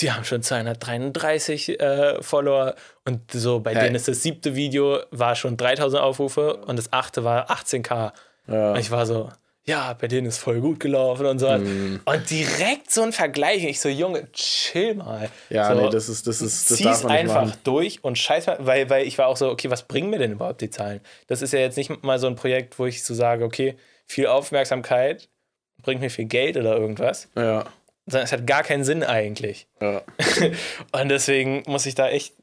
die 0.00 0.12
haben 0.12 0.24
schon 0.24 0.42
233 0.42 1.80
äh, 1.80 2.22
Follower 2.22 2.74
und 3.04 3.30
so 3.32 3.60
bei 3.60 3.74
Hey. 3.74 3.84
denen 3.84 3.94
ist 3.96 4.08
das 4.08 4.22
siebte 4.22 4.54
Video 4.54 5.00
war 5.10 5.34
schon 5.36 5.56
3000 5.56 6.02
Aufrufe 6.02 6.56
und 6.56 6.76
das 6.78 6.92
achte 6.92 7.24
war 7.24 7.50
18k. 7.50 8.12
ja. 8.48 8.72
Und 8.72 8.78
ich 8.78 8.90
war 8.90 9.06
so, 9.06 9.30
ja, 9.64 9.94
bei 9.94 10.06
denen 10.06 10.26
ist 10.28 10.38
voll 10.38 10.60
gut 10.60 10.78
gelaufen 10.78 11.26
und 11.26 11.40
so. 11.40 11.48
Mm. 11.48 12.00
Und 12.04 12.30
direkt 12.30 12.92
so 12.92 13.02
ein 13.02 13.12
Vergleich. 13.12 13.64
Ich 13.64 13.80
so, 13.80 13.88
Junge, 13.88 14.30
chill 14.32 14.94
mal. 14.94 15.28
ja, 15.50 15.74
so, 15.74 15.80
nee, 15.82 15.90
das 15.90 16.08
ist, 16.08 16.26
das 16.28 16.40
ist, 16.40 16.70
das 16.70 16.78
zieh's 16.78 17.04
einfach 17.04 17.46
machen. 17.46 17.58
durch 17.64 18.04
und 18.04 18.16
scheiß 18.16 18.46
mal, 18.46 18.58
weil, 18.60 18.88
weil 18.90 19.06
ich 19.08 19.18
war 19.18 19.26
auch 19.26 19.36
so, 19.36 19.50
okay, 19.50 19.68
was 19.68 19.82
bringen 19.82 20.10
mir 20.10 20.18
denn 20.18 20.30
überhaupt 20.32 20.60
die 20.60 20.70
Zahlen? 20.70 21.00
Das 21.26 21.42
ist 21.42 21.52
ja 21.52 21.58
jetzt 21.58 21.76
nicht 21.76 22.04
mal 22.04 22.18
so 22.20 22.28
ein 22.28 22.36
Projekt, 22.36 22.78
wo 22.78 22.86
ich 22.86 23.02
so 23.02 23.12
sage, 23.12 23.44
okay, 23.44 23.76
viel 24.06 24.28
Aufmerksamkeit 24.28 25.28
bringt 25.82 26.00
mir 26.00 26.10
viel 26.10 26.26
Geld 26.26 26.56
oder 26.56 26.76
irgendwas, 26.76 27.28
Ja, 27.36 27.64
es 28.06 28.32
hat 28.32 28.46
gar 28.46 28.62
keinen 28.62 28.84
Sinn 28.84 29.02
eigentlich. 29.02 29.66
ja. 29.80 30.02
Und 30.92 31.08
deswegen 31.08 31.62
muss 31.66 31.86
ich 31.86 31.94
da 31.94 32.08
echt, 32.08 32.34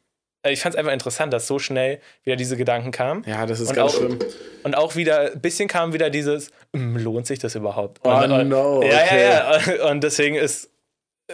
ich 0.45 0.61
fand 0.61 0.75
es 0.75 0.79
einfach 0.79 0.91
interessant, 0.91 1.31
dass 1.31 1.47
so 1.47 1.57
schnell 1.59 1.99
wieder 2.23 2.35
diese 2.35 2.57
Gedanken 2.57 2.91
kamen. 2.91 3.23
Ja, 3.25 3.45
das 3.45 3.59
ist 3.61 3.69
Und 3.69 3.75
ganz 3.75 3.93
auch- 3.93 3.97
schlimm. 3.97 4.19
Und 4.63 4.75
auch 4.75 4.95
wieder, 4.95 5.31
ein 5.31 5.41
bisschen 5.41 5.67
kam 5.67 5.93
wieder 5.93 6.09
dieses, 6.09 6.51
"Mm, 6.73 6.97
lohnt 6.97 7.27
sich 7.27 7.39
das 7.39 7.55
überhaupt? 7.55 7.99
Oh, 8.03 8.09
und, 8.11 8.31
und, 8.31 8.49
no, 8.49 8.81
Ja, 8.83 9.03
okay. 9.03 9.23
ja, 9.23 9.59
ja. 9.77 9.85
Und 9.89 10.03
deswegen 10.03 10.35
ist, 10.35 10.69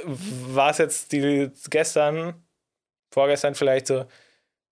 war 0.04 0.70
es 0.72 0.78
jetzt 0.80 1.12
die, 1.12 1.50
gestern, 1.70 2.34
vorgestern 3.12 3.56
vielleicht 3.56 3.88
so, 3.88 4.06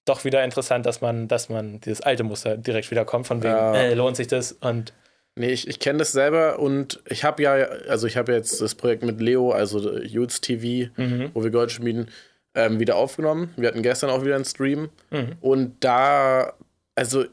doch 0.06 0.24
wieder 0.24 0.44
interessant, 0.44 0.86
dass 0.86 1.02
man, 1.02 1.28
dass 1.28 1.50
man 1.50 1.82
dieses 1.82 2.02
alte 2.02 2.24
Muster 2.24 2.58
direkt 2.58 2.90
wieder 2.92 3.06
kommt, 3.06 3.28
von 3.28 3.44
wegen, 3.44 3.54
Ja. 3.54 3.76
äh, 3.76 3.94
lohnt 3.94 4.16
sich 4.18 4.28
das? 4.28 4.54
Und 4.54 4.94
Nee, 5.38 5.52
ich, 5.52 5.68
ich 5.68 5.80
kenne 5.80 6.00
das 6.00 6.12
selber 6.12 6.60
und 6.60 7.02
ich 7.08 7.24
habe 7.24 7.44
ja, 7.44 7.54
also 7.88 8.08
ich 8.08 8.18
habe 8.18 8.34
jetzt 8.34 8.60
das 8.62 8.76
Projekt 8.76 9.04
mit 9.04 9.22
Leo, 9.22 9.52
also 9.52 9.98
Youths 10.00 10.42
TV, 10.42 10.90
Mhm. 10.98 11.32
wo 11.34 11.44
wir 11.44 11.52
Gold 11.52 11.72
schmieden, 11.72 12.10
ähm, 12.56 12.80
wieder 12.80 12.96
aufgenommen. 12.96 13.54
Wir 13.56 13.68
hatten 13.70 13.84
gestern 13.84 14.10
auch 14.10 14.24
wieder 14.26 14.36
einen 14.36 14.46
Stream 14.46 14.90
Mhm. 15.12 15.34
und 15.42 15.76
da, 15.84 16.54
also 16.96 17.26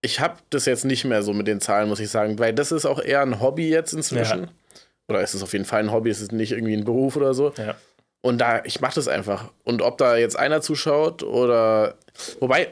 ich 0.00 0.20
habe 0.20 0.36
das 0.50 0.66
jetzt 0.66 0.84
nicht 0.84 1.04
mehr 1.04 1.22
so 1.22 1.32
mit 1.32 1.46
den 1.46 1.60
Zahlen, 1.60 1.88
muss 1.88 2.00
ich 2.00 2.10
sagen, 2.10 2.38
weil 2.38 2.52
das 2.52 2.72
ist 2.72 2.84
auch 2.86 3.00
eher 3.02 3.22
ein 3.22 3.40
Hobby 3.40 3.68
jetzt 3.70 3.92
inzwischen. 3.94 4.42
Ja. 4.44 4.48
Oder 5.08 5.20
es 5.20 5.34
ist 5.34 5.42
auf 5.42 5.52
jeden 5.52 5.64
Fall 5.66 5.80
ein 5.80 5.92
Hobby, 5.92 6.10
es 6.10 6.20
ist 6.20 6.32
nicht 6.32 6.52
irgendwie 6.52 6.74
ein 6.76 6.84
Beruf 6.84 7.16
oder 7.16 7.34
so. 7.34 7.52
ja. 7.58 7.74
Und 8.22 8.38
da, 8.38 8.62
ich 8.64 8.80
mache 8.80 8.94
das 8.94 9.06
einfach. 9.06 9.50
Und 9.64 9.82
ob 9.82 9.98
da 9.98 10.16
jetzt 10.16 10.34
einer 10.38 10.62
zuschaut 10.62 11.22
oder. 11.22 11.96
Wobei, 12.40 12.68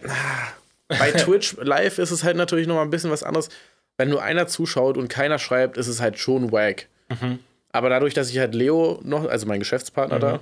bei 0.88 1.11
Twitch 1.12 1.57
live 1.61 1.99
ist 1.99 2.11
es 2.11 2.25
halt 2.25 2.38
natürlich 2.38 2.66
nochmal 2.66 2.85
ein 2.85 2.90
bisschen 2.90 3.11
was 3.11 3.23
anderes. 3.23 3.51
Wenn 3.98 4.09
nur 4.09 4.22
einer 4.22 4.46
zuschaut 4.46 4.96
und 4.96 5.09
keiner 5.09 5.38
schreibt, 5.38 5.76
ist 5.76 5.88
es 5.88 6.00
halt 6.00 6.18
schon 6.18 6.50
wack. 6.52 6.88
Mhm. 7.09 7.38
Aber 7.72 7.88
dadurch, 7.88 8.14
dass 8.14 8.31
ich 8.31 8.38
halt 8.38 8.55
Leo 8.55 9.00
noch, 9.02 9.28
also 9.28 9.46
mein 9.46 9.59
Geschäftspartner 9.61 10.18
da, 10.18 10.40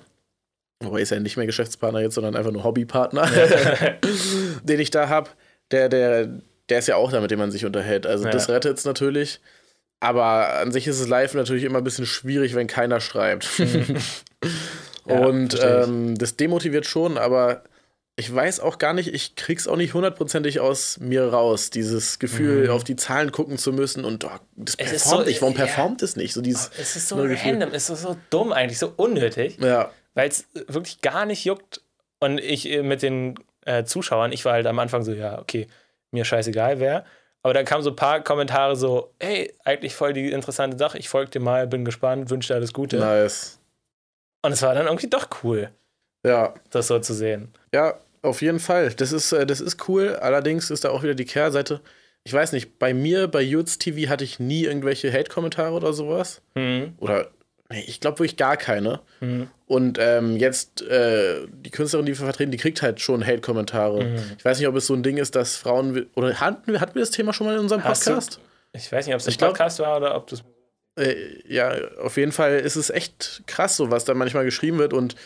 wobei 0.83 1.01
ist 1.01 1.11
ja 1.11 1.21
nicht 1.21 1.37
mehr 1.37 1.47
Geschäftspartner 1.47 2.01
jetzt, 2.01 2.15
sondern 2.15 2.37
einfach 2.37 2.53
nur 2.53 2.65
Hobbypartner, 2.65 3.29
den 4.65 4.81
ich 4.81 4.91
da 4.91 5.09
habe, 5.09 5.31
der, 5.71 5.89
der, 5.89 6.29
der 6.69 6.79
ist 6.79 6.89
ja 6.89 6.97
auch 6.97 7.11
da, 7.13 7.21
mit 7.21 7.31
dem 7.31 7.39
man 7.39 7.51
sich 7.51 7.65
unterhält. 7.65 8.07
Also 8.07 8.25
Ja. 8.25 8.31
das 8.31 8.49
rettet 8.49 8.79
es 8.79 8.85
natürlich. 8.85 9.41
Aber 10.03 10.59
an 10.61 10.73
sich 10.73 10.87
ist 10.87 10.99
es 10.99 11.09
live 11.09 11.35
natürlich 11.35 11.65
immer 11.65 11.79
ein 11.79 11.85
bisschen 11.85 12.07
schwierig, 12.07 12.55
wenn 12.55 12.67
keiner 12.67 13.01
schreibt. 13.01 13.49
Ja, 15.07 15.19
Und 15.27 15.59
ähm, 15.63 16.17
das 16.17 16.37
demotiviert 16.37 16.87
schon, 16.87 17.17
aber 17.19 17.63
ich 18.17 18.35
weiß 18.35 18.61
auch 18.61 18.79
gar 18.79 18.93
nicht, 18.93 19.15
ich 19.15 19.35
krieg's 19.35 19.67
auch 19.67 19.77
nicht 19.77 19.95
hundertprozentig 19.95 20.61
aus 20.61 20.99
mir 20.99 21.29
raus, 21.33 21.71
dieses 21.71 22.19
Gefühl, 22.19 22.69
auf 22.71 22.85
die 22.85 22.97
Zahlen 22.97 23.33
gucken 23.33 23.57
zu 23.57 23.73
müssen 23.73 24.05
und 24.05 24.25
oh, 24.25 24.31
das 24.57 24.77
Mhm. 24.77 24.85
Es 24.85 24.91
performt 24.91 25.23
so- 25.25 25.29
nicht. 25.29 25.41
Warum 25.43 25.55
ja. 25.55 25.65
performt 25.65 26.03
es 26.03 26.17
nicht? 26.17 26.35
So 26.35 26.43
dieses, 26.43 26.71
es 26.79 26.97
ist 26.97 27.09
so 27.09 27.17
random, 27.17 27.71
es 27.73 27.89
ist 27.89 28.03
so 28.03 28.17
dumm 28.31 28.53
eigentlich, 28.53 28.79
so 28.79 28.93
unnötig. 28.97 29.59
ja, 29.61 29.91
weil 30.15 30.29
es 30.29 30.45
wirklich 30.67 31.01
gar 31.01 31.25
nicht 31.25 31.45
juckt. 31.45 31.81
Und 32.23 32.39
ich 32.39 32.69
äh, 32.69 32.83
mit 32.83 33.01
den 33.03 33.37
äh, 33.65 33.85
Zuschauern, 33.85 34.33
ich 34.33 34.45
war 34.45 34.53
halt 34.55 34.67
am 34.67 34.79
Anfang 34.79 35.03
so, 35.03 35.13
ja, 35.13 35.39
okay, 35.39 35.67
mir 36.11 36.25
scheißegal 36.27 36.79
wer. 36.81 37.07
Aber 37.43 37.55
dann 37.55 37.65
kamen 37.65 37.83
so 37.83 37.89
ein 37.91 37.97
paar 37.97 38.21
Kommentare 38.23 38.77
so, 38.77 39.15
hey, 39.19 39.55
eigentlich 39.65 39.95
voll 39.95 40.13
die 40.13 40.31
interessante 40.31 40.77
Sache, 40.77 40.99
ich 40.99 41.09
folge 41.09 41.31
dir 41.31 41.41
mal, 41.41 41.67
bin 41.67 41.87
gespannt, 41.87 42.29
wünsche 42.29 42.49
dir 42.49 42.57
alles 42.57 42.75
Gute. 42.75 42.99
nice. 42.99 43.59
Und 44.45 44.53
es 44.53 44.61
war 44.61 44.75
dann 44.75 44.87
irgendwie 44.87 45.09
doch 45.09 45.29
cool, 45.43 45.71
Ja, 46.27 46.53
das 46.71 46.89
so 46.89 46.99
zu 46.99 47.15
sehen. 47.15 47.53
Ja, 47.75 47.95
auf 48.23 48.43
jeden 48.43 48.61
Fall. 48.61 48.91
Das 48.95 49.13
ist, 49.13 49.33
äh, 49.33 49.47
das 49.47 49.61
ist 49.61 49.89
cool. 49.89 50.17
Allerdings 50.17 50.71
ist 50.71 50.85
da 50.85 50.91
auch 50.91 51.03
wieder 51.03 51.15
die 51.15 51.25
Kehrseite. 51.25 51.81
Ich 52.25 52.33
weiß 52.33 52.53
nicht, 52.53 52.79
bei 52.79 52.93
mir, 52.93 53.29
bei 53.29 53.41
Jutz 53.41 53.79
TV 53.79 54.11
hatte 54.11 54.25
ich 54.25 54.39
nie 54.39 54.65
irgendwelche 54.65 55.11
Hate-Kommentare 55.13 55.73
oder 55.75 55.93
sowas. 55.95 56.43
Mhm. 56.55 56.93
Oder, 56.99 57.29
nee, 57.71 57.83
ich 57.87 58.01
glaube 58.01 58.19
wirklich 58.19 58.37
gar 58.37 58.59
keine. 58.59 59.01
Mhm. 59.21 59.49
Und 59.67 59.99
ähm, 59.99 60.37
jetzt, 60.37 60.83
äh, 60.83 61.47
die 61.51 61.71
Künstlerin, 61.71 62.05
die 62.05 62.13
wir 62.13 62.25
vertreten, 62.25 62.51
die 62.51 62.59
kriegt 62.59 62.83
halt 62.83 63.01
schon 63.01 63.25
Hate-Kommentare. 63.27 64.05
Mhm. 64.05 64.19
Ich 64.37 64.45
weiß 64.45 64.59
nicht, 64.59 64.69
ob 64.69 64.77
es 64.77 64.87
so 64.87 64.93
ein 64.95 65.03
Ding 65.03 65.17
ist, 65.17 65.35
dass 65.35 65.57
Frauen. 65.57 66.07
Oder 66.15 66.39
hatten 66.41 66.71
wir, 66.73 66.81
hatten 66.81 66.95
wir 66.95 67.01
das 67.01 67.11
Thema 67.11 67.33
schon 67.33 67.47
mal 67.47 67.55
in 67.55 67.61
unserem 67.61 67.83
Hast 67.85 68.07
du- 68.07 68.11
Podcast? 68.11 68.41
Ich 68.73 68.93
weiß 68.93 69.07
nicht, 69.07 69.15
ob 69.15 69.21
es 69.21 69.27
ein 69.29 69.35
glaub- 69.39 69.51
Podcast 69.51 69.79
war 69.79 69.97
oder 69.97 70.15
ob 70.15 70.27
das. 70.27 70.45
Äh, 70.99 71.15
ja, 71.49 71.73
auf 72.03 72.17
jeden 72.19 72.33
Fall 72.33 72.59
ist 72.61 72.77
es 72.77 72.91
echt 72.91 73.43
krass, 73.47 73.77
so 73.77 73.91
was 73.91 74.05
da 74.05 74.13
manchmal 74.13 74.45
geschrieben 74.45 74.79
wird. 74.79 74.93
Und 74.93 75.17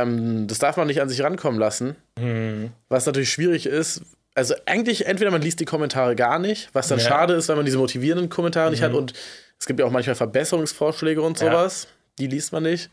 ähm, 0.00 0.46
das 0.46 0.58
darf 0.58 0.76
man 0.76 0.86
nicht 0.86 1.00
an 1.00 1.08
sich 1.08 1.22
rankommen 1.22 1.58
lassen. 1.60 1.96
Mhm. 2.18 2.70
Was 2.88 3.06
natürlich 3.06 3.30
schwierig 3.32 3.66
ist. 3.66 4.02
Also 4.34 4.54
eigentlich, 4.66 5.06
entweder 5.06 5.30
man 5.30 5.42
liest 5.42 5.60
die 5.60 5.64
Kommentare 5.66 6.16
gar 6.16 6.38
nicht, 6.38 6.70
was 6.72 6.88
dann 6.88 6.98
Ja. 6.98 7.04
schade 7.06 7.34
ist, 7.34 7.48
weil 7.48 7.56
man 7.56 7.64
diese 7.66 7.78
motivierenden 7.78 8.30
Kommentare 8.30 8.70
nicht 8.70 8.80
Mhm. 8.80 8.84
hat. 8.86 8.94
Und 8.94 9.12
es 9.58 9.66
gibt 9.66 9.78
ja 9.80 9.86
auch 9.86 9.90
manchmal 9.90 10.14
Verbesserungsvorschläge 10.16 11.20
und 11.20 11.40
Ja. 11.40 11.50
sowas. 11.50 11.86
Die 12.18 12.26
liest 12.26 12.52
man 12.52 12.62
nicht. 12.62 12.90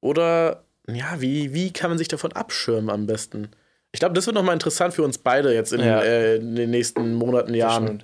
Oder, 0.00 0.62
ja, 0.88 1.20
wie, 1.20 1.52
wie 1.52 1.72
kann 1.72 1.90
man 1.90 1.98
sich 1.98 2.08
davon 2.08 2.32
abschirmen 2.32 2.88
am 2.90 3.06
besten? 3.06 3.50
Ich 3.92 4.00
glaube, 4.00 4.14
das 4.14 4.26
wird 4.26 4.34
nochmal 4.34 4.54
interessant 4.54 4.94
für 4.94 5.02
uns 5.02 5.18
beide 5.18 5.52
jetzt 5.54 5.72
in, 5.72 5.80
Ja. 5.80 6.00
äh, 6.02 6.36
in 6.36 6.54
den 6.56 6.70
nächsten 6.70 7.14
Monaten, 7.14 7.54
Jahren. 7.54 8.02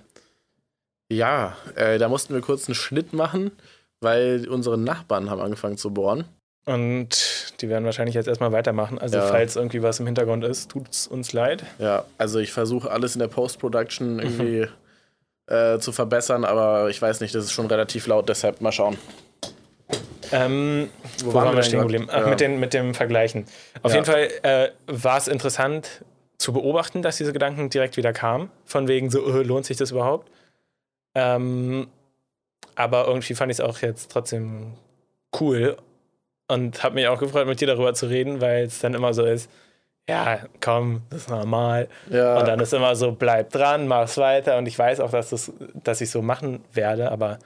Ja, 1.11 1.57
äh, 1.77 1.99
da 1.99 2.09
mussten 2.09 2.35
wir 2.35 2.41
kurz 2.41 2.67
einen 2.69 2.75
Schnitt 2.75 3.13
machen, 3.13 3.53
weil 4.01 4.49
unsere 4.49 4.79
Nachbarn 4.79 5.31
haben 5.31 5.41
angefangen 5.41 5.77
zu 5.77 5.93
bohren. 5.93 6.25
Und 6.67 7.53
die 7.61 7.69
werden 7.69 7.85
wahrscheinlich 7.85 8.15
jetzt 8.15 8.27
erstmal 8.27 8.53
weitermachen. 8.53 8.99
Also, 8.99 9.19
Ja. 9.19 9.27
falls 9.27 9.57
irgendwie 9.57 9.83
was 9.83 10.01
im 10.01 10.07
Hintergrund 10.07 10.45
ist, 10.45 10.71
tut 10.71 10.89
es 10.91 11.07
uns 11.07 11.33
leid. 11.33 11.65
Ja, 11.79 12.05
also 12.17 12.39
ich 12.39 12.53
versuche 12.53 12.91
alles 12.91 13.15
in 13.15 13.19
der 13.19 13.29
Post-Production 13.29 14.19
irgendwie 14.21 14.67
äh, 15.47 15.79
zu 15.79 15.93
verbessern, 15.93 16.45
aber 16.45 16.89
ich 16.89 17.01
weiß 17.03 17.21
nicht, 17.21 17.35
das 17.35 17.45
ist 17.45 17.53
schon 17.53 17.67
relativ 17.67 18.07
laut, 18.07 18.29
deshalb 18.29 18.63
mal 18.63 18.73
schauen. 18.73 18.97
Ähm, 20.33 20.89
wo, 21.23 21.35
waren 21.35 21.47
waren 21.49 21.57
wir 21.57 21.63
stehen 21.63 21.81
geblieben? 21.83 22.09
Ach, 22.11 22.23
Ja. 22.23 22.29
mit, 22.29 22.41
den, 22.41 22.59
mit 22.59 22.73
dem 22.73 22.95
Vergleichen. 22.95 23.45
Auf 23.83 23.93
Ja. 23.93 23.99
jeden 23.99 24.07
Fall 24.07 24.29
äh, 24.43 24.71
war 24.87 25.19
es 25.19 25.29
interessant 25.29 26.03
zu 26.39 26.53
beobachten, 26.55 27.03
dass 27.03 27.19
diese 27.19 27.33
Gedanken 27.35 27.69
direkt 27.69 27.97
wieder 27.99 28.13
kamen. 28.15 28.51
Von 28.65 28.89
wegen 28.89 29.11
so, 29.11 29.19
äh, 29.39 29.43
lohnt 29.43 29.67
sich 29.67 29.77
das 29.77 29.91
überhaupt? 29.91 30.31
Ähm, 31.15 31.89
aber 32.75 33.07
irgendwie 33.07 33.35
fand 33.35 33.53
ich 33.53 33.59
es 33.59 33.61
auch 33.65 33.79
jetzt 33.81 34.11
trotzdem 34.11 34.73
cool 35.39 35.77
und 36.49 36.83
habe 36.83 36.95
mich 36.97 37.07
auch 37.09 37.19
gefreut, 37.19 37.47
mit 37.47 37.61
dir 37.61 37.67
darüber 37.69 37.95
zu 37.95 38.07
reden, 38.07 38.41
weil 38.41 38.65
es 38.65 38.79
dann 38.81 38.95
immer 38.95 39.15
so 39.15 39.25
ist, 39.25 39.51
ja, 40.09 40.41
komm, 40.61 41.03
das 41.11 41.23
ist 41.23 41.31
normal. 41.31 41.89
Ja, 42.11 42.39
Und 42.39 42.47
dann 42.47 42.61
ist 42.61 42.75
immer 42.75 42.95
so, 42.95 43.13
bleib 43.13 43.51
dran, 43.51 43.89
mach's 43.89 44.19
weiter. 44.19 44.59
Und 44.59 44.67
ich 44.67 44.79
weiß 44.79 45.01
auch, 45.01 45.11
dass, 45.11 45.31
das, 45.31 45.51
dass 45.83 46.01
ich 46.03 46.11
so 46.11 46.21
machen 46.21 46.63
werde, 46.75 47.11
aber 47.11 47.39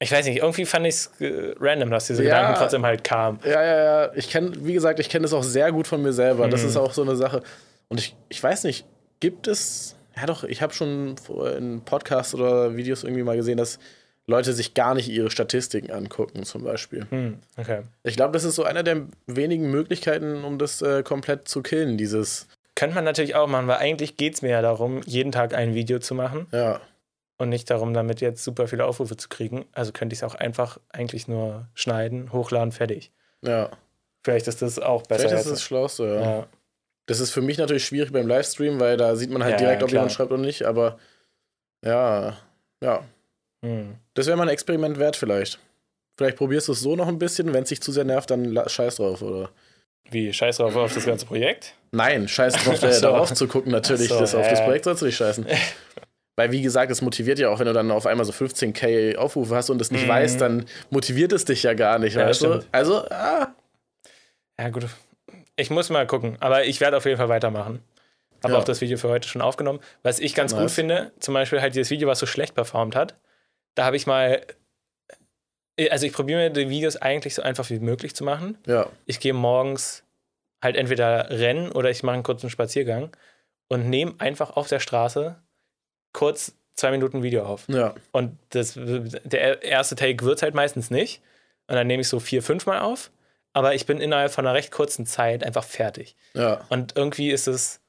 ich 0.00 0.10
weiß 0.10 0.26
nicht, 0.26 0.38
irgendwie 0.38 0.66
fand 0.66 0.84
ich 0.86 0.94
es 0.96 1.12
äh, 1.20 1.54
random, 1.60 1.90
dass 1.90 2.08
diese 2.08 2.22
Ja. 2.24 2.30
Gedanken 2.40 2.58
trotzdem 2.58 2.84
halt 2.84 3.04
kamen. 3.04 3.38
ja, 3.44 3.62
ja, 3.62 3.84
ja. 4.06 4.10
Ich 4.14 4.28
kenne, 4.28 4.50
wie 4.60 4.72
gesagt, 4.74 4.98
ich 4.98 5.08
kenne 5.08 5.22
das 5.22 5.32
auch 5.32 5.44
sehr 5.44 5.70
gut 5.72 5.86
von 5.86 6.02
mir 6.02 6.12
selber. 6.12 6.48
Das 6.48 6.62
Mhm. 6.62 6.68
ist 6.70 6.76
auch 6.76 6.92
so 6.92 7.02
eine 7.02 7.14
Sache. 7.16 7.42
Und 7.88 7.98
ich, 8.00 8.16
ich 8.28 8.42
weiß 8.42 8.64
nicht, 8.64 8.84
gibt 9.20 9.46
es, 9.46 9.94
ja 10.16 10.26
doch, 10.26 10.42
ich 10.42 10.60
habe 10.62 10.74
schon 10.74 11.14
in 11.56 11.82
Podcasts 11.82 12.34
oder 12.34 12.76
Videos 12.76 13.04
irgendwie 13.04 13.22
mal 13.22 13.36
gesehen, 13.36 13.56
dass 13.58 13.78
Leute 14.26 14.52
sich 14.52 14.74
gar 14.74 14.94
nicht 14.94 15.08
ihre 15.08 15.30
Statistiken 15.30 15.92
angucken, 15.92 16.44
zum 16.44 16.64
Beispiel. 16.64 17.06
Hm, 17.10 17.38
okay. 17.56 17.82
Ich 18.02 18.16
glaube, 18.16 18.32
das 18.32 18.44
ist 18.44 18.56
so 18.56 18.64
einer 18.64 18.82
der 18.82 19.06
wenigen 19.26 19.70
Möglichkeiten, 19.70 20.44
um 20.44 20.58
das 20.58 20.82
äh, 20.82 21.02
komplett 21.04 21.48
zu 21.48 21.62
killen, 21.62 21.96
dieses. 21.96 22.48
Könnte 22.74 22.96
man 22.96 23.04
natürlich 23.04 23.36
auch 23.36 23.46
machen, 23.46 23.68
weil 23.68 23.78
eigentlich 23.78 24.16
geht 24.16 24.34
es 24.34 24.42
mir 24.42 24.50
ja 24.50 24.62
darum, 24.62 25.00
jeden 25.06 25.30
Tag 25.32 25.54
ein 25.54 25.74
Video 25.74 26.00
zu 26.00 26.14
machen. 26.14 26.46
Ja. 26.52 26.80
Und 27.38 27.50
nicht 27.50 27.70
darum, 27.70 27.94
damit 27.94 28.20
jetzt 28.20 28.42
super 28.42 28.66
viele 28.66 28.84
Aufrufe 28.86 29.16
zu 29.16 29.28
kriegen. 29.28 29.66
Also 29.72 29.92
könnte 29.92 30.14
ich 30.14 30.20
es 30.20 30.24
auch 30.24 30.34
einfach 30.34 30.78
eigentlich 30.88 31.28
nur 31.28 31.68
schneiden, 31.74 32.32
hochladen, 32.32 32.72
fertig. 32.72 33.12
Ja. 33.42 33.70
Vielleicht 34.24 34.48
ist 34.48 34.60
das 34.60 34.78
auch 34.78 35.02
besser. 35.04 35.28
Vielleicht 35.28 35.40
ist 35.40 35.46
das 35.46 35.52
das 35.52 35.62
Schlauste, 35.62 36.04
ja. 36.04 36.20
ja. 36.20 36.46
Das 37.06 37.20
ist 37.20 37.30
für 37.30 37.42
mich 37.42 37.58
natürlich 37.58 37.86
schwierig 37.86 38.12
beim 38.12 38.26
Livestream, 38.26 38.80
weil 38.80 38.96
da 38.96 39.14
sieht 39.14 39.30
man 39.30 39.44
halt 39.44 39.52
Ja, 39.52 39.58
direkt, 39.58 39.82
ja, 39.82 39.86
ob 39.86 39.92
jemand 39.92 40.12
schreibt 40.12 40.32
oder 40.32 40.42
nicht, 40.42 40.64
aber 40.64 40.98
ja, 41.84 42.36
ja. 42.82 43.04
Hm. 43.64 43.96
Das 44.14 44.26
wäre 44.26 44.36
mal 44.36 44.44
ein 44.44 44.48
Experiment 44.50 44.98
wert, 44.98 45.16
vielleicht. 45.16 45.58
Vielleicht 46.16 46.36
probierst 46.36 46.68
du 46.68 46.72
es 46.72 46.80
so 46.80 46.96
noch 46.96 47.08
ein 47.08 47.18
bisschen, 47.18 47.52
wenn 47.52 47.62
es 47.64 47.68
dich 47.68 47.82
zu 47.82 47.92
sehr 47.92 48.04
nervt, 48.04 48.30
dann 48.30 48.58
scheiß 48.66 48.96
drauf, 48.96 49.22
oder? 49.22 49.50
Wie, 50.10 50.32
scheiß 50.32 50.58
drauf 50.58 50.76
auf 50.76 50.94
das 50.94 51.04
ganze 51.04 51.26
Projekt? 51.26 51.74
Nein, 51.90 52.28
scheiß 52.28 52.54
drauf, 52.64 52.82
äh, 52.82 52.92
so. 52.92 53.00
darauf 53.02 53.32
zu 53.34 53.48
gucken, 53.48 53.72
natürlich. 53.72 54.08
So, 54.08 54.20
das, 54.20 54.34
auf 54.34 54.48
das. 54.48 54.62
Projekt 54.62 54.84
sollst 54.84 55.02
du 55.02 55.06
nicht 55.06 55.16
scheißen. 55.16 55.46
Weil, 56.36 56.52
wie 56.52 56.62
gesagt, 56.62 56.92
es 56.92 57.02
motiviert 57.02 57.38
ja 57.38 57.48
auch, 57.48 57.58
wenn 57.58 57.66
du 57.66 57.72
dann 57.72 57.90
auf 57.90 58.06
einmal 58.06 58.24
so 58.24 58.32
15k 58.32 59.16
Aufrufe 59.16 59.54
hast 59.56 59.68
und 59.70 59.80
es 59.80 59.90
nicht 59.90 60.04
Mhm. 60.04 60.08
weißt, 60.08 60.40
dann 60.40 60.66
motiviert 60.90 61.32
es 61.32 61.44
dich 61.44 61.62
ja 61.64 61.74
gar 61.74 61.98
nicht, 61.98 62.14
Ja, 62.14 62.26
weißt 62.26 62.42
du? 62.42 62.60
Also, 62.72 63.04
ah, 63.10 63.54
Ja, 64.58 64.68
gut. 64.70 64.86
Ich 65.56 65.70
muss 65.70 65.90
mal 65.90 66.06
gucken. 66.06 66.36
Aber 66.40 66.64
ich 66.64 66.80
werde 66.80 66.96
auf 66.98 67.04
jeden 67.04 67.16
Fall 67.16 67.28
weitermachen. 67.28 67.82
Habe 68.44 68.54
Ja. 68.54 68.60
auch 68.60 68.64
das 68.64 68.80
Video 68.80 68.96
für 68.98 69.08
heute 69.08 69.26
schon 69.28 69.42
aufgenommen. 69.42 69.80
Was 70.02 70.18
ich 70.18 70.34
ganz 70.34 70.52
gut 70.52 70.62
Nice. 70.62 70.74
finde, 70.74 71.12
zum 71.20 71.34
Beispiel 71.34 71.60
halt 71.60 71.74
dieses 71.74 71.90
Video, 71.90 72.06
was 72.08 72.18
so 72.18 72.26
schlecht 72.26 72.54
performt 72.54 72.94
hat, 72.94 73.14
da 73.76 73.84
habe 73.84 73.96
ich 73.96 74.06
mal. 74.08 74.44
Also 75.90 76.06
ich 76.06 76.12
probiere 76.12 76.40
mir 76.40 76.50
die 76.50 76.68
Videos 76.70 76.96
eigentlich 76.96 77.34
so 77.34 77.42
einfach 77.42 77.68
wie 77.70 77.78
möglich 77.78 78.14
zu 78.16 78.24
machen. 78.24 78.56
ja, 78.66 78.88
Ich 79.04 79.20
gehe 79.20 79.34
morgens 79.34 80.02
halt 80.62 80.74
entweder 80.74 81.28
rennen 81.30 81.70
oder 81.70 81.90
ich 81.90 82.02
mache 82.02 82.14
einen 82.14 82.22
kurzen 82.22 82.48
Spaziergang 82.50 83.14
und 83.68 83.88
nehme 83.90 84.14
einfach 84.18 84.56
auf 84.56 84.68
der 84.68 84.80
Straße 84.80 85.36
kurz 86.14 86.54
zwei 86.76 86.90
Minuten 86.92 87.22
Video 87.22 87.44
auf. 87.44 87.68
ja, 87.68 87.94
Und 88.10 88.38
das, 88.50 88.72
der 88.76 89.62
erste 89.62 89.96
Take 89.96 90.24
wird 90.24 90.40
halt 90.42 90.54
meistens 90.54 90.90
nicht. 90.90 91.20
Und 91.68 91.74
dann 91.74 91.86
nehme 91.86 92.00
ich 92.00 92.08
so 92.08 92.20
vier, 92.20 92.42
fünf 92.42 92.64
Mal 92.66 92.80
auf. 92.80 93.10
Aber 93.52 93.74
ich 93.74 93.84
bin 93.86 94.00
innerhalb 94.00 94.30
von 94.32 94.46
einer 94.46 94.54
recht 94.54 94.70
kurzen 94.70 95.04
Zeit 95.06 95.44
einfach 95.44 95.64
fertig. 95.64 96.16
ja. 96.34 96.64
Und 96.70 96.96
irgendwie 96.96 97.30
ist 97.30 97.48
es 97.48 97.80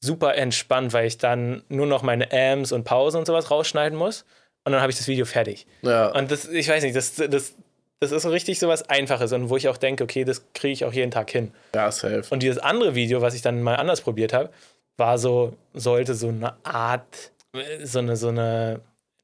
super 0.00 0.34
entspannt, 0.34 0.92
weil 0.92 1.06
ich 1.06 1.18
dann 1.18 1.62
nur 1.68 1.86
noch 1.86 2.02
meine 2.02 2.32
Ams 2.32 2.72
und 2.72 2.82
Pausen 2.84 3.18
und 3.18 3.26
sowas 3.26 3.50
rausschneiden 3.50 3.96
muss. 3.96 4.24
Und 4.64 4.72
dann 4.72 4.80
habe 4.80 4.90
ich 4.90 4.96
das 4.98 5.08
Video 5.08 5.24
fertig. 5.24 5.66
ja. 5.82 6.08
Und 6.08 6.30
das, 6.30 6.48
ich 6.48 6.68
weiß 6.68 6.82
nicht, 6.84 6.94
das, 6.94 7.14
das, 7.16 7.54
das 8.00 8.12
ist 8.12 8.22
so 8.22 8.30
richtig 8.30 8.58
so 8.58 8.68
was 8.68 8.88
Einfaches 8.88 9.32
und 9.32 9.48
wo 9.50 9.56
ich 9.56 9.68
auch 9.68 9.76
denke, 9.76 10.04
okay, 10.04 10.24
das 10.24 10.44
kriege 10.54 10.72
ich 10.72 10.84
auch 10.84 10.92
jeden 10.92 11.10
Tag 11.10 11.30
hin. 11.30 11.52
Ja, 11.74 11.90
safe. 11.90 12.22
Und 12.30 12.42
dieses 12.42 12.58
andere 12.58 12.94
Video, 12.94 13.22
was 13.22 13.34
ich 13.34 13.42
dann 13.42 13.62
mal 13.62 13.74
anders 13.76 14.00
probiert 14.00 14.32
habe, 14.32 14.50
war 14.96 15.18
so, 15.18 15.54
sollte 15.74 16.14
so 16.14 16.28
eine 16.28 16.54
Art, 16.64 17.32
so 17.82 17.98
eine, 17.98 18.16
so 18.16 18.28
eine, 18.28 18.80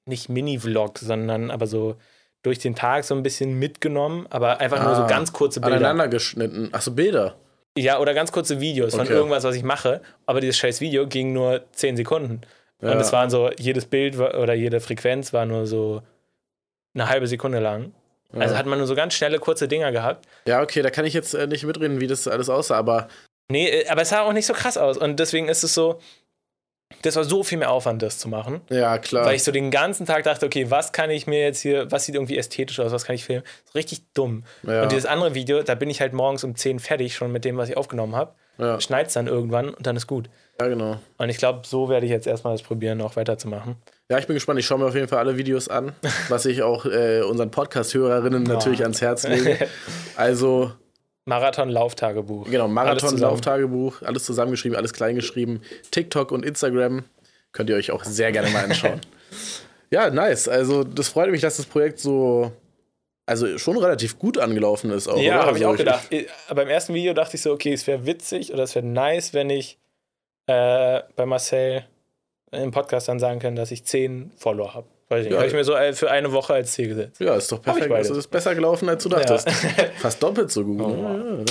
nicht 0.06 0.28
Mini-Vlog, 0.28 0.98
sondern 0.98 1.50
aber 1.50 1.66
so 1.66 1.96
durch 2.42 2.58
den 2.58 2.74
Tag 2.74 3.04
so 3.04 3.14
ein 3.14 3.22
bisschen 3.22 3.58
mitgenommen, 3.58 4.26
aber 4.30 4.60
einfach 4.60 4.82
nur 4.82 4.94
so 4.94 5.02
Ah, 5.02 5.06
ganz 5.08 5.32
kurze 5.32 5.60
Bilder. 5.60 5.76
Aneinander 5.76 6.08
geschnitten. 6.08 6.68
Achso, 6.72 6.92
Bilder. 6.92 7.36
Ja, 7.76 7.98
oder 8.00 8.14
ganz 8.14 8.32
kurze 8.32 8.60
Videos 8.60 8.92
von 8.94 9.02
Okay. 9.02 9.12
irgendwas, 9.12 9.44
was 9.44 9.54
ich 9.54 9.62
mache, 9.62 10.00
aber 10.26 10.40
dieses 10.40 10.56
scheiß 10.56 10.80
Video 10.80 11.06
ging 11.06 11.32
nur 11.32 11.62
10 11.72 11.96
Sekunden. 11.96 12.40
Ja. 12.80 12.92
Und 12.92 13.00
es 13.00 13.12
waren 13.12 13.30
so, 13.30 13.50
jedes 13.58 13.86
Bild 13.86 14.16
oder 14.18 14.54
jede 14.54 14.80
Frequenz 14.80 15.32
war 15.32 15.46
nur 15.46 15.66
so 15.66 16.02
eine 16.94 17.08
halbe 17.08 17.26
Sekunde 17.26 17.58
lang. 17.58 17.92
Also 18.32 18.54
ja. 18.54 18.58
hat 18.58 18.66
man 18.66 18.78
nur 18.78 18.86
so 18.86 18.94
ganz 18.94 19.14
schnelle, 19.14 19.38
kurze 19.38 19.68
Dinger 19.68 19.90
gehabt. 19.90 20.26
ja, 20.46 20.60
okay, 20.62 20.82
da 20.82 20.90
kann 20.90 21.06
ich 21.06 21.14
jetzt 21.14 21.34
äh, 21.34 21.46
nicht 21.46 21.64
mitreden, 21.64 22.00
wie 22.00 22.06
das 22.06 22.28
alles 22.28 22.50
aussah, 22.50 22.76
aber 22.76 23.08
Nee, 23.50 23.68
äh, 23.68 23.88
aber 23.88 24.02
es 24.02 24.10
sah 24.10 24.22
auch 24.22 24.32
nicht 24.32 24.46
so 24.46 24.52
krass 24.52 24.76
aus. 24.76 24.98
Und 24.98 25.18
deswegen 25.18 25.48
ist 25.48 25.64
es 25.64 25.74
so, 25.74 26.00
das 27.02 27.16
war 27.16 27.24
so 27.24 27.42
viel 27.42 27.58
mehr 27.58 27.70
Aufwand, 27.70 28.02
das 28.02 28.18
zu 28.18 28.28
machen. 28.28 28.60
ja, 28.70 28.98
klar. 28.98 29.24
Weil 29.26 29.36
ich 29.36 29.44
so 29.44 29.52
den 29.52 29.70
ganzen 29.70 30.06
Tag 30.06 30.24
dachte, 30.24 30.46
okay, 30.46 30.70
was 30.70 30.92
kann 30.92 31.10
ich 31.10 31.26
mir 31.26 31.40
jetzt 31.40 31.60
hier, 31.60 31.90
was 31.90 32.04
sieht 32.04 32.14
irgendwie 32.14 32.38
ästhetisch 32.38 32.80
aus, 32.80 32.92
was 32.92 33.04
kann 33.04 33.14
ich 33.14 33.24
filmen? 33.24 33.44
Richtig 33.74 34.02
dumm. 34.14 34.44
ja, 34.62 34.82
Und 34.82 34.92
dieses 34.92 35.06
andere 35.06 35.34
Video, 35.34 35.62
da 35.62 35.74
bin 35.74 35.90
ich 35.90 36.00
halt 36.00 36.12
morgens 36.12 36.44
um 36.44 36.54
10 36.54 36.78
fertig 36.78 37.14
schon 37.14 37.30
mit 37.32 37.44
dem, 37.44 37.56
was 37.56 37.68
ich 37.68 37.76
aufgenommen 37.76 38.16
habe. 38.16 38.34
ja, 38.58 38.80
Schneid's 38.80 39.14
dann 39.14 39.26
irgendwann 39.26 39.70
und 39.70 39.86
dann 39.86 39.96
ist 39.96 40.06
gut. 40.06 40.28
Ja, 40.60 40.66
genau. 40.68 40.98
Und 41.18 41.28
ich 41.28 41.36
glaube, 41.38 41.60
so 41.66 41.88
werde 41.88 42.06
ich 42.06 42.12
jetzt 42.12 42.26
erstmal 42.26 42.54
das 42.54 42.62
probieren, 42.62 43.00
auch 43.00 43.16
weiterzumachen. 43.16 43.76
Ja, 44.10 44.18
ich 44.18 44.26
bin 44.26 44.34
gespannt. 44.34 44.58
Ich 44.58 44.66
schaue 44.66 44.78
mir 44.78 44.86
auf 44.86 44.94
jeden 44.94 45.08
Fall 45.08 45.18
alle 45.18 45.36
Videos 45.36 45.68
an, 45.68 45.92
was 46.28 46.46
ich 46.46 46.62
auch 46.62 46.84
äh, 46.86 47.20
unseren 47.22 47.50
Podcast-Hörerinnen 47.50 48.42
natürlich 48.44 48.82
ans 48.82 49.00
Herz 49.00 49.26
lege. 49.26 49.68
Also, 50.16 50.72
Marathon-Lauftagebuch. 51.26 52.46
genau, 52.50 52.64
Alles 52.64 52.74
Marathon, 52.74 53.08
zusammen. 53.10 53.32
Lauftagebuch, 53.32 54.02
alles 54.02 54.24
zusammengeschrieben, 54.24 54.76
alles 54.76 54.92
kleingeschrieben. 54.92 55.62
TikTok 55.90 56.32
und 56.32 56.44
Instagram 56.44 57.04
könnt 57.52 57.70
ihr 57.70 57.76
euch 57.76 57.90
auch 57.90 58.02
sehr 58.04 58.32
gerne 58.32 58.50
mal 58.50 58.64
anschauen. 58.64 59.00
ja, 59.90 60.10
nice. 60.10 60.48
Also, 60.48 60.84
das 60.84 61.08
freut 61.08 61.30
mich, 61.30 61.40
dass 61.42 61.58
das 61.58 61.66
Projekt 61.66 61.98
so, 62.00 62.50
also 63.26 63.58
schon 63.58 63.76
relativ 63.78 64.18
gut 64.18 64.38
angelaufen 64.38 64.90
ist. 64.90 65.06
Auch, 65.06 65.18
Ja, 65.18 65.44
habe 65.46 65.58
ich 65.58 65.64
Also 65.66 65.68
auch 65.74 65.76
gedacht. 65.76 66.06
Ich, 66.10 66.26
beim 66.52 66.68
ersten 66.68 66.94
Video 66.94 67.12
dachte 67.12 67.36
ich 67.36 67.42
so, 67.42 67.52
okay, 67.52 67.74
es 67.74 67.86
wäre 67.86 68.06
witzig 68.06 68.52
oder 68.52 68.62
es 68.64 68.74
wäre 68.74 68.86
nice, 68.86 69.34
wenn 69.34 69.50
ich 69.50 69.78
äh, 70.48 71.02
bei 71.14 71.24
Marcel 71.26 71.84
im 72.50 72.70
Podcast 72.72 73.08
dann 73.08 73.18
sagen 73.20 73.38
kann, 73.38 73.54
dass 73.54 73.70
ich 73.70 73.84
10 73.84 74.32
Follower 74.36 74.74
habe. 74.74 74.86
Weiß 75.10 75.24
ich. 75.26 75.30
Ja. 75.30 75.38
Habe 75.38 75.46
ich 75.48 75.54
mir 75.54 75.64
so 75.64 75.74
äh, 75.74 75.92
für 75.92 76.10
eine 76.10 76.32
Woche 76.32 76.54
als 76.54 76.72
Ziel 76.72 76.88
gesetzt. 76.88 77.20
Ja, 77.20 77.36
ist 77.36 77.50
doch 77.52 77.62
perfekt. 77.62 77.90
Also, 77.92 78.14
ist 78.14 78.28
besser 78.30 78.54
gelaufen, 78.54 78.88
als 78.88 79.02
du 79.02 79.08
dachtest. 79.08 79.48
Fast 79.98 80.22
doppelt 80.22 80.50
so 80.50 80.64
gut. 80.64 80.80
Oh. 80.80 80.86
ne? 80.88 81.44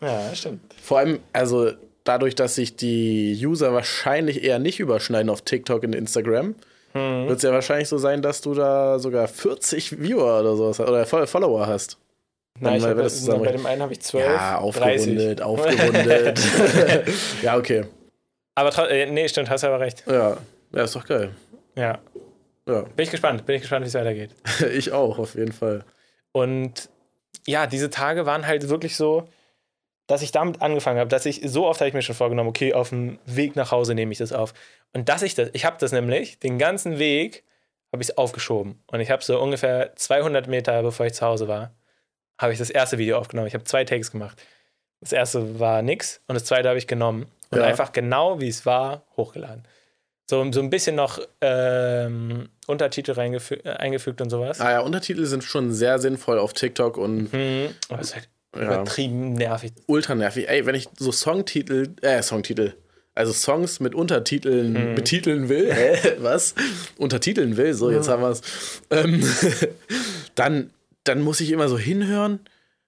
Ja? 0.00 0.08
Ja, 0.28 0.34
stimmt. 0.34 0.60
Vor 0.82 0.98
allem, 0.98 1.20
also 1.32 1.70
dadurch, 2.04 2.34
dass 2.34 2.54
sich 2.56 2.76
die 2.76 3.38
User 3.44 3.72
wahrscheinlich 3.72 4.42
eher 4.42 4.58
nicht 4.58 4.80
überschneiden 4.80 5.30
auf 5.30 5.42
TikTok 5.42 5.82
und 5.84 5.94
Instagram, 5.94 6.54
Hm. 6.92 7.26
wird 7.26 7.38
es 7.38 7.42
ja 7.42 7.50
wahrscheinlich 7.50 7.88
so 7.88 7.98
sein, 7.98 8.22
dass 8.22 8.40
du 8.40 8.54
da 8.54 9.00
sogar 9.00 9.26
40 9.26 10.00
Viewer 10.00 10.38
oder 10.40 10.54
sowas 10.56 10.78
oder 10.78 11.04
Fol- 11.06 11.26
Follower 11.26 11.66
hast. 11.66 11.98
Na, 12.60 12.76
ich 12.76 12.84
hab, 12.84 12.96
das 12.96 13.26
bei 13.26 13.50
dem 13.50 13.66
einen 13.66 13.82
habe 13.82 13.92
ich 13.92 14.00
12. 14.00 14.24
Ja, 14.24 14.60
30. 14.60 14.62
aufgerundet, 14.62 15.42
aufgerundet. 15.42 16.40
ja, 17.42 17.56
okay. 17.56 17.84
Aber 18.54 18.90
äh, 18.90 19.06
nee, 19.06 19.28
stimmt, 19.28 19.50
hast 19.50 19.64
aber 19.64 19.80
recht. 19.80 20.04
Ja. 20.06 20.36
ja, 20.72 20.84
ist 20.84 20.94
doch 20.94 21.04
geil. 21.04 21.30
Ja. 21.76 21.98
Ja, 22.66 22.80
Bin 22.80 23.04
ich 23.04 23.10
gespannt. 23.10 23.44
Bin 23.44 23.56
ich 23.56 23.62
gespannt, 23.62 23.84
wie 23.84 23.88
es 23.88 23.94
weitergeht. 23.94 24.30
ich 24.72 24.92
auch, 24.92 25.18
auf 25.18 25.34
jeden 25.34 25.52
Fall. 25.52 25.84
Und 26.32 26.88
ja, 27.46 27.66
diese 27.66 27.90
Tage 27.90 28.26
waren 28.26 28.46
halt 28.46 28.68
wirklich 28.68 28.96
so, 28.96 29.28
dass 30.06 30.22
ich 30.22 30.32
damit 30.32 30.62
angefangen 30.62 30.98
habe, 30.98 31.08
dass 31.08 31.26
ich, 31.26 31.40
so 31.44 31.66
oft 31.66 31.80
habe 31.80 31.88
ich 31.88 31.94
mir 31.94 32.02
schon 32.02 32.14
vorgenommen, 32.14 32.48
okay, 32.48 32.72
auf 32.74 32.90
dem 32.90 33.18
Weg 33.26 33.56
nach 33.56 33.70
Hause 33.70 33.94
nehme 33.94 34.12
ich 34.12 34.18
das 34.18 34.32
auf. 34.32 34.54
Und 34.92 35.08
dass 35.08 35.22
ich 35.22 35.34
das, 35.34 35.50
ich 35.52 35.64
habe 35.64 35.76
das 35.78 35.92
nämlich, 35.92 36.38
den 36.38 36.58
ganzen 36.58 36.98
Weg 36.98 37.44
habe 37.92 38.02
ich 38.02 38.08
es 38.08 38.18
aufgeschoben. 38.18 38.82
Und 38.86 39.00
ich 39.00 39.10
habe 39.10 39.22
so 39.22 39.40
ungefähr 39.40 39.94
200 39.94 40.46
Meter, 40.46 40.82
bevor 40.82 41.06
ich 41.06 41.14
zu 41.14 41.26
Hause 41.26 41.48
war, 41.48 41.72
habe 42.38 42.52
ich 42.52 42.58
das 42.58 42.70
erste 42.70 42.98
Video 42.98 43.18
aufgenommen. 43.18 43.46
Ich 43.46 43.54
habe 43.54 43.64
zwei 43.64 43.84
Takes 43.84 44.10
gemacht. 44.10 44.42
Das 45.00 45.12
erste 45.12 45.60
war 45.60 45.82
nix 45.82 46.22
und 46.26 46.34
das 46.34 46.44
zweite 46.44 46.68
habe 46.68 46.78
ich 46.78 46.86
genommen 46.86 47.26
und 47.54 47.60
Ja. 47.60 47.66
einfach 47.66 47.92
genau 47.92 48.40
wie 48.40 48.48
es 48.48 48.66
war, 48.66 49.04
hochgeladen. 49.16 49.64
So, 50.28 50.50
so 50.52 50.60
ein 50.60 50.70
bisschen 50.70 50.96
noch 50.96 51.20
ähm, 51.42 52.48
Untertitel 52.66 53.12
äh, 53.18 53.68
eingefügt 53.70 54.20
und 54.22 54.30
sowas. 54.30 54.60
Ah 54.60 54.70
ja, 54.70 54.80
Untertitel 54.80 55.26
sind 55.26 55.44
schon 55.44 55.72
sehr 55.72 55.98
sinnvoll 55.98 56.38
auf 56.38 56.52
TikTok 56.54 56.96
und 56.96 57.32
Mhm. 57.32 57.68
Aber 57.90 58.00
es 58.00 58.08
ist 58.08 58.14
halt 58.14 58.28
ja, 58.56 58.62
übertrieben 58.62 59.34
nervig. 59.34 59.72
ultra 59.86 60.14
nervig. 60.14 60.48
Ey, 60.48 60.64
wenn 60.64 60.74
ich 60.74 60.88
so 60.98 61.12
Songtitel, 61.12 61.94
äh, 62.00 62.22
Songtitel, 62.22 62.72
also 63.14 63.32
Songs 63.34 63.80
mit 63.80 63.94
Untertiteln 63.94 64.72
Mhm. 64.92 64.94
betiteln 64.94 65.48
will, 65.50 65.70
hä, 65.74 65.96
was? 66.20 66.54
Untertiteln 66.96 67.56
will, 67.58 67.74
so, 67.74 67.90
jetzt 67.90 68.08
haben 68.08 68.22
wir 68.22 68.30
es. 68.30 68.40
Ähm, 68.90 69.22
dann, 70.34 70.70
dann 71.04 71.20
muss 71.20 71.40
ich 71.40 71.50
immer 71.50 71.68
so 71.68 71.78
hinhören. 71.78 72.40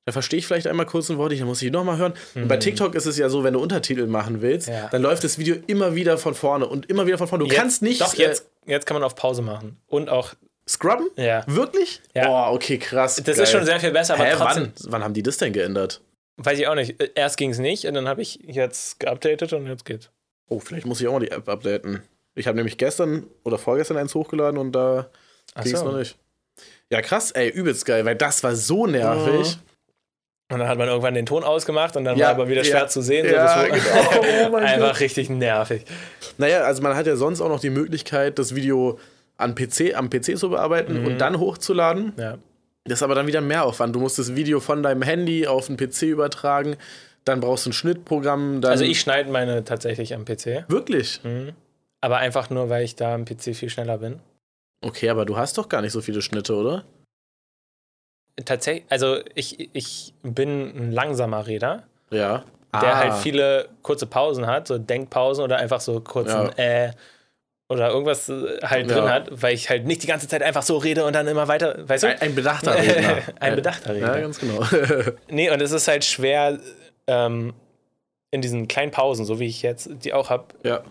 Da 0.07 0.13
verstehe 0.13 0.39
ich 0.39 0.47
vielleicht 0.47 0.69
einmal 0.69 0.87
kurz 0.87 1.11
ein 1.11 1.19
Wort, 1.19 1.33
dann 1.33 1.43
muss 1.49 1.61
ich 1.63 1.73
nochmal 1.73 1.99
hören. 1.99 2.15
Und 2.37 2.47
bei 2.47 2.57
TikTok 2.59 2.95
ist 2.95 3.07
es 3.07 3.19
ja 3.19 3.29
so, 3.29 3.43
wenn 3.43 3.55
du 3.55 3.61
Untertitel 3.61 4.07
machen 4.07 4.41
willst, 4.41 4.69
Mhm. 4.69 4.75
Ja. 4.75 4.89
dann 4.89 5.03
läuft 5.03 5.25
das 5.25 5.37
Video 5.37 5.57
immer 5.67 5.97
wieder 5.97 6.17
von 6.17 6.35
vorne 6.35 6.67
und 6.69 6.89
immer 6.89 7.07
wieder 7.09 7.19
von 7.19 7.27
vorne. 7.27 7.43
Du 7.45 7.51
Jetzt- 7.51 7.59
kannst 7.61 7.83
nicht 7.83 8.01
Doch, 8.01 8.15
jetzt, 8.15 8.47
jetzt 8.67 8.87
kann 8.87 8.95
man 8.95 9.03
auf 9.03 9.17
Pause 9.17 9.43
machen. 9.43 9.77
Und 9.89 10.09
auch, 10.09 10.33
äh, 10.33 10.37
scrubben? 10.69 11.09
ja. 11.17 11.43
Wirklich? 11.49 12.01
Ja. 12.15 12.29
Boah, 12.29 12.53
okay, 12.53 12.79
krass. 12.79 13.17
Das 13.17 13.25
geil. 13.37 13.43
ist 13.43 13.51
schon 13.51 13.65
sehr 13.67 13.81
viel 13.81 13.91
besser, 13.91 14.15
aber 14.15 14.25
Hä, 14.27 14.35
trotzdem. 14.37 14.73
wann, 14.85 14.93
wann 14.93 15.05
haben 15.05 15.15
die 15.15 15.25
das 15.25 15.39
denn 15.39 15.53
geändert? 15.53 16.01
Weiß 16.37 16.57
ich 16.59 16.69
auch 16.69 16.75
nicht. 16.77 16.95
Erst 17.17 17.37
ging 17.37 17.51
es 17.51 17.59
nicht 17.59 17.85
und 17.87 17.95
dann 17.95 18.07
habe 18.07 18.23
ich 18.23 18.39
jetzt 18.47 19.01
geupdatet 19.01 19.53
und 19.55 19.67
jetzt 19.67 19.85
geht's. 19.85 20.11
Oh, 20.49 20.61
vielleicht 20.61 20.87
muss 20.87 21.01
ich 21.01 21.09
auch 21.09 21.13
mal 21.15 21.19
die 21.21 21.33
App 21.33 21.49
updaten. 21.49 22.03
Ich 22.37 22.47
habe 22.47 22.57
nämlich 22.57 22.79
gestern 22.79 23.27
oder 23.43 23.59
vorgestern 23.59 23.97
eins 23.97 24.15
hochgeladen 24.15 24.59
und 24.61 24.71
da 24.71 25.09
ging 25.65 25.73
es 25.75 25.81
so. 25.81 25.87
noch 25.87 25.99
nicht. 25.99 26.17
Ja, 26.93 27.03
krass, 27.03 27.33
ey, 27.33 27.49
übelst 27.49 27.85
geil, 27.87 28.05
weil 28.05 28.15
das 28.15 28.45
war 28.45 28.55
so 28.55 28.87
nervig. 28.87 29.59
Und 30.53 30.61
dann 30.61 30.69
hat 30.69 30.79
man 30.79 30.87
irgendwann 30.89 31.15
den 31.15 31.27
Ton 31.27 31.43
ausgemacht 31.43 31.97
und 31.97 32.05
dann 32.05 32.17
Ja, 32.17 32.27
war 32.27 32.35
aber 32.35 32.49
wieder 32.49 32.63
schwer 32.63 32.83
ja, 32.83 32.87
zu 32.87 33.01
sehen. 33.03 33.27
ja, 33.27 33.49
so, 33.49 33.57
war 33.61 33.67
genau. 33.69 34.51
Oh 34.53 34.57
einfach 34.57 34.89
Gott. 34.93 35.01
richtig 35.01 35.29
nervig. 35.29 35.83
Naja, 36.39 36.61
also 36.63 36.83
man 36.83 36.95
hat 36.95 37.07
ja 37.07 37.17
sonst 37.17 37.41
auch 37.41 37.49
noch 37.49 37.59
die 37.61 37.71
Möglichkeit, 37.71 38.39
das 38.39 38.55
Video 38.55 38.99
an 39.39 39.55
PC, 39.57 39.95
am 39.97 40.09
PC 40.09 40.39
zu 40.39 40.51
bearbeiten 40.51 41.01
Mhm. 41.01 41.07
und 41.07 41.19
dann 41.19 41.41
hochzuladen. 41.41 42.13
Ja. 42.17 42.39
Das 42.85 43.01
ist 43.01 43.03
aber 43.03 43.17
dann 43.17 43.27
wieder 43.27 43.41
mehr 43.41 43.65
Aufwand. 43.65 43.97
Du 43.97 44.01
musst 44.01 44.19
das 44.21 44.37
Video 44.37 44.61
von 44.61 44.85
deinem 44.85 45.03
Handy 45.03 45.49
auf 45.49 45.67
den 45.67 45.77
PC 45.77 46.03
übertragen. 46.03 46.77
Dann 47.25 47.41
brauchst 47.41 47.67
du 47.67 47.71
ein 47.71 47.73
Schnittprogramm. 47.73 48.61
Also 48.65 48.85
ich 48.85 49.01
schneide 49.01 49.29
meine 49.33 49.65
tatsächlich 49.65 50.15
am 50.15 50.25
PC. 50.25 50.65
Wirklich? 50.69 51.21
Aber 52.01 52.19
einfach 52.19 52.51
nur, 52.51 52.71
weil 52.71 52.85
ich 52.85 52.95
da 52.95 53.15
am 53.15 53.25
PC 53.25 53.57
viel 53.57 53.69
schneller 53.71 53.99
bin. 53.99 54.21
Okay, 54.81 55.09
aber 55.09 55.25
du 55.25 55.37
hast 55.37 55.59
doch 55.59 55.69
gar 55.69 55.83
nicht 55.83 55.91
so 55.93 56.01
viele 56.01 56.23
Schnitte, 56.23 56.55
oder? 56.55 56.85
Tatsächlich, 58.45 58.85
also 58.91 59.19
ich, 59.35 59.71
ich 59.75 60.13
bin 60.23 60.73
ein 60.77 60.93
langsamer 60.93 61.47
Räder, 61.47 61.85
Ja. 62.11 62.45
der 62.75 62.93
Ah. 62.95 62.97
halt 62.99 63.15
viele 63.15 63.69
kurze 63.83 64.07
Pausen 64.07 64.47
hat, 64.47 64.69
so 64.69 64.77
Denkpausen 64.79 65.43
oder 65.43 65.57
einfach 65.57 65.81
so 65.81 66.01
kurzen 66.01 66.51
äh 66.59 66.93
oder 67.69 67.89
irgendwas 67.91 68.29
äh, 68.29 68.59
halt 68.63 68.89
Ja. 68.89 68.95
drin 69.01 69.11
hat, 69.11 69.43
weil 69.43 69.55
ich 69.55 69.69
halt 69.71 69.87
nicht 69.87 70.03
die 70.03 70.07
ganze 70.07 70.29
Zeit 70.29 70.43
einfach 70.43 70.63
so 70.63 70.77
rede 70.77 71.05
und 71.05 71.15
dann 71.15 71.27
immer 71.27 71.49
weiter, 71.49 71.77
weißt 71.89 72.05
du? 72.05 72.09
Ein, 72.09 72.21
ein 72.21 72.35
bedachter 72.35 72.75
Redner. 72.77 73.17
Ein 73.41 73.57
bedachter 73.57 73.95
Redner. 73.95 74.15
Ja, 74.15 74.21
ganz 74.21 74.39
genau. 74.39 74.63
Nee, 75.29 75.51
und 75.51 75.61
es 75.61 75.73
ist 75.73 75.89
halt 75.89 76.05
schwer, 76.05 76.59
ähm, 77.09 77.55
in 78.31 78.41
diesen 78.43 78.69
kleinen 78.69 78.93
Pausen, 78.93 79.25
so 79.25 79.41
wie 79.41 79.47
ich 79.47 79.63
jetzt 79.63 79.89
die 80.05 80.13
auch 80.13 80.31
habe, 80.31 80.45
ja. 80.63 80.83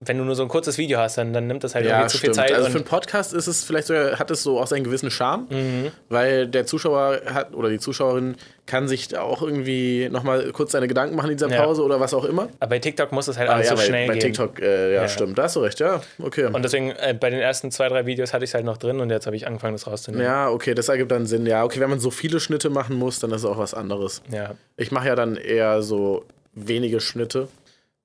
Wenn 0.00 0.16
du 0.16 0.22
nur 0.22 0.36
so 0.36 0.42
ein 0.44 0.48
kurzes 0.48 0.78
Video 0.78 0.98
hast, 1.00 1.18
dann, 1.18 1.32
dann 1.32 1.48
nimmt 1.48 1.64
das 1.64 1.74
halt 1.74 1.84
Ja, 1.84 1.92
irgendwie 1.98 2.08
zu 2.12 2.18
viel 2.18 2.32
stimmt. 2.32 2.36
Zeit. 2.36 2.52
Also 2.52 2.70
für 2.70 2.76
einen 2.76 2.84
Podcast 2.84 3.34
ist 3.34 3.48
es 3.48 3.64
vielleicht 3.64 3.88
sogar, 3.88 4.16
hat 4.20 4.30
es 4.30 4.44
so 4.44 4.60
auch 4.60 4.68
seinen 4.68 4.84
gewissen 4.84 5.10
Charme, 5.10 5.46
Mhm. 5.50 5.90
weil 6.08 6.46
der 6.46 6.66
Zuschauer 6.66 7.20
hat 7.26 7.52
oder 7.52 7.68
die 7.68 7.80
Zuschauerin 7.80 8.36
kann 8.66 8.86
sich 8.86 9.16
auch 9.18 9.42
irgendwie 9.42 10.08
nochmal 10.08 10.52
kurz 10.52 10.70
seine 10.72 10.86
Gedanken 10.86 11.16
machen 11.16 11.30
in 11.32 11.36
dieser 11.36 11.50
Ja. 11.50 11.64
Pause 11.64 11.82
oder 11.82 11.98
was 11.98 12.14
auch 12.14 12.24
immer. 12.24 12.48
aber 12.60 12.68
bei 12.70 12.78
TikTok 12.78 13.10
muss 13.10 13.26
es 13.26 13.38
halt 13.38 13.48
Ah, 13.50 13.54
alles 13.54 13.66
ja, 13.70 13.72
so 13.76 13.82
bei, 13.82 13.86
schnell 13.86 14.06
bei 14.06 14.12
gehen. 14.14 14.20
TikTok, 14.32 14.60
äh, 14.60 14.94
ja, 14.94 15.02
Ja. 15.02 15.08
stimmt. 15.08 15.36
Da 15.36 15.42
hast 15.44 15.56
du 15.56 15.60
recht, 15.60 15.80
ja. 15.80 16.00
Okay. 16.22 16.44
Und 16.46 16.62
deswegen, 16.62 16.90
äh, 16.92 17.16
bei 17.18 17.30
den 17.30 17.40
ersten 17.40 17.72
zwei, 17.72 17.88
drei 17.88 18.06
Videos 18.06 18.32
hatte 18.32 18.44
ich 18.44 18.50
es 18.50 18.54
halt 18.54 18.64
noch 18.66 18.76
drin 18.76 19.00
und 19.00 19.10
jetzt 19.10 19.26
habe 19.26 19.34
ich 19.34 19.48
angefangen, 19.48 19.74
das 19.74 19.88
rauszunehmen. 19.88 20.24
ja, 20.24 20.48
okay, 20.48 20.74
das 20.74 20.88
ergibt 20.88 21.10
dann 21.10 21.26
Sinn. 21.26 21.44
Ja, 21.44 21.64
okay, 21.64 21.80
wenn 21.80 21.90
man 21.90 21.98
so 21.98 22.10
viele 22.12 22.38
Schnitte 22.38 22.70
machen 22.70 22.94
muss, 22.94 23.18
dann 23.18 23.30
ist 23.32 23.38
es 23.38 23.44
auch 23.46 23.58
was 23.58 23.74
anderes. 23.74 24.22
Ja. 24.30 24.54
Ich 24.76 24.92
mache 24.92 25.08
ja 25.08 25.16
dann 25.16 25.34
eher 25.36 25.82
so 25.82 26.24
wenige 26.54 27.00
Schnitte. 27.00 27.48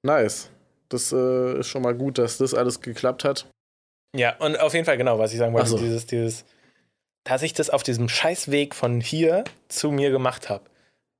Nice. 0.01 0.49
Das 0.93 1.11
äh, 1.11 1.59
ist 1.59 1.67
schon 1.67 1.81
mal 1.81 1.95
gut, 1.95 2.17
dass 2.17 2.37
das 2.37 2.53
alles 2.53 2.81
geklappt 2.81 3.23
hat. 3.23 3.47
Ja, 4.15 4.35
und 4.37 4.59
auf 4.59 4.73
jeden 4.73 4.85
Fall 4.85 4.97
genau, 4.97 5.17
was 5.19 5.33
ich 5.33 5.39
sagen 5.39 5.53
wollte, 5.53 5.69
so. 5.69 5.77
dieses, 5.77 6.05
dieses, 6.05 6.45
dass 7.23 7.41
ich 7.41 7.53
das 7.53 7.69
auf 7.69 7.83
diesem 7.83 8.09
Scheißweg 8.09 8.75
von 8.75 9.01
hier 9.01 9.43
zu 9.69 9.91
mir 9.91 10.11
gemacht 10.11 10.49
habe, 10.49 10.63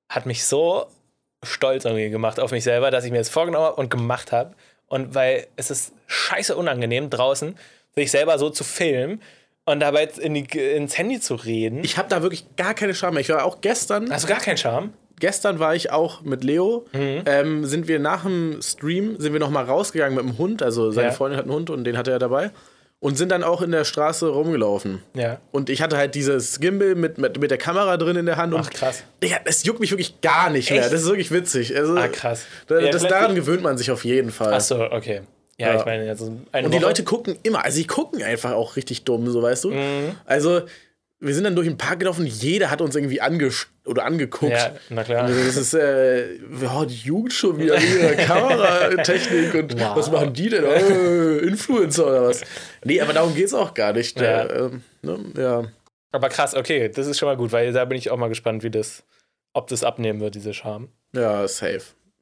hat 0.10 0.26
mich 0.26 0.46
so 0.46 0.88
stolz 1.44 1.86
irgendwie 1.86 2.10
gemacht 2.10 2.40
auf 2.40 2.52
mich 2.52 2.64
selber, 2.64 2.92
dass 2.92 3.04
ich 3.04 3.12
mir 3.12 3.18
das 3.18 3.30
vorgenommen 3.30 3.66
habe 3.66 3.76
und 3.78 3.90
gemacht 3.90 4.32
habe. 4.32 4.56
Und 4.88 5.16
weil 5.16 5.48
es 5.56 5.72
ist 5.72 5.94
scheiße 6.08 6.56
unangenehm, 6.56 7.10
draußen 7.10 7.58
sich 7.96 8.12
selber 8.12 8.38
so 8.38 8.50
zu 8.50 8.64
filmen 8.64 9.22
und 9.66 9.80
dabei 9.80 10.06
in 10.20 10.34
die, 10.34 10.46
ins 10.60 10.98
Handy 10.98 11.20
zu 11.20 11.36
reden. 11.36 11.84
Ich 11.84 11.98
habe 11.98 12.10
da 12.10 12.22
wirklich 12.22 12.56
gar 12.56 12.74
keine 12.74 12.94
Scham 12.94 13.14
mehr. 13.14 13.22
Ich 13.22 13.30
war 13.30 13.44
auch 13.46 13.62
gestern, 13.62 14.12
Hast 14.12 14.26
du 14.26 14.28
gar 14.28 14.40
keinen 14.40 14.58
Charme? 14.58 14.94
Gestern 15.20 15.60
war 15.60 15.76
ich 15.76 15.92
auch 15.92 16.22
mit 16.22 16.44
Leo. 16.44 16.86
Mhm. 16.94 17.22
Ähm, 17.26 17.66
sind 17.66 17.88
wir 17.88 18.00
nach 18.00 18.24
dem 18.24 18.60
Stream, 18.62 19.16
sind 19.20 19.34
wir 19.34 19.40
noch 19.40 19.50
mal 19.50 19.64
rausgegangen 19.66 20.16
mit 20.16 20.24
dem 20.26 20.38
Hund. 20.38 20.62
Also 20.64 20.92
seine 20.92 21.10
Ja. 21.10 21.14
Freundin 21.14 21.38
hat 21.38 21.46
einen 21.46 21.54
Hund 21.54 21.70
und 21.70 21.84
den 21.84 21.98
hatte 21.98 22.12
er 22.12 22.20
dabei. 22.20 22.52
Und 23.00 23.18
sind 23.18 23.34
dann 23.34 23.44
auch 23.44 23.62
in 23.62 23.72
der 23.72 23.84
Straße 23.84 24.30
rumgelaufen. 24.30 25.02
Ja. 25.14 25.42
Und 25.52 25.70
ich 25.70 25.82
hatte 25.82 25.98
halt 25.98 26.16
dieses 26.16 26.62
Gimbal 26.62 26.96
mit, 26.96 27.18
mit, 27.18 27.38
mit 27.38 27.52
der 27.52 27.58
Kamera 27.58 27.98
drin 27.98 28.16
in 28.16 28.26
der 28.26 28.38
Hand. 28.38 28.54
Ach, 28.56 28.60
Und 28.66 28.72
krass. 28.74 29.04
Digga, 29.22 29.38
das 29.44 29.66
juckt 29.66 29.82
mich 29.82 29.92
wirklich 29.92 30.22
gar 30.22 30.50
nicht 30.50 30.72
mehr. 30.72 30.82
Echt? 30.84 30.94
Das 30.94 31.02
ist 31.02 31.08
wirklich 31.08 31.30
witzig. 31.30 31.76
Also, 31.76 31.98
Ah, 31.98 32.08
krass. 32.08 32.46
Da, 32.68 32.80
Ja, 32.80 32.92
das, 32.92 33.06
daran 33.06 33.36
gewöhnt 33.36 33.62
man 33.62 33.78
sich 33.78 33.92
auf 33.92 34.06
jeden 34.06 34.32
Fall. 34.32 34.54
Ach 34.54 34.62
so, 34.62 34.82
okay. 34.90 35.22
Ja, 35.60 35.74
Ja. 35.74 35.80
ich 35.80 35.86
meine, 35.86 36.10
also 36.10 36.28
Und 36.28 36.42
die 36.54 36.64
Woche- 36.72 36.80
Leute 36.82 37.04
gucken 37.04 37.36
immer, 37.44 37.66
also 37.66 37.78
die 37.78 37.86
gucken 37.88 38.24
einfach 38.24 38.54
auch 38.54 38.78
richtig 38.78 39.04
dumm, 39.04 39.30
so 39.30 39.42
weißt 39.44 39.66
du. 39.66 39.72
Mhm. 39.72 40.16
Also, 40.26 40.62
wir 41.26 41.34
sind 41.34 41.46
dann 41.46 41.56
durch 41.56 41.68
den 41.68 41.78
Park 41.78 42.00
gelaufen, 42.00 42.26
jeder 42.26 42.70
hat 42.70 42.82
uns 42.82 42.96
irgendwie 42.96 43.22
ange 43.22 43.50
oder 43.86 44.06
angeguckt. 44.06 44.52
Ja, 44.52 44.74
na 44.90 45.04
klar. 45.04 45.28
Das 45.28 45.56
ist, 45.58 45.74
äh, 45.74 46.36
ja, 46.36 46.86
die 46.86 46.96
Jugend 46.96 47.34
schon 47.34 47.58
wieder 47.58 47.80
mit 47.80 47.90
ihrer 47.90 48.14
Kameratechnik 48.26 49.54
und 49.54 49.80
Wow. 49.80 49.96
was 49.96 50.12
machen 50.12 50.34
die 50.34 50.50
denn? 50.50 50.64
Äh, 50.64 51.38
Influencer 51.40 52.08
oder 52.08 52.24
was? 52.28 52.42
Nee, 52.84 53.02
aber 53.02 53.14
darum 53.14 53.34
geht's 53.36 53.54
auch 53.54 53.74
gar 53.74 53.94
nicht. 53.94 54.20
Ja. 54.20 54.44
Äh, 54.44 54.60
ähm, 54.66 54.84
ne? 55.02 55.20
ja. 55.38 55.64
Aber 56.12 56.30
krass, 56.30 56.56
okay, 56.56 56.90
das 56.90 57.08
ist 57.08 57.18
schon 57.20 57.28
mal 57.28 57.38
gut, 57.38 57.52
weil 57.52 57.72
da 57.74 57.86
bin 57.86 57.98
ich 57.98 58.10
auch 58.12 58.18
mal 58.18 58.28
gespannt, 58.30 58.64
wie 58.64 58.70
das, 58.70 59.04
ob 59.54 59.68
das 59.68 59.84
abnehmen 59.84 60.20
wird, 60.20 60.36
diese 60.36 60.54
Scham. 60.54 60.90
ja, 61.16 61.48
safe. 61.48 61.82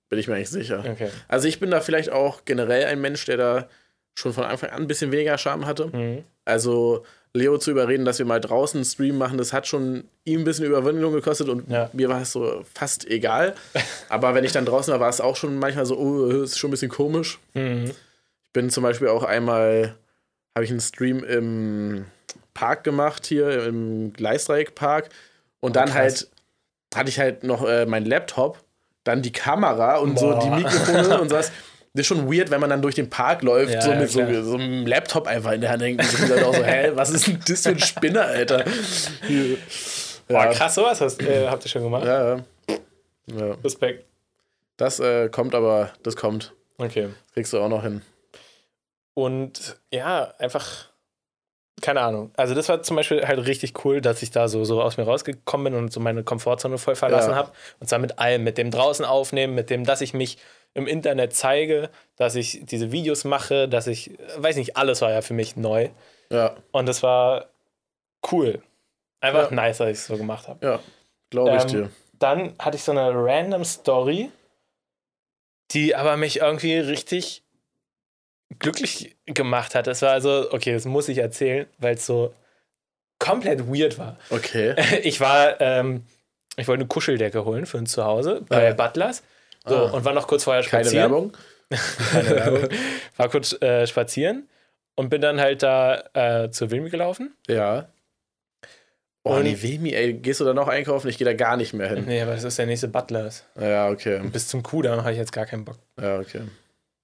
Bin 0.10 0.20
ich 0.20 0.28
mir 0.28 0.36
eigentlich 0.36 0.50
sicher. 0.50 0.84
Okay. 0.86 1.10
Also 1.30 1.48
ich 1.48 1.60
bin 1.62 1.72
da 1.72 1.80
vielleicht 1.80 2.10
auch 2.12 2.44
generell 2.44 2.84
ein 2.86 3.00
Mensch, 3.00 3.24
der 3.26 3.38
da 3.38 3.68
schon 4.14 4.34
von 4.34 4.44
Anfang 4.44 4.70
an 4.72 4.82
ein 4.82 4.88
bisschen 4.88 5.12
weniger 5.14 5.38
Charme 5.38 5.66
hatte. 5.66 5.88
Mhm. 5.88 6.24
Also 6.44 7.06
Leo 7.34 7.58
zu 7.58 7.72
überreden, 7.72 8.04
dass 8.06 8.20
wir 8.20 8.26
mal 8.26 8.42
draußen 8.42 8.78
einen 8.80 8.86
Stream 8.86 9.18
machen, 9.18 9.38
das 9.38 9.54
hat 9.54 9.66
schon 9.68 10.04
ihm 10.26 10.42
ein 10.42 10.44
bisschen 10.44 10.66
Überwindung 10.66 11.14
gekostet 11.14 11.48
und 11.50 11.70
Ja. 11.70 11.90
mir 11.94 12.10
war 12.10 12.22
es 12.22 12.32
so 12.34 12.64
fast 12.74 13.08
egal. 13.10 13.56
Aber 14.10 14.36
wenn 14.36 14.44
ich 14.44 14.52
dann 14.52 14.66
draußen 14.66 14.92
war, 14.92 15.00
war 15.00 15.10
es 15.10 15.22
auch 15.22 15.36
schon 15.38 15.58
manchmal 15.58 15.86
so, 15.86 15.98
oh, 15.98 16.32
das 16.32 16.52
ist 16.52 16.58
schon 16.60 16.70
ein 16.70 16.72
bisschen 16.72 16.92
komisch. 16.92 17.40
Mhm. 17.54 17.86
Ich 18.44 18.52
bin 18.54 18.70
zum 18.70 18.84
Beispiel 18.84 19.08
auch 19.08 19.24
einmal, 19.24 19.96
habe 20.56 20.66
ich 20.66 20.72
einen 20.72 20.82
Stream 20.82 21.24
im 21.24 22.06
Park 22.54 22.84
gemacht, 22.84 23.26
hier 23.26 23.64
im 23.66 24.12
Gleisdreieckpark. 24.12 25.08
Und 25.62 25.78
dann 25.78 25.86
krass. 25.86 25.96
halt 25.96 26.28
hatte 26.94 27.10
ich 27.10 27.18
halt 27.20 27.44
noch 27.44 27.66
äh, 27.66 27.86
meinen 27.86 28.06
Laptop, 28.06 28.58
dann 29.06 29.22
die 29.22 29.32
Kamera 29.32 29.98
und 29.98 30.20
so 30.20 30.32
Boah. 30.32 30.40
die 30.44 30.50
Mikrofone 30.50 31.22
und 31.22 31.30
sowas. 31.30 31.52
Das 31.94 32.02
ist 32.02 32.08
schon 32.08 32.32
weird, 32.32 32.50
wenn 32.52 32.62
man 32.62 32.70
dann 32.70 32.82
durch 32.82 32.96
den 32.96 33.10
Park 33.10 33.42
läuft, 33.42 33.74
Ja, 33.74 33.82
so 33.82 33.92
ja, 33.92 34.00
mit 34.00 34.10
so, 34.10 34.24
klar. 34.26 34.44
so 34.44 34.54
einem 34.56 34.86
Laptop 34.88 35.28
einfach 35.28 35.52
in 35.52 35.62
der 35.62 35.72
Hand 35.72 35.82
denken. 35.82 36.02
sich 36.04 36.20
die 36.22 36.26
Leute 36.28 36.48
auch 36.48 36.56
so, 36.56 36.64
hä, 36.64 36.92
was 36.96 37.10
ist 37.10 37.28
denn 37.28 37.40
das 37.46 37.62
für 37.64 37.70
ein 37.70 37.80
Spinner, 37.80 38.22
Alter? 38.22 38.64
Hier. 39.28 39.58
Boah, 40.30 40.46
Ja, 40.46 40.54
krass, 40.54 40.76
sowas 40.76 41.02
hast, 41.02 41.22
äh, 41.22 41.48
habt 41.48 41.66
ihr 41.66 41.70
schon 41.70 41.84
gemacht. 41.84 42.06
ja, 42.06 42.36
ja. 42.38 42.44
ja. 43.36 43.56
Respekt. 43.64 44.06
Das 44.78 45.00
äh, 45.02 45.28
kommt 45.30 45.54
aber, 45.54 45.92
das 46.04 46.16
kommt. 46.16 46.54
Okay. 46.78 47.10
Das 47.26 47.34
kriegst 47.34 47.52
du 47.54 47.60
auch 47.60 47.68
noch 47.70 47.84
hin. 47.84 48.02
Und 49.14 49.76
ja, 49.92 50.34
einfach, 50.40 50.86
keine 51.82 52.00
Ahnung. 52.02 52.32
Also, 52.38 52.56
das 52.56 52.70
war 52.70 52.82
zum 52.84 52.96
Beispiel 52.96 53.28
halt 53.28 53.46
richtig 53.46 53.84
cool, 53.84 54.00
dass 54.02 54.22
ich 54.24 54.32
da 54.32 54.48
so, 54.48 54.64
so 54.64 54.82
aus 54.82 54.98
mir 54.98 55.04
rausgekommen 55.04 55.66
bin 55.74 55.76
und 55.76 55.92
so 55.92 56.00
meine 56.00 56.24
Komfortzone 56.24 56.78
voll 56.78 56.96
verlassen 56.96 57.32
Ja. 57.32 57.36
habe. 57.36 57.52
Und 57.80 57.88
zwar 57.90 58.00
mit 58.00 58.18
allem, 58.20 58.44
mit 58.44 58.58
dem 58.58 58.72
draußen 58.72 59.04
aufnehmen, 59.06 59.54
mit 59.56 59.70
dem, 59.70 59.84
dass 59.84 60.00
ich 60.02 60.14
mich 60.14 60.38
im 60.74 60.88
Internet 60.88 61.34
zeige, 61.36 61.90
dass 62.16 62.36
ich 62.36 62.62
diese 62.64 62.92
Videos 62.92 63.24
mache, 63.24 63.68
dass 63.68 63.88
ich, 63.88 64.12
weiß 64.38 64.56
nicht, 64.56 64.78
alles 64.78 65.02
war 65.02 65.12
ja 65.12 65.22
für 65.22 65.34
mich 65.34 65.56
neu. 65.58 65.90
Ja, 66.30 66.56
Und 66.72 66.86
das 66.88 67.04
war 67.04 67.48
cool. 68.32 68.62
Einfach 69.20 69.50
Ja. 69.52 69.56
nice, 69.56 69.78
dass 69.80 69.88
ich 69.90 69.98
es 69.98 70.08
so 70.08 70.18
gemacht 70.18 70.48
habe. 70.48 70.66
ja, 70.66 70.80
glaube 71.30 71.56
ich 71.58 71.62
Ähm, 71.64 71.68
dir. 71.70 71.90
Dann 72.20 72.56
hatte 72.60 72.78
ich 72.78 72.84
so 72.84 72.92
eine 72.92 73.12
random 73.14 73.66
Story, 73.66 74.32
die 75.72 75.96
aber 75.96 76.18
mich 76.18 76.38
irgendwie 76.38 76.78
richtig 76.78 77.44
glücklich 78.60 79.16
gemacht 79.26 79.76
hat. 79.76 79.88
Das 79.88 80.02
war 80.02 80.12
also, 80.12 80.52
okay, 80.52 80.74
das 80.74 80.86
muss 80.86 81.08
ich 81.10 81.18
erzählen, 81.20 81.68
weil 81.80 81.96
es 81.96 82.06
so 82.06 82.34
komplett 83.20 83.68
weird 83.68 83.98
war. 83.98 84.18
Okay. 84.30 84.76
Ich 85.04 85.20
war, 85.20 85.60
ähm, 85.62 86.06
ich 86.58 86.68
wollte 86.68 86.82
eine 86.82 86.88
Kuscheldecke 86.88 87.46
holen 87.46 87.66
für 87.66 87.78
uns 87.78 87.92
zu 87.94 88.04
Hause 88.04 88.42
bei 88.48 88.70
Ah. 88.70 88.74
Butlers. 88.74 89.24
So, 89.66 89.76
Ah. 89.76 89.90
und 89.92 90.06
war 90.06 90.14
noch 90.14 90.28
kurz 90.28 90.44
vorher 90.44 90.64
Keine 90.64 90.84
spazieren. 90.86 91.12
Werbung? 91.12 91.38
Keine 92.12 92.30
Werbung. 92.32 92.70
War 93.18 93.30
kurz 93.30 93.54
äh, 93.62 93.86
spazieren 93.88 94.50
und 94.96 95.10
bin 95.10 95.22
dann 95.22 95.40
halt 95.40 95.64
da 95.64 96.04
äh, 96.14 96.50
zur 96.52 96.72
Wilmi 96.72 96.90
gelaufen. 96.90 97.36
Ja. 97.48 97.88
Oh, 99.24 99.36
Und- 99.36 99.44
nee, 99.44 99.62
Wilmi, 99.62 99.94
ey, 99.94 100.14
gehst 100.14 100.40
du 100.40 100.46
da 100.46 100.54
noch 100.54 100.68
einkaufen? 100.68 101.08
Ich 101.08 101.18
gehe 101.20 101.26
da 101.26 101.34
gar 101.34 101.56
nicht 101.58 101.74
mehr 101.74 101.88
hin. 101.90 102.06
Nee, 102.06 102.22
aber 102.22 102.34
das 102.34 102.44
ist 102.44 102.58
der 102.58 102.66
nächste 102.66 102.88
Butlers. 102.88 103.46
Ja, 103.60 103.90
okay. 103.90 104.20
Bis 104.30 104.48
zum 104.48 104.64
Kudamm 104.64 105.00
habe 105.02 105.12
ich 105.12 105.18
jetzt 105.20 105.32
gar 105.32 105.46
keinen 105.46 105.64
Bock. 105.64 105.78
Ja, 106.02 106.18
okay. 106.20 106.42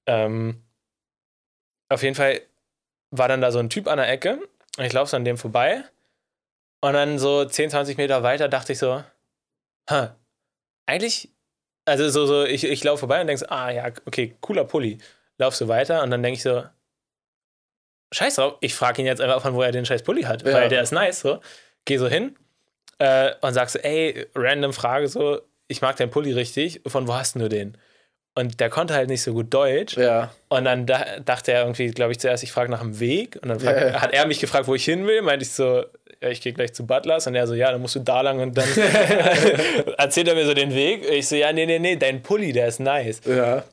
Ähm, 0.07 0.63
auf 1.89 2.01
jeden 2.01 2.15
Fall 2.15 2.41
war 3.11 3.27
dann 3.27 3.41
da 3.41 3.51
so 3.51 3.59
ein 3.59 3.69
Typ 3.69 3.87
an 3.87 3.97
der 3.97 4.09
Ecke 4.09 4.39
und 4.77 4.83
ich 4.85 4.93
laufe 4.93 5.11
so 5.11 5.17
an 5.17 5.25
dem 5.25 5.37
vorbei 5.37 5.83
und 6.81 6.93
dann 6.93 7.19
so 7.19 7.45
10, 7.45 7.69
20 7.69 7.97
Meter 7.97 8.23
weiter 8.23 8.49
dachte 8.49 8.73
ich 8.73 8.79
so, 8.79 9.03
ha, 9.89 10.15
eigentlich, 10.87 11.29
also 11.87 12.09
so, 12.09 12.25
so 12.25 12.45
ich, 12.45 12.63
ich 12.63 12.83
laufe 12.83 12.99
vorbei 12.99 13.21
und 13.21 13.27
denke 13.27 13.39
so, 13.39 13.47
ah 13.47 13.69
ja, 13.71 13.85
okay, 14.05 14.35
cooler 14.41 14.65
Pulli. 14.65 14.97
Lauf 15.37 15.55
so 15.55 15.67
weiter 15.67 16.03
und 16.03 16.11
dann 16.11 16.21
denke 16.23 16.37
ich 16.37 16.43
so, 16.43 16.63
scheiß 18.11 18.35
drauf, 18.35 18.57
ich 18.61 18.73
frage 18.73 19.01
ihn 19.01 19.05
jetzt 19.05 19.21
einfach, 19.21 19.41
von 19.41 19.53
wo 19.53 19.61
er 19.61 19.71
den 19.71 19.85
scheiß 19.85 20.03
Pulli 20.03 20.23
hat, 20.23 20.43
Ja. 20.43 20.53
weil 20.53 20.69
der 20.69 20.81
ist 20.81 20.91
nice, 20.91 21.19
so. 21.21 21.39
Geh 21.85 21.97
so 21.97 22.07
hin 22.07 22.35
äh, 22.99 23.33
und 23.41 23.53
sag 23.53 23.69
so, 23.69 23.79
ey, 23.79 24.27
random 24.35 24.73
Frage 24.73 25.07
so, 25.07 25.41
ich 25.67 25.81
mag 25.81 25.95
deinen 25.97 26.09
Pulli 26.11 26.33
richtig, 26.33 26.81
von 26.87 27.07
wo 27.07 27.13
hast 27.15 27.35
du 27.35 27.49
den? 27.49 27.77
Und 28.37 28.59
der 28.59 28.69
konnte 28.69 28.93
halt 28.93 29.09
nicht 29.09 29.23
so 29.23 29.33
gut 29.33 29.51
Deutsch. 29.51 29.97
Ja. 29.97 30.31
Und 30.47 30.65
dann 30.65 30.85
da, 30.85 31.03
dachte 31.25 31.51
er 31.53 31.61
irgendwie, 31.63 31.87
glaube 31.87 32.11
ich, 32.11 32.19
zuerst, 32.19 32.43
ich 32.43 32.51
frage 32.51 32.69
nach 32.69 32.81
dem 32.81 32.99
Weg. 32.99 33.39
Und 33.41 33.49
dann 33.49 33.59
frag, 33.59 33.75
Ja. 33.81 33.99
hat 33.99 34.13
er 34.13 34.27
mich 34.27 34.39
gefragt, 34.39 34.67
wo 34.67 34.75
ich 34.75 34.85
hin 34.85 35.07
will. 35.07 35.23
Meinte 35.23 35.41
ich 35.43 35.49
so, 35.49 35.83
ja, 36.21 36.29
ich 36.29 36.41
gehe 36.41 36.53
gleich 36.53 36.71
zu 36.71 36.85
Butlers. 36.85 37.25
Und 37.25 37.33
er 37.33 37.47
so, 37.47 37.55
ja, 37.55 37.71
dann 37.71 37.81
musst 37.81 37.95
du 37.95 37.99
da 37.99 38.21
lang. 38.21 38.39
Und 38.39 38.55
dann 38.55 38.67
erzählt 39.97 40.27
er 40.27 40.35
mir 40.35 40.45
so 40.45 40.53
den 40.53 40.75
Weg. 40.75 41.03
Ich 41.09 41.27
so, 41.27 41.35
ja, 41.35 41.51
nee, 41.51 41.65
nee, 41.65 41.79
nee, 41.79 41.95
dein 41.95 42.21
Pulli, 42.21 42.53
der 42.53 42.67
ist 42.67 42.79
nice. 42.79 43.21
Ja. 43.25 43.63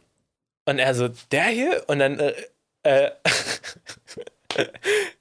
Und 0.65 0.79
er 0.79 0.95
so, 0.95 1.09
der 1.31 1.45
hier? 1.45 1.83
Und 1.89 1.99
dann, 1.99 2.19
äh, 2.19 2.33
äh, 2.85 3.11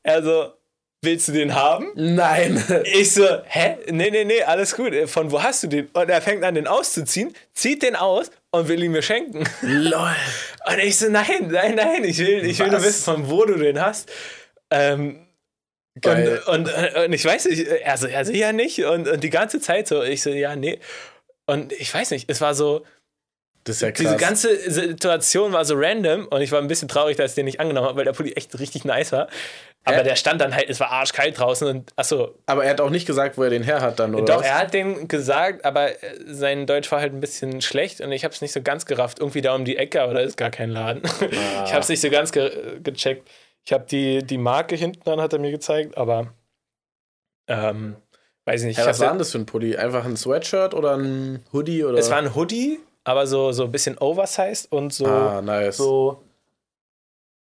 er 0.03 0.23
so, 0.23 0.53
willst 1.01 1.27
du 1.27 1.33
den 1.33 1.53
haben? 1.53 1.91
Nein. 1.95 2.63
Ich 2.85 3.13
so, 3.13 3.27
hä? 3.43 3.75
Nee, 3.91 4.09
nee, 4.09 4.23
nee, 4.23 4.41
alles 4.43 4.73
gut. 4.75 4.93
Von 5.07 5.33
wo 5.33 5.43
hast 5.43 5.63
du 5.63 5.67
den? 5.67 5.87
Und 5.87 6.09
er 6.09 6.21
fängt 6.21 6.45
an, 6.45 6.55
den 6.55 6.67
auszuziehen, 6.67 7.35
zieht 7.53 7.83
den 7.83 7.97
aus 7.97 8.31
und 8.53 8.67
will 8.67 8.83
ihn 8.83 8.91
mir 8.91 9.01
schenken. 9.01 9.43
Lol. 9.61 10.15
Und 10.65 10.79
ich 10.79 10.97
so, 10.97 11.09
nein, 11.09 11.49
nein, 11.49 11.75
nein, 11.75 12.05
ich 12.05 12.19
will, 12.19 12.45
ich 12.45 12.57
will 12.59 12.69
nur 12.69 12.81
wissen, 12.81 13.03
von 13.03 13.29
wo 13.29 13.43
du 13.43 13.55
den 13.55 13.81
hast. 13.81 14.09
Ähm, 14.69 15.27
Geil. 15.99 16.41
und, 16.47 16.73
und, 16.73 16.95
und 16.95 17.13
ich 17.13 17.25
weiß 17.25 17.45
nicht, 17.45 17.67
er 17.67 17.97
so, 17.97 18.07
ja, 18.07 18.53
nicht. 18.53 18.85
Und, 18.85 19.09
und 19.09 19.23
die 19.23 19.29
ganze 19.29 19.59
Zeit 19.59 19.87
so, 19.87 20.01
ich 20.01 20.23
so, 20.23 20.29
ja, 20.29 20.55
nee. 20.55 20.79
Und 21.45 21.73
ich 21.73 21.93
weiß 21.93 22.11
nicht, 22.11 22.29
es 22.29 22.39
war 22.39 22.55
so, 22.55 22.85
Das 23.63 23.77
ist 23.77 23.81
ja 23.81 23.91
krass. 23.91 23.99
diese 24.05 24.17
ganze 24.17 24.71
Situation 24.71 25.53
war 25.53 25.63
so 25.63 25.75
random 25.77 26.27
und 26.27 26.41
ich 26.41 26.51
war 26.51 26.59
ein 26.59 26.67
bisschen 26.67 26.87
traurig, 26.87 27.15
dass 27.15 27.31
ich 27.31 27.35
den 27.35 27.45
nicht 27.45 27.59
angenommen 27.59 27.87
habe, 27.87 27.97
weil 27.97 28.05
der 28.05 28.11
Pulli 28.11 28.33
echt 28.33 28.57
richtig 28.59 28.83
nice 28.83 29.11
war. 29.13 29.27
Aber 29.85 29.97
Hä? 29.97 30.03
der 30.03 30.15
stand 30.15 30.39
dann 30.39 30.55
halt, 30.55 30.69
es 30.69 30.79
war 30.79 30.91
arschkalt 30.91 31.37
draußen 31.37 31.67
und 31.67 31.91
achso, 31.97 32.35
Aber 32.45 32.63
er 32.63 32.71
hat 32.71 32.81
auch 32.81 32.89
nicht 32.89 33.05
gesagt, 33.05 33.37
wo 33.37 33.43
er 33.43 33.49
den 33.49 33.63
her 33.63 33.81
hat 33.81 33.99
dann, 33.99 34.15
oder? 34.15 34.25
doch, 34.25 34.39
was? 34.39 34.47
er 34.47 34.57
hat 34.57 34.73
den 34.73 35.07
gesagt, 35.07 35.65
aber 35.65 35.91
äh, 35.91 35.95
sein 36.25 36.65
Deutsch 36.65 36.91
war 36.91 37.01
halt 37.01 37.13
ein 37.13 37.19
bisschen 37.19 37.61
schlecht 37.61 37.99
und 37.99 38.11
ich 38.11 38.23
habe 38.23 38.33
es 38.33 38.41
nicht 38.41 38.53
so 38.53 38.61
ganz 38.61 38.85
gerafft. 38.85 39.19
Irgendwie 39.19 39.41
da 39.41 39.53
um 39.55 39.65
die 39.65 39.75
Ecke, 39.75 40.01
aber 40.01 40.13
da 40.13 40.21
ist 40.21 40.37
gar 40.37 40.51
kein 40.51 40.69
Laden. 40.69 41.01
Ah. 41.05 41.63
Ich 41.65 41.71
habe 41.71 41.81
es 41.81 41.89
nicht 41.89 42.01
so 42.01 42.09
ganz 42.09 42.31
ge 42.31 42.79
gecheckt. 42.81 43.29
Ich 43.65 43.73
habe 43.73 43.85
die, 43.89 44.23
die 44.23 44.37
Marke 44.37 44.75
hinten 44.75 45.01
dann, 45.05 45.21
hat 45.21 45.33
er 45.33 45.39
mir 45.39 45.51
gezeigt, 45.51 45.97
aber 45.97 46.33
ähm, 47.47 47.95
weiß 48.45 48.61
ich 48.61 48.67
nicht. 48.67 48.77
Ja, 48.77 48.85
was 48.85 48.99
war 48.99 49.09
denn 49.09 49.19
das 49.19 49.31
für 49.31 49.39
ein 49.39 49.45
Pulli? 49.45 49.75
Einfach 49.75 50.05
ein 50.05 50.17
Sweatshirt 50.17 50.73
oder 50.73 50.97
ein 50.97 51.43
Hoodie? 51.51 51.83
Oder? 51.83 51.97
es 51.97 52.09
war 52.09 52.17
ein 52.17 52.35
Hoodie, 52.35 52.79
aber 53.03 53.27
so, 53.27 53.51
so 53.51 53.63
ein 53.65 53.71
bisschen 53.71 53.97
oversized 53.97 54.71
und 54.71 54.93
so. 54.93 55.05
ah, 55.05 55.41
nice. 55.41 55.77
so, 55.77 56.23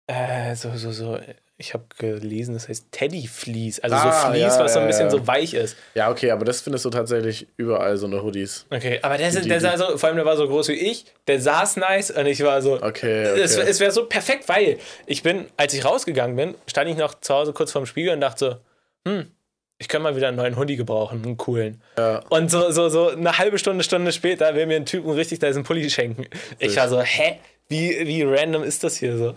äh, 0.07 0.55
so, 0.55 0.71
so, 0.75 0.91
so, 0.91 1.19
ich 1.57 1.73
habe 1.73 1.83
gelesen, 1.97 2.53
das 2.53 2.67
heißt 2.69 2.87
Teddy 2.91 3.27
Fleece, 3.27 3.79
also 3.81 3.95
Ah, 3.95 4.23
so 4.23 4.29
Fleece, 4.29 4.55
ja, 4.57 4.63
was 4.63 4.73
so 4.73 4.79
ein 4.79 4.87
bisschen 4.87 5.05
ja. 5.05 5.09
so 5.11 5.27
weich 5.27 5.53
ist. 5.53 5.75
Ja, 5.93 6.09
okay, 6.09 6.31
aber 6.31 6.45
das 6.45 6.61
findest 6.61 6.85
du 6.85 6.89
tatsächlich 6.89 7.47
überall, 7.57 7.97
so 7.97 8.05
eine 8.07 8.23
Hoodies. 8.23 8.65
Okay, 8.69 8.99
aber 9.01 9.17
der, 9.17 9.29
der 9.31 9.59
sah 9.61 9.77
so, 9.77 9.97
vor 9.97 10.07
allem 10.07 10.15
der 10.15 10.25
war 10.25 10.37
so 10.37 10.47
groß 10.47 10.69
wie 10.69 10.73
ich, 10.73 11.05
der 11.27 11.39
saß 11.41 11.75
nice 11.77 12.11
und 12.11 12.25
ich 12.25 12.41
war 12.43 12.61
so, 12.61 12.75
Okay, 12.81 13.29
okay. 13.31 13.41
es, 13.41 13.57
es 13.57 13.79
wäre 13.79 13.91
so 13.91 14.05
perfekt, 14.05 14.47
weil 14.47 14.79
ich 15.05 15.21
bin, 15.21 15.45
als 15.57 15.73
ich 15.73 15.83
rausgegangen 15.85 16.35
bin, 16.35 16.55
stand 16.65 16.89
ich 16.89 16.97
noch 16.97 17.19
zu 17.19 17.33
Hause 17.33 17.53
kurz 17.53 17.71
vorm 17.71 17.85
Spiegel 17.85 18.13
und 18.13 18.21
dachte 18.21 18.61
so, 19.05 19.11
hm, 19.11 19.31
ich 19.79 19.87
könnte 19.87 20.03
mal 20.03 20.15
wieder 20.15 20.27
einen 20.27 20.37
neuen 20.37 20.57
Hoodie 20.57 20.75
gebrauchen, 20.75 21.23
einen 21.23 21.37
coolen. 21.37 21.81
Ja. 21.97 22.21
Und 22.29 22.51
so, 22.51 22.69
so, 22.71 22.89
so 22.89 23.09
eine 23.09 23.37
halbe 23.37 23.57
Stunde, 23.57 23.83
Stunde 23.83 24.11
später 24.11 24.53
will 24.53 24.65
mir 24.65 24.75
ein 24.75 24.85
Typ 24.85 25.07
richtig 25.07 25.39
diesen 25.39 25.63
Pulli 25.63 25.89
schenken. 25.89 26.25
Ich 26.59 26.75
war 26.75 26.89
so, 26.89 27.01
hä? 27.01 27.39
Wie, 27.69 28.05
wie 28.05 28.23
random 28.23 28.63
ist 28.63 28.83
das 28.83 28.97
hier 28.97 29.17
so? 29.17 29.35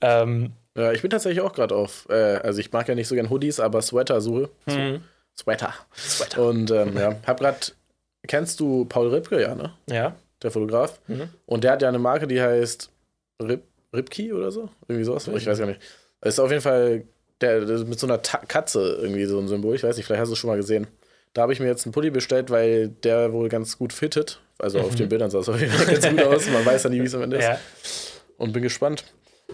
Ähm, 0.00 0.52
ja, 0.76 0.92
ich 0.92 1.02
bin 1.02 1.10
tatsächlich 1.10 1.40
auch 1.40 1.52
gerade 1.52 1.74
auf, 1.74 2.06
äh, 2.08 2.36
also 2.36 2.60
ich 2.60 2.70
mag 2.70 2.86
ja 2.86 2.94
nicht 2.94 3.08
so 3.08 3.16
gern 3.16 3.28
Hoodies, 3.28 3.58
aber 3.58 3.82
Sweater 3.82 4.20
suche. 4.20 4.50
Mhm. 4.66 5.02
Sweater. 5.36 5.74
Sweater. 5.96 6.42
Und 6.42 6.70
ähm, 6.70 6.96
ja, 6.96 7.16
hab 7.26 7.40
grad, 7.40 7.74
kennst 8.28 8.60
du 8.60 8.84
Paul 8.84 9.08
Ripke, 9.08 9.40
ja, 9.40 9.54
ne? 9.54 9.72
ja. 9.90 10.14
Der 10.42 10.50
Fotograf. 10.50 11.00
Mhm. 11.08 11.30
Und 11.46 11.64
der 11.64 11.72
hat 11.72 11.82
ja 11.82 11.88
eine 11.88 11.98
Marke, 11.98 12.26
die 12.26 12.40
heißt 12.40 12.90
Rip, 13.42 13.64
Ripkey 13.94 14.32
oder 14.32 14.52
so. 14.52 14.68
Irgendwie 14.86 15.04
sowas. 15.04 15.26
Ich 15.26 15.46
weiß 15.46 15.58
gar 15.58 15.66
nicht. 15.66 15.80
Ist 16.20 16.38
auf 16.38 16.50
jeden 16.50 16.62
Fall 16.62 17.04
der, 17.40 17.64
der 17.64 17.78
mit 17.80 17.98
so 17.98 18.06
einer 18.06 18.22
Ta 18.22 18.38
Katze 18.38 18.98
irgendwie 19.00 19.24
so 19.26 19.38
ein 19.38 19.48
Symbol. 19.48 19.74
Ich 19.74 19.82
weiß 19.82 19.96
nicht, 19.96 20.06
vielleicht 20.06 20.20
hast 20.20 20.28
du 20.28 20.34
es 20.34 20.38
schon 20.38 20.48
mal 20.48 20.56
gesehen. 20.56 20.86
Da 21.34 21.42
habe 21.42 21.52
ich 21.52 21.60
mir 21.60 21.66
jetzt 21.66 21.84
einen 21.84 21.92
Pulli 21.92 22.10
bestellt, 22.10 22.50
weil 22.50 22.88
der 22.88 23.32
wohl 23.32 23.48
ganz 23.48 23.76
gut 23.76 23.92
fittet. 23.92 24.40
Also 24.58 24.80
auf 24.80 24.94
den 24.94 25.08
Bildern 25.08 25.30
sah 25.30 25.40
es 25.40 25.48
auf 25.48 25.60
jeden 25.60 25.72
Fall 25.72 25.86
ganz 25.86 26.08
gut 26.08 26.22
aus. 26.22 26.48
Man 26.48 26.64
weiß 26.64 26.84
ja 26.84 26.90
nie, 26.90 27.02
wie 27.02 27.06
es 27.06 27.14
am 27.14 27.22
Ende 27.22 27.36
ist. 27.36 27.44
Mhm. 27.44 27.50
ja. 27.50 27.58
Und 28.38 28.52
bin 28.52 28.62
gespannt. 28.62 29.04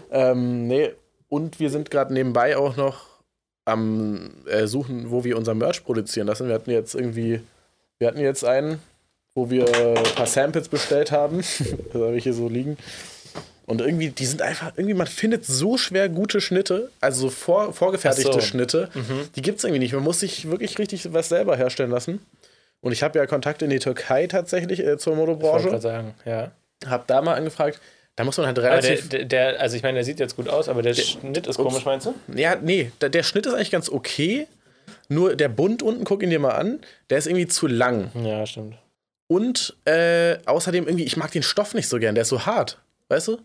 Ähm, 0.09 0.67
nee, 0.67 0.91
und 1.29 1.59
wir 1.59 1.69
sind 1.69 1.91
gerade 1.91 2.13
nebenbei 2.13 2.57
auch 2.57 2.77
noch 2.77 3.07
am 3.65 4.31
äh, 4.45 4.67
Suchen, 4.67 5.09
wo 5.09 5.23
wir 5.23 5.37
unser 5.37 5.55
Merch 5.55 5.83
produzieren 5.83 6.27
lassen. 6.27 6.47
Wir 6.47 6.55
hatten 6.55 6.71
jetzt 6.71 6.95
irgendwie, 6.95 7.41
wir 7.97 8.07
hatten 8.07 8.19
jetzt 8.19 8.45
einen, 8.45 8.79
wo 9.35 9.49
wir 9.49 9.65
ein 9.67 10.15
paar 10.15 10.25
Samples 10.25 10.69
bestellt 10.69 11.11
haben. 11.11 11.37
das 11.93 12.01
habe 12.01 12.15
ich 12.15 12.23
hier 12.23 12.33
so 12.33 12.47
liegen. 12.47 12.77
Und 13.65 13.79
irgendwie, 13.81 14.09
die 14.09 14.25
sind 14.25 14.41
einfach, 14.41 14.73
irgendwie, 14.75 14.93
man 14.93 15.07
findet 15.07 15.45
so 15.45 15.77
schwer 15.77 16.09
gute 16.09 16.41
Schnitte, 16.41 16.91
also 16.99 17.21
so 17.21 17.29
vor, 17.29 17.73
vorgefertigte 17.73 18.33
so. 18.33 18.41
Schnitte, 18.41 18.89
Mhm. 18.93 19.29
die 19.35 19.41
gibt 19.41 19.59
es 19.59 19.63
irgendwie 19.63 19.79
nicht. 19.79 19.93
Man 19.93 20.03
muss 20.03 20.19
sich 20.19 20.49
wirklich 20.49 20.77
richtig 20.79 21.13
was 21.13 21.29
selber 21.29 21.55
herstellen 21.55 21.91
lassen. 21.91 22.19
Und 22.81 22.91
ich 22.91 23.01
habe 23.03 23.17
ja 23.17 23.25
Kontakt 23.25 23.61
in 23.61 23.69
die 23.69 23.79
Türkei 23.79 24.27
tatsächlich 24.27 24.79
äh, 24.85 24.97
zur 24.97 25.13
Ich 25.13 25.19
Modebranche. 25.19 25.69
gerade 25.69 25.81
sagen, 25.81 26.13
ja. 26.25 26.51
Hab 26.85 27.07
da 27.07 27.21
mal 27.21 27.35
angefragt. 27.35 27.79
Da 28.17 28.25
muss 28.25 28.35
man 28.37 28.45
halt 28.45 28.59
Aber 28.59 28.67
der, 28.67 28.83
relativ. 28.83 29.09
der, 29.09 29.25
der, 29.25 29.59
also 29.61 29.77
ich 29.77 29.83
meine, 29.83 29.95
der 29.95 30.03
sieht 30.03 30.19
jetzt 30.19 30.35
gut 30.35 30.49
aus, 30.49 30.67
aber 30.67 30.81
der 30.81 30.93
Schnitt 30.93 31.47
ist 31.47 31.57
Ups. 31.57 31.67
komisch, 31.69 31.85
meinst 31.85 32.05
du? 32.05 32.13
Ja, 32.35 32.57
nee, 32.61 32.91
der, 33.01 33.09
der 33.09 33.23
Schnitt 33.23 33.45
ist 33.45 33.53
eigentlich 33.53 33.71
ganz 33.71 33.89
okay. 33.89 34.45
Nur 35.07 35.35
der 35.37 35.47
Bund 35.49 35.81
unten, 35.81 36.03
guck 36.03 36.21
ihn 36.21 36.29
dir 36.29 36.39
mal 36.39 36.51
an, 36.51 36.79
der 37.09 37.17
ist 37.17 37.27
irgendwie 37.27 37.47
zu 37.47 37.67
lang. 37.67 38.11
Ja, 38.21 38.45
stimmt. 38.45 38.75
Und 39.27 39.75
äh, 39.85 40.37
außerdem 40.45 40.85
irgendwie, 40.85 41.05
ich 41.05 41.15
mag 41.17 41.31
den 41.31 41.41
Stoff 41.43 41.73
nicht 41.73 41.87
so 41.87 41.97
gern, 41.97 42.13
der 42.15 42.23
ist 42.23 42.29
so 42.29 42.45
hart. 42.45 42.77
Weißt 43.07 43.29
du? 43.29 43.39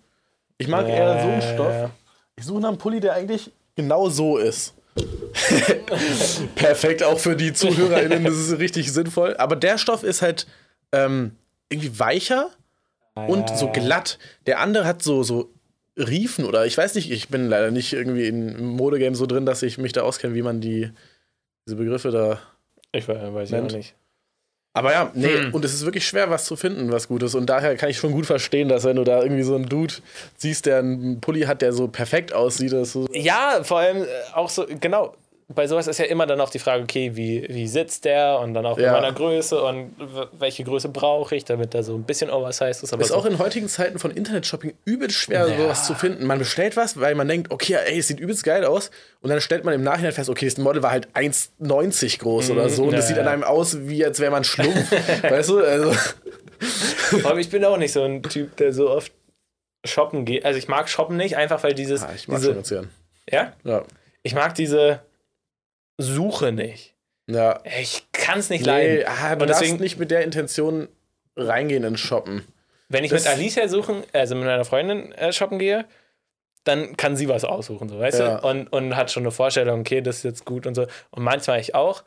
Ich 0.59 0.68
mag 0.68 0.88
eher 0.88 1.23
so 1.23 1.29
einen 1.29 1.42
Stoff. 1.42 1.73
ja. 1.73 1.90
Ich 2.37 2.44
suche 2.44 2.61
nach 2.61 2.68
einem 2.68 2.79
Pulli, 2.79 3.01
der 3.01 3.14
eigentlich 3.14 3.51
genau 3.75 4.09
so 4.09 4.37
ist. 4.38 4.75
Perfekt, 6.55 7.03
auch 7.03 7.18
für 7.18 7.37
die 7.37 7.53
ZuhörerInnen, 7.53 8.25
das 8.25 8.35
ist 8.37 8.59
richtig 8.59 8.92
sinnvoll. 8.92 9.37
Aber 9.37 9.57
der 9.57 9.79
Stoff 9.79 10.03
ist 10.03 10.23
halt 10.23 10.47
ähm, 10.92 11.37
irgendwie 11.68 11.99
weicher 11.99 12.51
und 13.14 13.57
so 13.57 13.68
glatt. 13.71 14.18
Der 14.47 14.61
andere 14.61 14.85
hat 14.85 15.03
so, 15.03 15.23
so 15.25 15.51
Riefen 15.97 16.44
oder 16.44 16.66
ich 16.66 16.79
weiß 16.79 16.94
nicht, 16.94 17.11
ich 17.11 17.29
bin 17.29 17.49
leider 17.49 17.71
nicht 17.73 17.92
irgendwie 17.92 18.29
im 18.29 18.64
Modegame 18.77 19.16
so 19.16 19.27
drin, 19.27 19.44
dass 19.47 19.62
ich 19.64 19.79
mich 19.79 19.92
da 19.92 20.03
auskenne, 20.03 20.35
wie 20.35 20.42
man 20.42 20.61
die, 20.61 20.90
diese 21.66 21.77
Begriffe 21.77 22.11
da. 22.12 22.38
Ich 22.92 23.09
we- 23.09 23.35
weiß 23.35 23.53
auch 23.55 23.71
nicht. 23.73 23.94
Aber 24.78 24.92
ja, 24.92 25.10
nee, 25.14 25.28
Hm. 25.44 25.54
und 25.54 25.64
es 25.64 25.74
ist 25.74 25.84
wirklich 25.84 26.06
schwer, 26.06 26.30
was 26.30 26.44
zu 26.44 26.56
finden, 26.56 26.90
was 26.92 27.08
gut 27.08 27.22
ist. 27.22 27.34
Und 27.34 27.46
daher 27.46 27.76
kann 27.76 27.90
ich 27.90 27.98
schon 27.98 28.12
gut 28.12 28.26
verstehen, 28.26 28.68
dass 28.68 28.84
wenn 28.84 28.96
du 28.96 29.04
da 29.04 29.22
irgendwie 29.22 29.42
so 29.42 29.54
einen 29.54 29.68
Dude 29.68 29.94
siehst, 30.36 30.66
der 30.66 30.78
einen 30.78 31.20
Pulli 31.20 31.42
hat, 31.42 31.60
der 31.62 31.72
so 31.72 31.88
perfekt 31.88 32.32
aussieht, 32.32 32.72
du. 32.94 33.06
Ja, 33.12 33.60
vor 33.62 33.78
allem 33.80 34.02
äh, 34.02 34.06
auch 34.34 34.48
so, 34.48 34.66
genau. 34.80 35.14
Bei 35.54 35.66
sowas 35.66 35.87
ist 35.87 35.96
ja 35.98 36.04
immer 36.04 36.26
dann 36.26 36.42
auch 36.42 36.50
die 36.50 36.58
Frage, 36.58 36.82
okay, 36.82 37.12
wie, 37.16 37.46
wie 37.48 37.66
sitzt 37.66 38.04
der 38.04 38.38
und 38.38 38.52
dann 38.52 38.66
auch 38.66 38.76
Ja. 38.78 38.88
in 38.88 38.92
meiner 39.00 39.14
Größe 39.14 39.62
und 39.62 39.94
welche 40.38 40.62
Größe 40.62 40.90
brauche 40.90 41.34
ich, 41.34 41.46
damit 41.46 41.74
er 41.74 41.82
so 41.82 41.94
ein 41.94 42.02
bisschen 42.02 42.28
oversized 42.28 42.82
ist. 42.82 42.92
Aber 42.92 43.00
ist 43.00 43.08
so, 43.08 43.14
auch 43.14 43.24
in 43.24 43.38
heutigen 43.38 43.66
Zeiten 43.66 43.98
von 43.98 44.11
Internetshopping 44.11 44.74
übelst 44.84 45.16
schwer, 45.16 45.48
Ja. 45.48 45.56
sowas 45.56 45.87
zu 45.87 45.94
finden. 45.94 46.26
Man 46.26 46.38
bestellt 46.38 46.76
was, 46.76 47.00
weil 47.00 47.14
man 47.14 47.28
denkt, 47.28 47.50
okay, 47.50 47.78
ey, 47.87 47.98
es 47.98 48.08
sieht 48.08 48.20
übelst 48.20 48.44
geil 48.44 48.66
aus. 48.66 48.90
Und 49.22 49.30
dann 49.30 49.40
stellt 49.40 49.64
man 49.64 49.72
im 49.72 49.82
Nachhinein 49.82 50.12
fest, 50.12 50.28
okay, 50.28 50.44
das 50.44 50.58
Model 50.58 50.82
war 50.82 50.90
halt 50.90 51.08
1,90 51.14 52.18
groß 52.18 52.50
oder 52.50 52.68
so. 52.68 52.84
Und 52.84 52.92
das 52.92 53.06
Mhm. 53.08 53.16
ja, 53.16 53.16
sieht 53.16 53.18
an 53.18 53.28
einem 53.28 53.44
aus, 53.44 53.78
wie 53.88 54.04
als 54.04 54.20
wäre 54.20 54.30
man 54.30 54.44
Schlumpf. 54.44 54.90
weißt 55.22 55.48
du? 55.48 55.61
Also, 55.64 55.92
vor 56.61 57.30
allem, 57.30 57.38
ich 57.38 57.48
bin 57.48 57.64
auch 57.64 57.78
nicht 57.78 57.92
so 57.94 58.02
ein 58.02 58.22
Typ, 58.22 58.54
der 58.58 58.74
so 58.74 58.90
oft 58.90 59.12
shoppen 59.87 60.26
geht. 60.26 60.44
Also 60.44 60.58
ich 60.58 60.68
mag 60.68 60.90
shoppen 60.90 61.16
nicht, 61.16 61.38
einfach 61.38 61.62
weil 61.62 61.72
dieses. 61.72 62.02
ah, 62.02 62.11
ich 62.14 62.28
mag 62.28 62.40
diese, 62.40 62.62
schon 62.64 62.88
ja? 63.30 63.52
Ja. 63.64 63.82
Ich 64.22 64.34
mag 64.34 64.54
diese 64.54 65.00
Suche 65.98 66.52
nicht. 66.52 66.94
Ja. 67.26 67.61
Ich 67.78 68.06
kann 68.12 68.38
es 68.38 68.48
nicht 68.50 68.62
Nee, 68.64 68.66
leiden. 69.02 69.04
ah, 69.08 69.34
du 69.37 69.42
Und 69.42 69.48
deswegen- 69.48 69.76
nicht 69.78 69.98
mit 69.98 70.11
der 70.11 70.22
Intention 70.24 70.88
reingehen 71.37 71.84
ins 71.84 72.00
Shoppen. 72.00 72.46
Wenn 72.88 73.04
ich 73.04 73.11
Das- 73.11 73.24
mit 73.24 73.32
Alicia 73.32 73.68
suchen, 73.68 74.02
also 74.12 74.34
mit 74.34 74.46
meiner 74.46 74.64
Freundin 74.64 75.12
äh, 75.12 75.32
shoppen 75.32 75.58
gehe, 75.58 75.84
dann 76.64 76.96
kann 76.96 77.16
sie 77.16 77.28
was 77.28 77.44
aussuchen, 77.44 77.88
so 77.88 77.98
weißt 77.98 78.18
Ja. 78.18 78.38
du? 78.40 78.46
Und, 78.48 78.68
und 78.72 78.96
hat 78.96 79.11
schon 79.11 79.22
eine 79.24 79.30
Vorstellung, 79.30 79.80
okay, 79.80 80.00
das 80.00 80.18
ist 80.18 80.22
jetzt 80.24 80.44
gut 80.44 80.66
und 80.66 80.74
so. 80.74 80.82
Und 81.11 81.22
manchmal 81.22 81.61
ich 81.61 81.74
auch. 81.74 82.02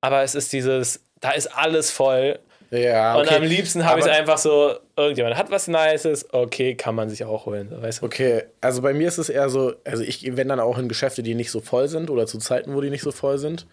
Aber 0.00 0.22
es 0.22 0.34
ist 0.34 0.52
dieses, 0.52 1.04
da 1.20 1.30
ist 1.30 1.46
alles 1.56 1.90
voll. 1.90 2.38
Ja, 2.70 3.16
Und 3.16 3.28
am 3.28 3.36
okay. 3.36 3.46
liebsten 3.46 3.84
habe 3.84 4.00
ich 4.00 4.06
es 4.06 4.10
einfach 4.10 4.38
so, 4.38 4.74
irgendjemand 4.96 5.36
hat 5.36 5.50
was 5.50 5.68
Nices, 5.68 6.26
okay, 6.32 6.74
kann 6.74 6.94
man 6.94 7.08
sich 7.08 7.24
auch 7.24 7.46
holen, 7.46 7.70
weißt 7.70 8.02
du? 8.02 8.06
Okay, 8.06 8.44
also 8.60 8.82
bei 8.82 8.92
mir 8.92 9.08
ist 9.08 9.18
es 9.18 9.28
eher 9.28 9.48
so, 9.48 9.74
also 9.84 10.02
ich 10.02 10.36
wenn 10.36 10.48
dann 10.48 10.60
auch 10.60 10.78
in 10.78 10.88
Geschäfte, 10.88 11.22
die 11.22 11.34
nicht 11.34 11.50
so 11.50 11.60
voll 11.60 11.88
sind 11.88 12.10
oder 12.10 12.26
zu 12.26 12.38
Zeiten, 12.38 12.74
wo 12.74 12.80
die 12.80 12.90
nicht 12.90 13.02
so 13.02 13.12
voll 13.12 13.38
sind. 13.38 13.66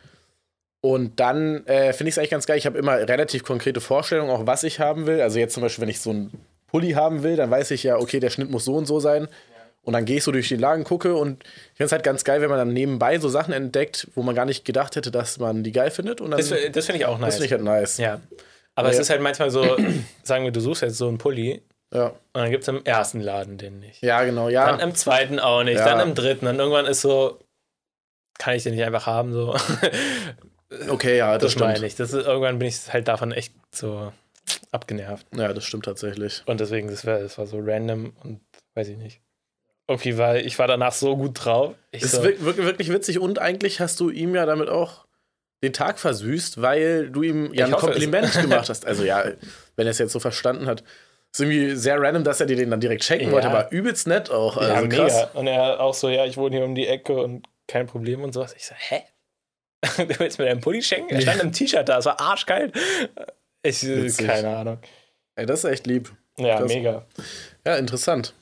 Und 0.81 1.19
dann 1.19 1.65
äh, 1.65 1.93
finde 1.93 2.09
ich 2.09 2.15
es 2.15 2.17
eigentlich 2.17 2.31
ganz 2.31 2.45
geil. 2.45 2.57
Ich 2.57 2.65
habe 2.65 2.77
immer 2.77 2.97
relativ 2.97 3.43
konkrete 3.43 3.79
Vorstellungen, 3.79 4.29
auch 4.29 4.45
was 4.45 4.63
ich 4.63 4.79
haben 4.79 5.05
will. 5.07 5.21
Also 5.21 5.39
jetzt 5.39 5.53
zum 5.53 5.63
Beispiel, 5.63 5.83
wenn 5.83 5.89
ich 5.89 6.01
so 6.01 6.09
einen 6.09 6.45
Pulli 6.67 6.91
haben 6.91 7.23
will, 7.23 7.37
dann 7.37 7.49
weiß 7.49 7.71
ich 7.71 7.83
ja, 7.83 7.97
okay, 7.97 8.19
der 8.19 8.29
Schnitt 8.29 8.51
muss 8.51 8.65
so 8.65 8.75
und 8.75 8.85
so 8.85 8.99
sein. 8.99 9.29
Und 9.83 9.93
dann 9.93 10.05
gehe 10.05 10.17
ich 10.17 10.23
so 10.23 10.31
durch 10.31 10.47
die 10.47 10.55
Lagen, 10.55 10.83
gucke 10.85 11.15
und 11.15 11.43
ich 11.43 11.77
finde 11.77 11.85
es 11.85 11.91
halt 11.91 12.03
ganz 12.03 12.23
geil, 12.23 12.41
wenn 12.41 12.49
man 12.49 12.57
dann 12.57 12.73
nebenbei 12.73 13.19
so 13.19 13.27
Sachen 13.27 13.53
entdeckt, 13.53 14.07
wo 14.15 14.23
man 14.23 14.33
gar 14.33 14.45
nicht 14.45 14.65
gedacht 14.65 14.95
hätte, 14.95 15.11
dass 15.11 15.39
man 15.39 15.63
die 15.63 15.71
geil 15.73 15.91
findet. 15.91 16.21
Und 16.21 16.31
dann, 16.31 16.39
Das, 16.39 16.49
das 16.49 16.85
finde 16.85 16.99
ich 16.99 17.05
auch 17.05 17.19
das 17.19 17.21
nice. 17.21 17.33
finde 17.35 17.45
ich 17.45 17.51
halt 17.51 17.63
nice. 17.63 17.97
ja. 17.97 18.21
Aber 18.75 18.89
es 18.89 18.95
Ja. 18.95 19.01
ist 19.01 19.09
halt 19.09 19.21
manchmal 19.21 19.49
so, 19.51 19.77
sagen 20.23 20.43
wir, 20.45 20.51
du 20.51 20.59
suchst 20.59 20.81
jetzt 20.81 20.97
so 20.97 21.07
einen 21.07 21.17
Pulli 21.17 21.61
Ja. 21.93 22.07
Und 22.07 22.17
dann 22.33 22.49
gibt 22.51 22.63
es 22.63 22.67
im 22.67 22.83
ersten 22.85 23.21
Laden 23.21 23.57
den 23.57 23.79
nicht. 23.79 24.01
Ja, 24.01 24.23
genau, 24.23 24.49
ja. 24.49 24.65
Dann 24.65 24.79
im 24.79 24.95
zweiten 24.95 25.39
auch 25.39 25.63
nicht, 25.63 25.77
Ja. 25.77 25.85
dann 25.85 25.99
im 26.07 26.15
dritten. 26.15 26.47
Und 26.47 26.57
irgendwann 26.59 26.85
ist 26.87 27.01
so, 27.01 27.39
kann 28.39 28.55
ich 28.55 28.63
den 28.63 28.73
nicht 28.75 28.83
einfach 28.83 29.05
haben, 29.05 29.31
so. 29.33 29.55
Okay, 30.89 31.17
ja, 31.17 31.33
das, 31.33 31.43
Das 31.43 31.51
stimmt. 31.51 31.67
meine 31.71 31.85
ich. 31.85 31.95
Das 31.95 32.13
ist, 32.13 32.25
irgendwann 32.25 32.57
bin 32.57 32.67
ich 32.67 32.91
halt 32.91 33.07
davon 33.07 33.31
echt 33.31 33.53
so 33.71 34.11
abgenervt. 34.71 35.27
Ja, 35.35 35.53
das 35.53 35.65
stimmt 35.65 35.85
tatsächlich. 35.85 36.41
Und 36.47 36.59
deswegen, 36.59 36.87
das 36.87 37.05
war, 37.05 37.19
das 37.19 37.37
war 37.37 37.45
so 37.45 37.59
random 37.61 38.13
und 38.23 38.41
weiß 38.73 38.87
ich 38.87 38.97
nicht. 38.97 39.21
Irgendwie, 39.87 40.17
weil 40.17 40.43
ich 40.47 40.57
war 40.57 40.65
danach 40.67 40.93
so 40.93 41.15
gut 41.15 41.45
drauf. 41.45 41.75
Ich 41.91 42.01
Es 42.01 42.11
so, 42.13 42.17
ist 42.17 42.23
wirk- 42.23 42.41
wirklich, 42.43 42.65
wirklich 42.65 42.89
witzig 42.89 43.19
und 43.19 43.37
eigentlich 43.37 43.81
hast 43.81 43.99
du 43.99 44.09
ihm 44.09 44.33
ja 44.33 44.47
damit 44.47 44.67
auch 44.69 45.05
den 45.63 45.73
Tag 45.73 45.97
versüßt, 45.97 46.61
weil 46.61 47.09
du 47.09 47.23
ihm 47.23 47.45
ja 47.45 47.51
Ich 47.53 47.63
ein 47.65 47.73
hoffe. 47.73 47.87
Kompliment 47.87 48.31
gemacht 48.41 48.69
hast. 48.69 48.85
Also 48.85 49.03
ja, 49.03 49.23
wenn 49.75 49.87
er 49.87 49.91
es 49.91 49.97
jetzt 49.97 50.11
so 50.11 50.19
verstanden 50.19 50.67
hat. 50.67 50.83
Ist 51.31 51.39
irgendwie 51.39 51.75
sehr 51.75 51.99
random, 51.99 52.23
dass 52.23 52.39
er 52.41 52.45
dir 52.45 52.55
den 52.55 52.69
dann 52.69 52.79
direkt 52.79 53.03
schenken 53.03 53.25
Ja. 53.27 53.31
wollte, 53.31 53.49
aber 53.49 53.71
übelst 53.71 54.05
nett 54.05 54.29
auch. 54.29 54.57
Also 54.57 54.71
ja, 54.71 54.81
mega. 54.81 54.97
krass. 54.97 55.27
Und 55.33 55.47
er 55.47 55.79
auch 55.79 55.95
so, 55.95 56.09
ja, 56.09 56.25
ich 56.25 56.37
wohne 56.37 56.57
hier 56.57 56.65
um 56.65 56.75
die 56.75 56.85
Ecke 56.85 57.13
und 57.13 57.47
kein 57.67 57.87
Problem 57.87 58.21
und 58.23 58.33
sowas. 58.33 58.53
Ich 58.55 58.65
so, 58.67 58.75
hä? 58.77 59.01
Du 59.97 60.19
willst 60.19 60.37
mir 60.37 60.45
deinen 60.45 60.61
Pulli 60.61 60.81
schenken? 60.83 61.15
Er 61.15 61.21
stand 61.21 61.41
im 61.41 61.51
T-Shirt 61.51 61.89
da, 61.89 61.97
es 61.97 62.05
war 62.05 62.19
arschkalt. 62.21 62.73
Ich, 63.63 63.83
Witzig. 63.83 64.27
keine 64.27 64.55
Ahnung. 64.55 64.77
Ey, 65.35 65.45
das 65.45 65.63
ist 65.63 65.71
echt 65.71 65.87
lieb. 65.87 66.11
Ja, 66.37 66.57
Krass. 66.59 66.67
mega. 66.67 67.05
Ja, 67.65 67.75
interessant. 67.77 68.33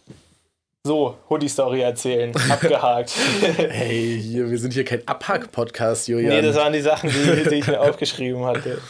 So, 0.86 1.20
Hoodie-Story 1.30 1.82
erzählen. 1.82 2.36
Abgehakt. 2.50 3.14
Hey, 3.16 4.20
hier, 4.20 4.50
wir 4.50 4.58
sind 4.58 4.74
hier 4.74 4.84
kein 4.84 5.08
Abhack-Podcast, 5.08 6.08
Julian. 6.08 6.34
nee, 6.34 6.42
das 6.42 6.56
waren 6.56 6.74
die 6.74 6.82
Sachen, 6.82 7.10
die, 7.10 7.50
die 7.50 7.56
ich 7.56 7.68
mir 7.68 7.80
aufgeschrieben 7.80 8.44
hatte. 8.46 8.82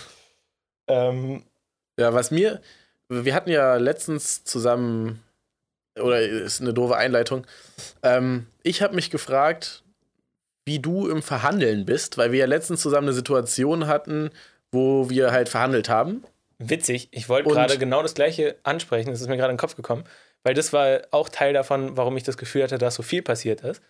Ähm, 0.88 1.44
Ja, 2.00 2.14
was 2.14 2.32
mir, 2.32 2.62
wir 3.10 3.34
hatten 3.36 3.50
ja 3.50 3.76
letztens 3.76 4.46
zusammen, 4.46 5.22
oder 6.00 6.22
ist 6.22 6.62
eine 6.62 6.74
doofe 6.74 6.96
Einleitung, 6.96 7.46
ähm, 8.04 8.48
ich 8.64 8.82
habe 8.82 8.96
mich 8.96 9.10
gefragt, 9.10 9.84
wie 10.66 10.80
du 10.80 11.10
im 11.10 11.22
Verhandeln 11.22 11.86
bist, 11.86 12.18
weil 12.18 12.32
wir 12.32 12.40
ja 12.40 12.46
letztens 12.46 12.82
zusammen 12.82 13.08
eine 13.08 13.14
Situation 13.14 13.88
hatten, 13.88 14.30
wo 14.72 15.10
wir 15.10 15.32
halt 15.32 15.50
verhandelt 15.50 15.90
haben. 15.90 16.24
witzig, 16.58 17.10
ich 17.12 17.28
wollte 17.28 17.50
gerade 17.50 17.78
genau 17.78 18.02
das 18.02 18.14
gleiche 18.14 18.56
ansprechen, 18.64 19.10
das 19.12 19.20
ist 19.20 19.28
mir 19.28 19.36
gerade 19.36 19.52
in 19.52 19.58
den 19.58 19.62
Kopf 19.62 19.76
gekommen, 19.76 20.06
weil 20.44 20.54
das 20.54 20.74
war 20.74 21.02
auch 21.12 21.30
Teil 21.30 21.54
davon, 21.54 21.98
warum 21.98 22.18
ich 22.18 22.24
das 22.24 22.38
Gefühl 22.38 22.64
hatte, 22.64 22.78
dass 22.78 22.96
so 22.96 23.04
viel 23.04 23.22
passiert 23.22 23.62
ist. 23.62 23.82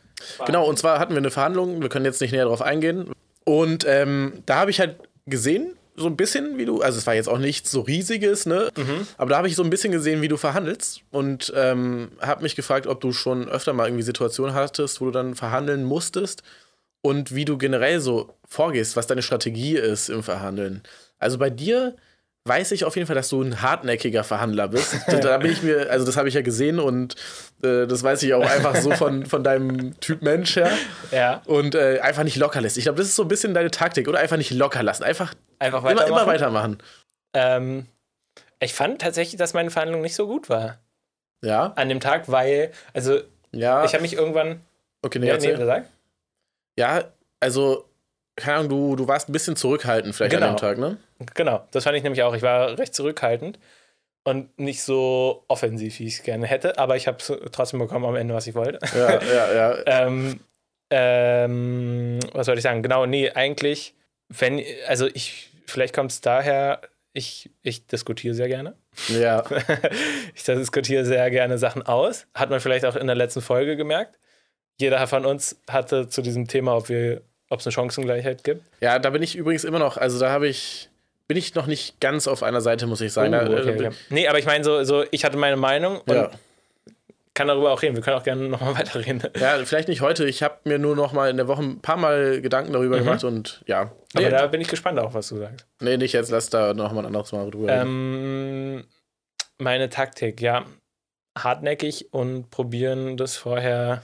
Genau, 0.45 0.65
und 0.65 0.77
zwar 0.77 0.99
hatten 0.99 1.13
wir 1.13 1.17
eine 1.17 1.31
Verhandlung, 1.31 1.81
wir 1.81 1.89
können 1.89 2.05
jetzt 2.05 2.21
nicht 2.21 2.31
näher 2.31 2.43
darauf 2.43 2.61
eingehen. 2.61 3.11
Und 3.43 3.85
ähm, 3.87 4.43
da 4.45 4.57
habe 4.57 4.71
ich 4.71 4.79
halt 4.79 4.97
gesehen, 5.25 5.75
so 5.95 6.07
ein 6.07 6.15
bisschen, 6.15 6.57
wie 6.57 6.65
du, 6.65 6.81
also 6.81 6.97
es 6.97 7.07
war 7.07 7.15
jetzt 7.15 7.27
auch 7.27 7.37
nichts 7.37 7.71
so 7.71 7.81
riesiges, 7.81 8.45
ne? 8.45 8.69
Aber 9.17 9.29
da 9.29 9.37
habe 9.37 9.47
ich 9.47 9.55
so 9.55 9.63
ein 9.63 9.69
bisschen 9.69 9.91
gesehen, 9.91 10.21
wie 10.21 10.27
du 10.27 10.37
verhandelst 10.37 11.01
und 11.11 11.51
ähm, 11.55 12.11
habe 12.21 12.43
mich 12.43 12.55
gefragt, 12.55 12.87
ob 12.87 13.01
du 13.01 13.11
schon 13.11 13.49
öfter 13.49 13.73
mal 13.73 13.87
irgendwie 13.87 14.03
Situationen 14.03 14.55
hattest, 14.55 15.01
wo 15.01 15.05
du 15.05 15.11
dann 15.11 15.35
verhandeln 15.35 15.83
musstest 15.83 16.43
und 17.01 17.35
wie 17.35 17.45
du 17.45 17.57
generell 17.57 17.99
so 17.99 18.33
vorgehst, 18.47 18.95
was 18.95 19.07
deine 19.07 19.21
Strategie 19.21 19.75
ist 19.75 20.09
im 20.09 20.23
Verhandeln. 20.23 20.81
Also 21.19 21.37
bei 21.37 21.49
dir 21.49 21.95
weiß 22.45 22.71
ich 22.71 22.85
auf 22.85 22.95
jeden 22.95 23.07
Fall, 23.07 23.15
dass 23.15 23.29
du 23.29 23.41
ein 23.41 23.61
hartnäckiger 23.61 24.23
Verhandler 24.23 24.67
bist. 24.69 24.95
da 25.21 25.37
bin 25.37 25.51
ich 25.51 25.61
mir, 25.61 25.89
also 25.91 26.05
das 26.05 26.17
habe 26.17 26.27
ich 26.27 26.33
ja 26.33 26.41
gesehen 26.41 26.79
und 26.79 27.15
äh, 27.63 27.85
das 27.85 28.03
weiß 28.03 28.23
ich 28.23 28.33
auch 28.33 28.45
einfach 28.49 28.75
so 28.75 28.91
von, 28.91 29.25
von 29.25 29.43
deinem 29.43 29.99
Typ 29.99 30.21
Mensch 30.21 30.55
her. 30.55 30.71
Ja, 31.11 31.41
Und 31.45 31.75
äh, 31.75 31.99
einfach 32.01 32.23
nicht 32.23 32.37
locker 32.37 32.61
lässt. 32.61 32.77
Ich 32.77 32.85
glaube, 32.85 32.97
das 32.97 33.07
ist 33.07 33.15
so 33.15 33.23
ein 33.23 33.27
bisschen 33.27 33.53
deine 33.53 33.69
Taktik. 33.71 34.07
Oder 34.07 34.19
einfach 34.19 34.37
nicht 34.37 34.51
locker 34.51 34.81
lassen. 34.83 35.03
Einfach 35.03 35.33
einfach 35.59 35.79
immer, 35.83 35.91
weitermachen. 36.01 36.17
immer 36.23 36.27
weitermachen. 36.27 36.77
Ähm, 37.33 37.85
ich 38.59 38.73
fand 38.73 39.01
tatsächlich, 39.01 39.37
dass 39.37 39.53
meine 39.53 39.69
Verhandlung 39.71 40.01
nicht 40.01 40.15
so 40.15 40.27
gut 40.27 40.49
war 40.49 40.79
Ja, 41.43 41.73
an 41.75 41.89
dem 41.89 41.99
Tag, 41.99 42.29
weil, 42.29 42.71
also 42.93 43.19
ja. 43.51 43.83
ich 43.85 43.93
habe 43.93 44.01
mich 44.01 44.13
irgendwann. 44.13 44.61
okay, 45.03 45.19
nee, 45.19 45.27
Ja, 45.27 45.37
nee, 45.37 45.55
sag. 45.65 45.85
ja, 46.77 47.03
also, 47.39 47.85
keine 48.35 48.57
Ahnung, 48.57 48.69
du, 48.69 48.95
du 48.95 49.07
warst 49.07 49.29
ein 49.29 49.33
bisschen 49.33 49.55
zurückhaltend 49.55 50.15
vielleicht 50.15 50.35
an 50.35 50.41
Genau. 50.41 50.53
dem 50.53 50.57
Tag, 50.57 50.77
ne? 50.77 50.97
Genau, 51.35 51.67
das 51.71 51.83
fand 51.83 51.97
ich 51.97 52.03
nämlich 52.03 52.23
auch. 52.23 52.33
Ich 52.35 52.41
war 52.41 52.77
recht 52.77 52.93
zurückhaltend 52.95 53.59
und 54.23 54.57
nicht 54.59 54.81
so 54.83 55.43
offensiv, 55.47 55.99
wie 55.99 56.07
ich 56.07 56.15
es 56.19 56.23
gerne 56.23 56.45
hätte, 56.47 56.77
aber 56.77 56.95
ich 56.95 57.07
habe 57.07 57.17
trotzdem 57.51 57.79
bekommen 57.79 58.05
am 58.05 58.15
Ende, 58.15 58.33
was 58.33 58.47
ich 58.47 58.55
wollte. 58.55 58.79
Ja, 58.95 59.21
ja, 59.21 59.53
ja. 59.53 59.77
ähm, 60.07 60.39
ähm, 60.89 62.19
was 62.33 62.45
soll 62.45 62.57
ich 62.57 62.63
sagen? 62.63 62.83
Genau, 62.83 63.05
nee, 63.05 63.29
eigentlich, 63.31 63.95
wenn, 64.29 64.61
also 64.87 65.07
ich, 65.07 65.49
vielleicht 65.65 65.95
kommt 65.95 66.11
es 66.11 66.21
daher, 66.21 66.81
ich, 67.13 67.49
ich 67.61 67.87
diskutiere 67.87 68.33
sehr 68.33 68.47
gerne. 68.47 68.75
ja. 69.09 69.43
ich 70.35 70.43
diskutiere 70.43 71.05
sehr 71.05 71.29
gerne 71.31 71.57
Sachen 71.57 71.81
aus. 71.83 72.27
Hat 72.33 72.49
man 72.49 72.59
vielleicht 72.59 72.85
auch 72.85 72.95
in 72.95 73.07
der 73.07 73.15
letzten 73.15 73.41
Folge 73.41 73.75
gemerkt. 73.75 74.17
Jeder 74.79 75.05
von 75.07 75.25
uns 75.25 75.59
hatte 75.69 76.07
zu 76.07 76.21
diesem 76.21 76.47
Thema, 76.47 76.75
ob 76.75 76.89
wir, 76.89 77.21
ob 77.51 77.59
es 77.59 77.67
eine 77.67 77.73
Chancengleichheit 77.73 78.43
gibt. 78.43 78.63
Ja, 78.81 78.97
da 78.99 79.09
bin 79.11 79.21
ich 79.21 79.35
übrigens 79.35 79.63
immer 79.63 79.79
noch, 79.79 79.97
also 79.97 80.19
da 80.19 80.31
habe 80.31 80.47
ich, 80.47 80.89
bin 81.27 81.37
ich 81.37 81.53
noch 81.55 81.67
nicht 81.67 81.99
ganz 81.99 82.27
auf 82.27 82.43
einer 82.43 82.61
Seite, 82.61 82.87
muss 82.87 83.01
ich 83.01 83.13
sagen. 83.13 83.33
Oh, 83.33 83.37
da, 83.37 83.45
äh, 83.47 83.59
okay, 83.61 83.85
okay. 83.87 83.89
Nee, 84.09 84.27
aber 84.27 84.39
ich 84.39 84.45
meine, 84.45 84.63
so, 84.63 84.83
so, 84.83 85.03
ich 85.11 85.23
hatte 85.25 85.37
meine 85.37 85.57
Meinung 85.57 85.99
und 86.01 86.13
Ja. 86.15 86.31
kann 87.33 87.47
darüber 87.47 87.71
auch 87.71 87.81
reden. 87.81 87.95
Wir 87.95 88.03
können 88.03 88.17
auch 88.17 88.23
gerne 88.23 88.49
nochmal 88.49 88.75
weiterreden. 88.79 89.21
ja, 89.39 89.57
vielleicht 89.63 89.87
nicht 89.87 90.01
heute. 90.01 90.25
Ich 90.27 90.43
habe 90.43 90.57
mir 90.65 90.79
nur 90.79 90.95
noch 90.95 91.13
mal 91.13 91.29
in 91.29 91.37
der 91.37 91.47
Woche 91.47 91.61
ein 91.61 91.79
paar 91.81 91.97
Mal 91.97 92.41
Gedanken 92.41 92.73
darüber 92.73 92.97
gemacht 92.97 93.23
und 93.23 93.61
ja. 93.67 93.85
Mhm. 93.85 93.89
Aber 94.15 94.23
Nee, 94.23 94.29
da 94.29 94.47
bin 94.47 94.59
ich 94.61 94.67
gespannt 94.67 94.99
auch, 94.99 95.13
was 95.13 95.29
du 95.29 95.37
sagst. 95.37 95.65
nee, 95.79 95.95
nicht 95.97 96.13
jetzt, 96.13 96.31
lass 96.31 96.49
da 96.49 96.73
noch 96.73 96.91
mal 96.91 96.99
ein 97.01 97.05
anderes 97.07 97.31
Mal 97.31 97.49
drüber 97.51 97.67
reden. 97.71 97.81
Ähm, 97.87 98.83
meine 99.57 99.89
Taktik, 99.89 100.41
ja. 100.41 100.65
Hartnäckig 101.37 102.13
und 102.13 102.49
probieren, 102.51 103.15
das 103.15 103.37
vorher 103.37 104.03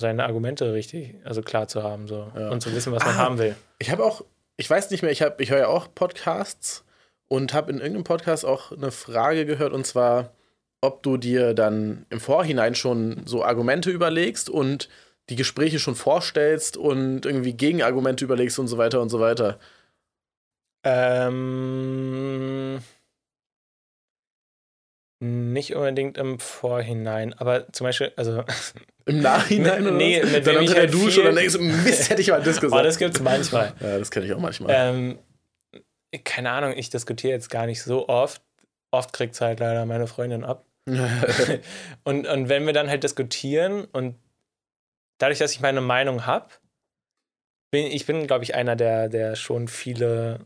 seine 0.00 0.24
Argumente 0.24 0.72
richtig, 0.72 1.14
also 1.24 1.42
klar 1.42 1.68
zu 1.68 1.82
haben 1.82 2.06
so 2.08 2.30
Ja. 2.36 2.50
und 2.50 2.60
zu 2.60 2.74
wissen, 2.74 2.92
was 2.92 3.04
man 3.04 3.14
Ah. 3.14 3.18
haben 3.18 3.38
will. 3.38 3.56
Ich 3.78 3.90
habe 3.90 4.04
auch, 4.04 4.22
ich 4.56 4.68
weiß 4.68 4.90
nicht 4.90 5.02
mehr, 5.02 5.10
ich, 5.12 5.22
hab- 5.22 5.40
ich 5.40 5.50
höre 5.50 5.58
ja 5.60 5.68
auch 5.68 5.88
Podcasts 5.94 6.84
und 7.28 7.54
habe 7.54 7.70
in 7.72 7.78
irgendeinem 7.78 8.04
Podcast 8.04 8.44
auch 8.44 8.72
eine 8.72 8.90
Frage 8.90 9.46
gehört 9.46 9.72
und 9.72 9.86
zwar, 9.86 10.32
ob 10.82 11.02
du 11.02 11.16
dir 11.16 11.54
dann 11.54 12.04
im 12.10 12.20
Vorhinein 12.20 12.74
schon 12.74 13.22
so 13.26 13.42
Argumente 13.44 13.90
überlegst 13.90 14.50
und 14.50 14.88
die 15.30 15.36
Gespräche 15.36 15.78
schon 15.78 15.94
vorstellst 15.96 16.76
und 16.76 17.24
irgendwie 17.26 17.54
Gegenargumente 17.54 18.24
überlegst 18.24 18.58
und 18.58 18.68
so 18.68 18.78
weiter 18.78 19.00
und 19.00 19.08
so 19.08 19.18
weiter. 19.18 19.58
Ähm, 20.84 22.78
nicht 25.18 25.74
unbedingt 25.74 26.18
im 26.18 26.38
Vorhinein, 26.38 27.32
aber 27.34 27.72
zum 27.72 27.86
Beispiel, 27.86 28.12
also 28.16 28.44
Im 29.06 29.20
Nachhinein 29.20 29.84
Mit- 29.84 29.92
oder 29.92 29.96
nee, 29.96 30.22
mit 30.22 30.46
dann 30.46 30.56
unter 30.56 30.74
der 30.74 30.82
halt 30.82 30.94
Dusche 30.94 31.20
und 31.20 31.26
dann 31.26 31.36
denkst 31.36 31.54
du, 31.54 31.60
Mist, 31.60 32.10
hätte 32.10 32.20
ich 32.20 32.28
mal 32.28 32.42
das 32.42 32.58
oh, 32.58 32.60
gesagt. 32.60 32.84
das 32.84 32.98
gibt 32.98 33.14
es 33.14 33.22
manchmal. 33.22 33.72
ja, 33.80 33.98
das 33.98 34.10
kenne 34.10 34.26
ich 34.26 34.32
auch 34.32 34.40
manchmal. 34.40 34.74
Ähm, 34.76 35.18
keine 36.24 36.50
Ahnung, 36.50 36.74
ich 36.76 36.90
diskutiere 36.90 37.32
jetzt 37.32 37.48
gar 37.48 37.66
nicht 37.66 37.82
so 37.82 38.08
oft. 38.08 38.42
Oft 38.90 39.12
kriegt 39.12 39.34
es 39.34 39.40
halt 39.40 39.60
leider 39.60 39.86
meine 39.86 40.06
Freundin 40.06 40.44
ab. 40.44 40.66
und, 42.04 42.26
und 42.26 42.48
wenn 42.48 42.66
wir 42.66 42.72
dann 42.72 42.88
halt 42.88 43.04
diskutieren 43.04 43.84
und 43.86 44.16
dadurch, 45.18 45.38
dass 45.38 45.52
ich 45.52 45.60
meine 45.60 45.80
Meinung 45.80 46.26
habe, 46.26 46.48
bin 47.70 47.86
ich 47.86 48.06
bin, 48.06 48.26
glaube 48.26 48.44
ich, 48.44 48.54
einer, 48.54 48.76
der, 48.76 49.08
der 49.08 49.36
schon 49.36 49.68
viele 49.68 50.40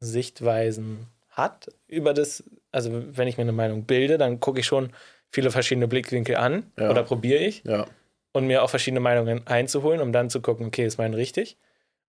Sichtweisen 0.00 1.06
hat 1.28 1.68
über 1.86 2.14
das. 2.14 2.44
Also, 2.72 2.90
wenn 3.16 3.28
ich 3.28 3.36
mir 3.36 3.42
eine 3.42 3.52
Meinung 3.52 3.84
bilde, 3.84 4.18
dann 4.18 4.40
gucke 4.40 4.60
ich 4.60 4.66
schon 4.66 4.92
viele 5.32 5.50
verschiedene 5.50 5.88
Blickwinkel 5.88 6.36
an 6.36 6.70
Ja. 6.78 6.90
oder 6.90 7.02
probiere 7.02 7.40
ich 7.42 7.62
ja, 7.64 7.86
und 8.32 8.46
mir 8.46 8.62
auch 8.62 8.70
verschiedene 8.70 9.00
Meinungen 9.00 9.46
einzuholen, 9.46 10.00
um 10.00 10.12
dann 10.12 10.30
zu 10.30 10.40
gucken, 10.40 10.66
okay, 10.66 10.84
ist 10.84 10.98
mein 10.98 11.14
richtig? 11.14 11.58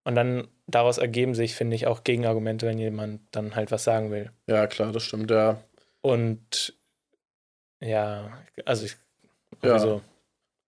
Und 0.03 0.16
dann 0.16 0.47
daraus 0.68 0.97
ergeben 0.97 1.36
sich, 1.36 1.53
finde 1.55 1.76
ich, 1.76 1.86
auch 1.88 2.03
Gegenargumente, 2.03 2.66
wenn 2.66 2.80
jemand 2.80 3.22
dann 3.32 3.55
halt 3.55 3.72
was 3.72 3.84
sagen 3.84 4.09
will. 4.12 4.32
ja, 4.47 4.66
klar, 4.68 4.91
das 4.91 5.03
stimmt, 5.03 5.30
ja. 5.30 5.62
Und 6.01 6.76
ja, 7.80 8.38
also 8.66 8.86
ich 8.86 8.95
Ja. 9.64 9.74
also 9.74 10.01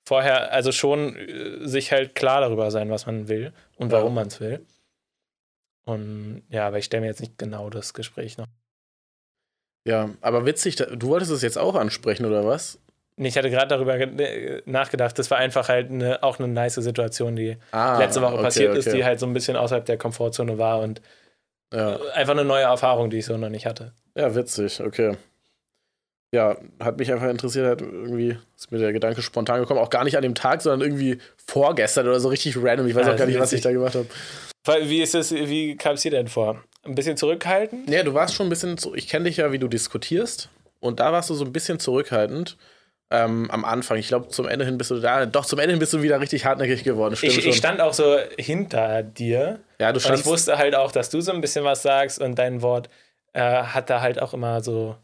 vorher, 0.08 0.52
also 0.52 0.72
schon 0.72 1.16
äh, 1.16 1.68
sich 1.68 1.92
halt 1.92 2.14
klar 2.16 2.42
darüber 2.42 2.70
sein, 2.72 2.90
was 2.92 3.06
man 3.06 3.28
will 3.28 3.54
und 3.78 3.92
Ja. 3.92 3.98
warum 4.00 4.14
man 4.16 4.28
es 4.28 4.40
will. 4.40 4.66
Und 5.86 6.44
ja, 6.50 6.68
aber 6.68 6.78
ich 6.78 6.86
stelle 6.86 7.02
mir 7.02 7.08
jetzt 7.08 7.22
nicht 7.22 7.38
genau 7.38 7.70
das 7.70 7.94
Gespräch 7.94 8.38
noch. 8.38 8.48
Ja, 9.86 10.10
aber 10.22 10.46
witzig, 10.46 10.78
du 10.78 11.08
wolltest 11.08 11.32
es 11.32 11.42
jetzt 11.42 11.58
auch 11.58 11.76
ansprechen, 11.76 12.26
oder 12.26 12.46
was? 12.46 12.80
Nee, 13.16 13.28
Ich 13.28 13.38
hatte 13.38 13.50
gerade 13.50 13.68
darüber 13.68 13.96
äh, 14.00 14.62
nachgedacht, 14.66 15.20
das 15.20 15.30
war 15.30 15.38
einfach 15.38 15.70
halt 15.70 15.92
eine, 15.92 16.24
auch 16.24 16.40
eine 16.40 16.48
nice 16.48 16.76
Situation, 16.76 17.36
die 17.36 17.58
Ah, 17.72 18.00
letzte 18.00 18.22
Woche 18.22 18.34
okay, 18.36 18.44
passiert 18.44 18.76
ist, 18.78 18.88
okay. 18.88 18.98
die 18.98 19.04
halt 19.06 19.20
so 19.20 19.26
ein 19.28 19.34
bisschen 19.34 19.56
außerhalb 19.56 19.86
der 19.86 19.98
Komfortzone 19.98 20.58
war 20.58 20.80
und 20.80 21.02
Ja. 21.74 22.00
einfach 22.14 22.34
eine 22.34 22.46
neue 22.46 22.64
Erfahrung, 22.64 23.10
die 23.10 23.18
ich 23.20 23.26
so 23.26 23.38
noch 23.38 23.50
nicht 23.50 23.66
hatte. 23.66 23.94
Ja, 24.16 24.34
witzig, 24.36 24.82
okay. 24.82 25.18
Ja, 26.34 26.58
hat 26.80 26.98
mich 26.98 27.12
einfach 27.12 27.30
interessiert, 27.30 27.68
hat 27.68 27.82
irgendwie 27.82 28.36
ist 28.58 28.72
mir 28.72 28.80
der 28.80 28.94
Gedanke 28.94 29.22
spontan 29.22 29.60
gekommen, 29.60 29.80
auch 29.80 29.92
gar 29.92 30.04
nicht 30.04 30.18
an 30.18 30.24
dem 30.24 30.34
Tag, 30.34 30.64
sondern 30.64 30.82
irgendwie 30.82 31.20
vorgestern 31.46 32.08
oder 32.08 32.20
so 32.20 32.30
richtig 32.30 32.58
random. 32.58 32.88
Ich 32.88 32.96
weiß 32.96 33.08
Ah, 33.08 33.14
auch 33.14 33.18
gar 33.18 33.28
nicht, 33.28 33.36
was 33.38 33.52
witzig. 33.52 33.58
ich 33.58 33.64
da 33.64 33.72
gemacht 33.72 33.94
habe. 33.96 34.90
Wie 34.90 35.02
ist 35.04 35.14
es, 35.14 35.32
wie 35.32 35.76
kam 35.76 35.94
es 35.94 36.02
dir 36.02 36.10
denn 36.12 36.28
vor? 36.28 36.64
Ein 36.86 36.96
bisschen 36.96 37.18
zurückhalten? 37.18 37.86
Ja, 37.92 38.04
du 38.04 38.14
warst 38.14 38.36
schon 38.36 38.48
ein 38.48 38.50
bisschen 38.50 38.78
ich 38.96 39.08
kenne 39.08 39.26
dich 39.26 39.38
ja, 39.38 39.52
wie 39.52 39.60
du 39.60 39.68
diskutierst 39.68 40.50
und 40.80 41.00
da 41.00 41.12
warst 41.12 41.30
du 41.30 41.34
so 41.34 41.46
ein 41.46 41.54
bisschen 41.54 41.80
zurückhaltend. 41.80 42.58
Ähm, 43.12 43.52
am 43.52 43.64
Anfang. 43.64 43.98
Ich 44.00 44.08
glaube, 44.08 44.30
zum 44.30 44.48
Ende 44.48 44.66
hin 44.66 44.78
bist 44.80 44.90
du 44.90 44.96
da. 45.00 45.26
Doch, 45.28 45.46
zum 45.46 45.60
Ende 45.60 45.74
hin 45.74 45.80
bist 45.80 45.94
du 45.94 46.02
wieder 46.02 46.20
richtig 46.20 46.46
hartnäckig 46.46 46.84
geworden. 46.84 47.16
Stimmt 47.16 47.38
Ich, 47.38 47.46
ich 47.46 47.56
stand 47.58 47.80
auch 47.80 47.94
so 47.94 48.18
hinter 48.40 49.04
dir. 49.04 49.60
ja, 49.80 49.88
du 49.92 49.92
Und 49.92 49.98
ich 49.98 50.04
standst. 50.04 50.26
wusste 50.26 50.58
halt 50.58 50.74
auch, 50.74 50.92
dass 50.92 51.12
du 51.12 51.22
so 51.22 51.32
ein 51.32 51.40
bisschen 51.40 51.64
was 51.64 51.84
sagst 51.84 52.20
und 52.20 52.40
dein 52.40 52.64
Wort 52.64 52.90
äh, 53.34 53.40
hat 53.42 53.90
da 53.92 54.02
halt 54.02 54.20
auch 54.20 54.34
immer 54.34 54.62
so, 54.64 54.96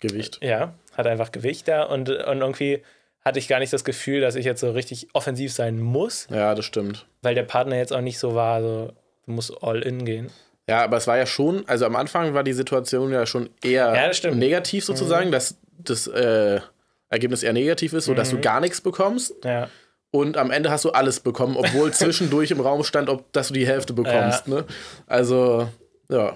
Gewicht. 0.00 0.38
ja, 0.42 0.72
hat 0.96 1.06
einfach 1.06 1.30
Gewicht 1.30 1.68
da 1.68 1.82
und, 1.84 2.08
und 2.08 2.40
irgendwie 2.40 2.82
hatte 3.22 3.38
ich 3.38 3.48
gar 3.48 3.58
nicht 3.58 3.72
das 3.72 3.84
Gefühl, 3.84 4.22
dass 4.22 4.34
ich 4.34 4.46
jetzt 4.46 4.60
so 4.60 4.70
richtig 4.70 5.08
offensiv 5.12 5.52
sein 5.52 5.78
muss, 5.78 6.26
Ja, 6.30 6.54
das 6.54 6.64
stimmt. 6.64 7.04
weil 7.20 7.34
der 7.34 7.42
Partner 7.42 7.76
jetzt 7.76 7.92
auch 7.92 8.00
nicht 8.00 8.18
so 8.18 8.34
war, 8.34 8.62
so, 8.62 8.92
du 9.26 9.32
musst 9.32 9.52
all 9.62 9.82
in 9.82 10.06
gehen. 10.06 10.30
Ja, 10.70 10.82
aber 10.84 10.96
es 10.96 11.06
war 11.06 11.18
ja 11.18 11.26
schon, 11.26 11.64
also 11.68 11.84
am 11.84 11.96
Anfang 11.96 12.32
war 12.34 12.42
die 12.44 12.52
Situation 12.52 13.12
ja 13.12 13.26
schon 13.26 13.50
eher 13.62 13.94
Ja. 13.94 14.30
Mhm. 14.30 14.38
negativ 14.38 14.84
sozusagen, 14.84 15.30
dass 15.30 15.56
das 15.78 16.06
äh, 16.06 16.60
Ergebnis 17.08 17.42
eher 17.42 17.52
negativ 17.52 17.92
ist, 17.92 18.04
sodass 18.06 18.30
Mhm. 18.32 18.36
du 18.36 18.42
gar 18.42 18.60
nichts 18.60 18.80
bekommst. 18.80 19.34
Ja. 19.44 19.68
Und 20.12 20.36
am 20.36 20.50
Ende 20.50 20.70
hast 20.70 20.84
du 20.84 20.90
alles 20.90 21.20
bekommen, 21.20 21.56
obwohl 21.56 21.92
zwischendurch 21.92 22.50
im 22.50 22.60
Raum 22.60 22.84
stand, 22.84 23.08
ob, 23.08 23.32
dass 23.32 23.48
du 23.48 23.54
die 23.54 23.66
Hälfte 23.66 23.92
bekommst. 23.92 24.48
Ne? 24.48 24.64
Also, 25.06 25.68
ja, 26.08 26.34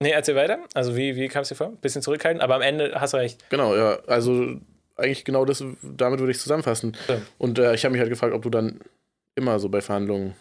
Nee, 0.00 0.10
erzähl 0.10 0.34
weiter. 0.34 0.58
Also, 0.74 0.96
wie, 0.96 1.14
wie 1.16 1.28
kam 1.28 1.42
es 1.42 1.48
dir 1.48 1.54
vor? 1.54 1.72
Bisschen 1.80 2.02
zurückhalten, 2.02 2.42
aber 2.42 2.56
am 2.56 2.62
Ende 2.62 2.92
hast 3.00 3.14
du 3.14 3.18
recht. 3.18 3.48
genau, 3.48 3.74
ja. 3.76 3.98
Also 4.06 4.56
eigentlich 4.96 5.24
genau 5.24 5.44
das, 5.44 5.64
damit 5.82 6.18
würde 6.20 6.32
ich 6.32 6.38
zusammenfassen. 6.40 6.96
Ja. 7.08 7.16
Und 7.38 7.58
äh, 7.58 7.74
ich 7.74 7.84
habe 7.84 7.92
mich 7.92 8.00
halt 8.00 8.10
gefragt, 8.10 8.34
ob 8.34 8.42
du 8.42 8.50
dann 8.50 8.80
immer 9.36 9.58
so 9.60 9.68
bei 9.68 9.80
Verhandlungen 9.80 10.34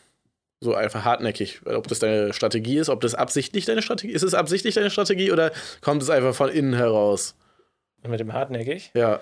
so 0.63 0.73
einfach 0.75 1.03
hartnäckig, 1.05 1.61
ob 1.65 1.87
das 1.87 1.99
deine 1.99 2.33
Strategie 2.33 2.77
ist, 2.77 2.89
ob 2.89 3.01
das 3.01 3.13
absichtlich 3.15 3.65
deine 3.65 3.81
Strategie 3.81 4.13
ist. 4.13 4.23
Ist 4.23 4.29
es 4.29 4.33
absichtlich 4.33 4.75
deine 4.75 4.89
Strategie 4.89 5.31
oder 5.31 5.51
kommt 5.81 6.01
es 6.01 6.09
einfach 6.09 6.33
von 6.33 6.49
innen 6.49 6.73
heraus? 6.73 7.35
Mit 8.05 8.19
dem 8.19 8.33
hartnäckig? 8.33 8.91
Ja, 8.93 9.21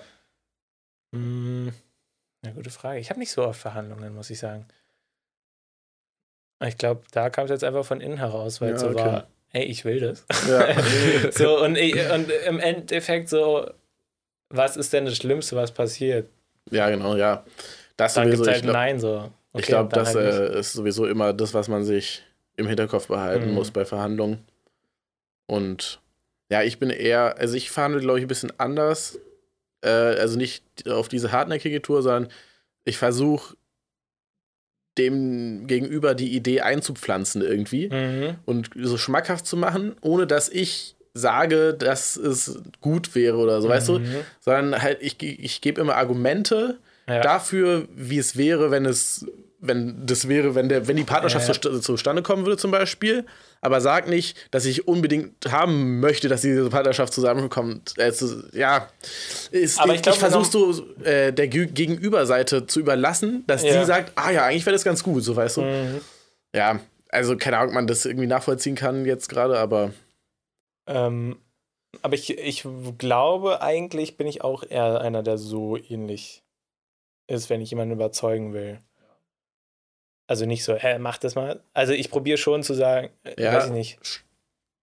Hm, 1.14 1.72
eine 2.42 2.54
gute 2.54 2.70
Frage. 2.70 2.98
Ich 2.98 3.10
habe 3.10 3.20
nicht 3.20 3.30
so 3.32 3.44
oft 3.44 3.60
Verhandlungen, 3.60 4.14
muss 4.14 4.30
ich 4.30 4.38
sagen. 4.38 4.66
Ich 6.64 6.78
glaube, 6.78 7.02
da 7.10 7.28
kam 7.28 7.44
es 7.44 7.50
jetzt 7.50 7.64
einfach 7.64 7.84
von 7.84 8.00
innen 8.00 8.18
heraus, 8.18 8.60
weil 8.60 8.72
es 8.72 8.82
Ja, 8.82 8.88
so 8.88 8.98
okay. 8.98 9.04
war, 9.04 9.26
hey, 9.48 9.64
ich 9.64 9.84
will 9.84 10.00
das. 10.00 10.24
ja. 10.48 10.66
so, 11.32 11.60
und, 11.62 11.76
ich, 11.76 11.94
und 12.10 12.30
im 12.30 12.60
Endeffekt 12.60 13.28
so, 13.28 13.68
was 14.48 14.76
ist 14.76 14.92
denn 14.92 15.04
das 15.04 15.16
Schlimmste, 15.16 15.56
was 15.56 15.72
passiert? 15.72 16.28
ja, 16.70 16.88
genau, 16.88 17.16
ja. 17.16 17.44
Das 17.96 18.14
Dann 18.14 18.30
gibt 18.30 18.40
es 18.40 18.46
halt 18.46 18.56
ich 18.58 18.62
glaube, 18.62 18.78
Nein 18.78 19.00
so. 19.00 19.30
Ich 19.60 19.66
glaub, 19.66 19.90
dann 19.92 20.04
das 20.04 20.14
äh, 20.14 20.58
ist 20.58 20.72
sowieso 20.72 21.06
immer 21.06 21.32
das, 21.32 21.52
was 21.54 21.68
man 21.68 21.84
sich 21.84 22.22
im 22.56 22.66
Hinterkopf 22.66 23.08
behalten 23.08 23.48
Mhm. 23.48 23.54
muss 23.54 23.70
bei 23.70 23.84
Verhandlungen. 23.84 24.38
Und 25.46 26.00
ja, 26.50 26.62
ich 26.62 26.78
bin 26.78 26.90
eher, 26.90 27.38
also 27.38 27.54
ich 27.56 27.70
verhandle, 27.70 28.00
glaube 28.00 28.18
ich, 28.18 28.24
ein 28.24 28.28
bisschen 28.28 28.52
anders. 28.58 29.18
Äh, 29.82 29.88
also 29.88 30.36
nicht 30.38 30.62
auf 30.88 31.08
diese 31.08 31.32
hartnäckige 31.32 31.82
Tour, 31.82 32.02
sondern 32.02 32.28
ich 32.84 32.98
versuche 32.98 33.56
dem 34.98 35.66
Gegenüber 35.66 36.14
die 36.14 36.34
Idee 36.36 36.60
einzupflanzen 36.60 37.40
irgendwie 37.42 37.88
Mhm. 37.88 38.36
und 38.44 38.70
so 38.76 38.98
schmackhaft 38.98 39.46
zu 39.46 39.56
machen, 39.56 39.96
ohne 40.02 40.26
dass 40.26 40.48
ich 40.50 40.96
sage, 41.14 41.72
dass 41.74 42.16
es 42.16 42.58
gut 42.80 43.14
wäre 43.14 43.36
oder 43.38 43.60
so, 43.62 43.68
weißt 43.68 43.88
du? 43.88 43.98
Mhm. 43.98 44.20
Sondern 44.40 44.82
halt, 44.82 44.98
ich, 45.02 45.22
ich 45.22 45.60
gebe 45.62 45.80
immer 45.80 45.96
Argumente 45.96 46.78
Ja. 47.08 47.20
dafür, 47.20 47.86
wie 47.94 48.18
es 48.18 48.36
wäre, 48.36 48.70
wenn 48.70 48.84
es, 48.86 49.26
wenn 49.62 50.04
das 50.06 50.28
wäre, 50.28 50.54
wenn 50.54 50.68
der, 50.68 50.86
wenn 50.88 50.96
die 50.96 51.04
Partnerschaft 51.04 51.46
ja. 51.46 51.52
Zusta- 51.70 51.80
zustande 51.80 52.22
kommen 52.22 52.44
würde, 52.44 52.58
zum 52.58 52.70
Beispiel. 52.70 53.24
Aber 53.60 53.80
sag 53.80 54.08
nicht, 54.08 54.36
dass 54.50 54.64
ich 54.64 54.88
unbedingt 54.88 55.50
haben 55.50 56.00
möchte, 56.00 56.28
dass 56.28 56.40
diese 56.42 56.68
Partnerschaft 56.68 57.12
zusammenkommt. 57.14 57.94
Also, 57.96 58.42
ja, 58.52 58.88
ist, 59.52 59.78
Aber 59.80 59.94
ich, 59.94 60.00
ich 60.00 60.06
ich 60.08 60.14
versuche 60.18 60.44
so 60.50 60.84
äh, 61.04 61.32
der 61.32 61.48
Gü- 61.50 61.72
Gegenüberseite 61.72 62.66
zu 62.66 62.80
überlassen, 62.80 63.44
dass 63.46 63.62
Ja. 63.62 63.80
sie 63.80 63.86
sagt, 63.86 64.12
ah 64.16 64.30
ja, 64.32 64.44
eigentlich 64.46 64.66
wäre 64.66 64.74
das 64.74 64.84
ganz 64.84 65.02
gut, 65.02 65.22
so 65.22 65.36
weißt 65.36 65.58
du. 65.58 65.60
Mhm. 65.62 66.00
Ja, 66.54 66.80
also 67.08 67.36
keine 67.36 67.58
Ahnung, 67.58 67.68
ob 67.70 67.74
man 67.76 67.86
das 67.86 68.04
irgendwie 68.04 68.26
nachvollziehen 68.26 68.74
kann 68.74 69.06
jetzt 69.06 69.28
gerade, 69.28 69.58
aber 69.58 69.92
Ähm, 70.88 71.36
aber 72.00 72.14
ich, 72.14 72.36
ich 72.38 72.64
glaube, 72.98 73.60
eigentlich 73.62 74.16
bin 74.16 74.26
ich 74.26 74.42
auch 74.42 74.64
eher 74.68 75.00
einer, 75.02 75.22
der 75.22 75.38
so 75.38 75.76
ähnlich 75.76 76.42
ist, 77.28 77.50
wenn 77.50 77.60
ich 77.60 77.70
jemanden 77.70 77.94
überzeugen 77.94 78.52
will. 78.54 78.78
Also 80.32 80.46
nicht 80.46 80.64
so, 80.64 80.74
hä, 80.74 80.98
mach 80.98 81.18
das 81.18 81.34
mal. 81.34 81.60
Also 81.74 81.92
ich 81.92 82.10
probiere 82.10 82.38
schon 82.38 82.62
zu 82.62 82.72
sagen, 82.72 83.10
äh, 83.22 83.34
Ja. 83.42 83.52
weiß 83.52 83.66
ich 83.66 83.72
nicht. 83.72 83.98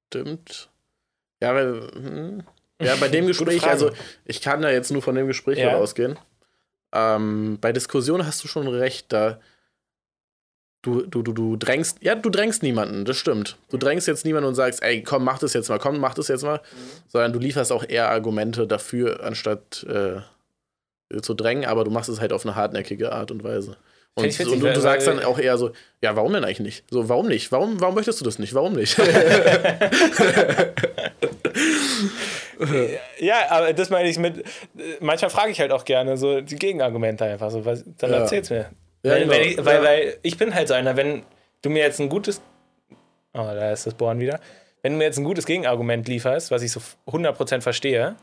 stimmt. 0.06 0.70
Ja, 1.41 1.56
weil, 1.56 1.89
hm. 1.91 2.43
ja, 2.80 2.95
bei 2.97 3.08
dem 3.16 3.26
Gespräch, 3.26 3.64
also 3.64 3.89
ich 4.26 4.41
kann 4.41 4.62
da 4.62 4.70
jetzt 4.70 4.91
nur 4.91 5.02
von 5.02 5.16
dem 5.16 5.26
Gespräch 5.26 5.58
Ja. 5.58 5.76
ausgehen. 5.76 6.20
Ähm, 6.93 7.58
bei 7.60 7.72
Diskussionen 7.72 8.28
hast 8.28 8.43
du 8.43 8.47
schon 8.47 8.68
recht, 8.68 9.12
da 9.12 9.39
du, 10.84 11.02
du, 11.08 11.24
du, 11.24 11.34
du 11.34 11.56
drängst, 11.56 11.97
ja, 12.04 12.14
du 12.14 12.30
drängst 12.30 12.62
niemanden, 12.62 13.06
das 13.06 13.18
stimmt. 13.18 13.58
Du 13.72 13.78
drängst 13.78 14.08
jetzt 14.08 14.26
niemanden 14.26 14.50
und 14.50 14.56
sagst, 14.56 14.84
ey, 14.84 15.02
komm, 15.02 15.24
mach 15.24 15.39
das 15.39 15.54
jetzt 15.54 15.70
mal, 15.70 15.80
komm, 15.80 15.97
mach 16.00 16.14
das 16.14 16.28
jetzt 16.28 16.43
mal, 16.43 16.62
sondern 17.08 17.34
du 17.34 17.39
lieferst 17.39 17.72
auch 17.72 17.84
eher 17.89 18.10
Argumente 18.12 18.68
dafür, 18.68 19.24
anstatt 19.24 19.84
äh, 19.89 20.22
zu 21.24 21.34
drängen, 21.34 21.66
aber 21.66 21.86
du 21.86 21.89
machst 21.89 22.08
es 22.10 22.20
halt 22.22 22.34
auf 22.34 22.45
eine 22.45 22.54
hartnäckige 22.56 23.12
Art 23.14 23.32
und 23.32 23.43
Weise. 23.43 23.78
Und, 24.16 24.26
ich 24.26 24.38
witzig, 24.39 24.53
und 24.53 24.60
du, 24.60 24.66
weil- 24.68 24.80
sagst 24.80 25.07
weil- 25.07 25.16
dann 25.18 25.26
auch 25.26 25.39
eher 25.39 25.57
so, 25.57 25.72
ja, 26.01 26.16
warum 26.16 26.34
denn 26.34 26.43
eigentlich 26.43 26.60
nicht? 26.60 26.84
So, 26.89 27.07
warum 27.07 27.28
nicht? 27.28 27.51
Warum, 27.51 27.80
warum 27.80 27.95
möchtest 27.95 28.20
du 28.20 28.26
das 28.26 28.38
nicht? 28.39 28.53
Warum 28.53 28.74
nicht? 28.74 28.99
Ja, 33.20 33.36
aber 33.49 33.74
das 33.74 33.89
meine 33.89 34.10
ich 34.10 34.18
mit, 34.20 34.43
manchmal 34.99 35.30
frage 35.30 35.51
ich 35.51 35.60
halt 35.60 35.72
auch 35.72 35.86
gerne 35.86 36.18
so 36.18 36.41
die 36.41 36.55
Gegenargumente 36.55 37.24
einfach 37.26 37.51
so, 37.51 37.66
was, 37.66 37.84
dann 37.97 38.12
Ja. 38.12 38.18
erzähl's 38.20 38.49
mir. 38.49 38.70
Ja, 39.03 39.14
wenn, 39.14 39.22
genau. 39.24 39.34
wenn 39.34 39.41
ich, 39.47 39.66
weil, 39.66 39.76
Ja. 39.78 39.84
weil 39.84 40.18
ich 40.24 40.38
bin 40.38 40.53
halt 40.53 40.68
so 40.68 40.74
einer, 40.74 40.97
wenn 40.97 41.24
du 41.62 41.70
mir 41.70 41.84
jetzt 41.84 41.99
ein 41.99 42.10
gutes, 42.10 42.41
oh, 43.34 43.38
da 43.38 43.72
ist 43.72 43.86
das 43.88 43.93
Bohren 43.93 44.20
wieder, 44.20 44.39
wenn 44.82 44.93
du 44.93 44.97
mir 44.97 45.05
jetzt 45.05 45.18
ein 45.18 45.24
gutes 45.24 45.45
Gegenargument 45.45 46.07
lieferst, 46.07 46.51
was 46.51 46.62
ich 46.62 46.72
so 46.72 46.82
100% 47.07 47.62
verstehe, 47.62 48.16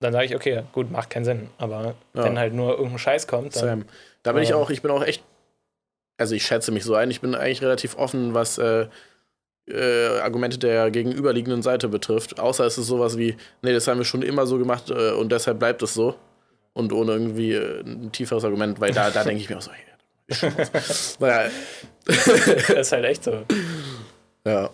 dann 0.00 0.12
sage 0.12 0.26
ich, 0.26 0.34
okay, 0.34 0.62
gut, 0.72 0.90
macht 0.90 1.08
keinen 1.10 1.24
Sinn. 1.24 1.48
Aber 1.58 1.94
Ja. 2.14 2.24
wenn 2.24 2.38
halt 2.38 2.52
nur 2.54 2.72
irgendein 2.72 2.98
Scheiß 2.98 3.26
kommt, 3.26 3.56
dann. 3.56 3.62
Sam. 3.62 3.84
Da 4.26 4.32
bin 4.32 4.42
ich 4.42 4.48
Ja. 4.50 4.56
auch, 4.56 4.70
ich 4.70 4.82
bin 4.82 4.90
auch 4.90 5.02
echt, 5.04 5.22
also 6.18 6.34
ich 6.34 6.44
schätze 6.44 6.72
mich 6.72 6.84
so 6.84 6.94
ein, 6.94 7.10
ich 7.10 7.20
bin 7.20 7.34
eigentlich 7.34 7.62
relativ 7.62 7.96
offen, 7.96 8.34
was 8.34 8.58
äh, 8.58 8.88
äh, 9.68 10.18
Argumente 10.20 10.58
der 10.58 10.90
gegenüberliegenden 10.90 11.62
Seite 11.62 11.88
betrifft. 11.88 12.38
Außer 12.40 12.64
es 12.66 12.76
ist 12.78 12.86
sowas 12.88 13.16
wie, 13.18 13.36
nee, 13.62 13.72
das 13.72 13.86
haben 13.88 13.98
wir 13.98 14.04
schon 14.04 14.22
immer 14.22 14.46
so 14.46 14.58
gemacht 14.58 14.90
äh, 14.90 15.12
und 15.12 15.30
deshalb 15.30 15.58
bleibt 15.58 15.82
es 15.82 15.94
so. 15.94 16.16
Und 16.72 16.92
ohne 16.92 17.12
irgendwie 17.12 17.52
äh, 17.52 17.80
ein 17.82 18.12
tieferes 18.12 18.44
Argument, 18.44 18.80
weil 18.80 18.92
da, 18.92 19.10
da 19.10 19.24
denke 19.24 19.42
ich 19.42 19.48
mir 19.48 19.56
auch 19.58 19.62
so, 19.62 19.70
hey, 19.72 19.84
naja, 21.20 21.50
Das 22.06 22.68
ist 22.68 22.92
halt 22.92 23.04
echt 23.04 23.24
so. 23.24 23.44
ja. 24.44 24.70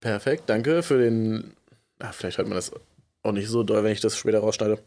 Perfekt, 0.00 0.44
danke 0.46 0.82
für 0.82 0.98
den. 0.98 1.54
Ah, 1.98 2.12
vielleicht 2.12 2.38
hört 2.38 2.48
man 2.48 2.56
das 2.56 2.70
auch 3.22 3.32
nicht 3.32 3.48
so 3.48 3.62
doll, 3.62 3.82
wenn 3.82 3.92
ich 3.92 4.00
das 4.00 4.16
später 4.16 4.40
rausschneide. 4.40 4.78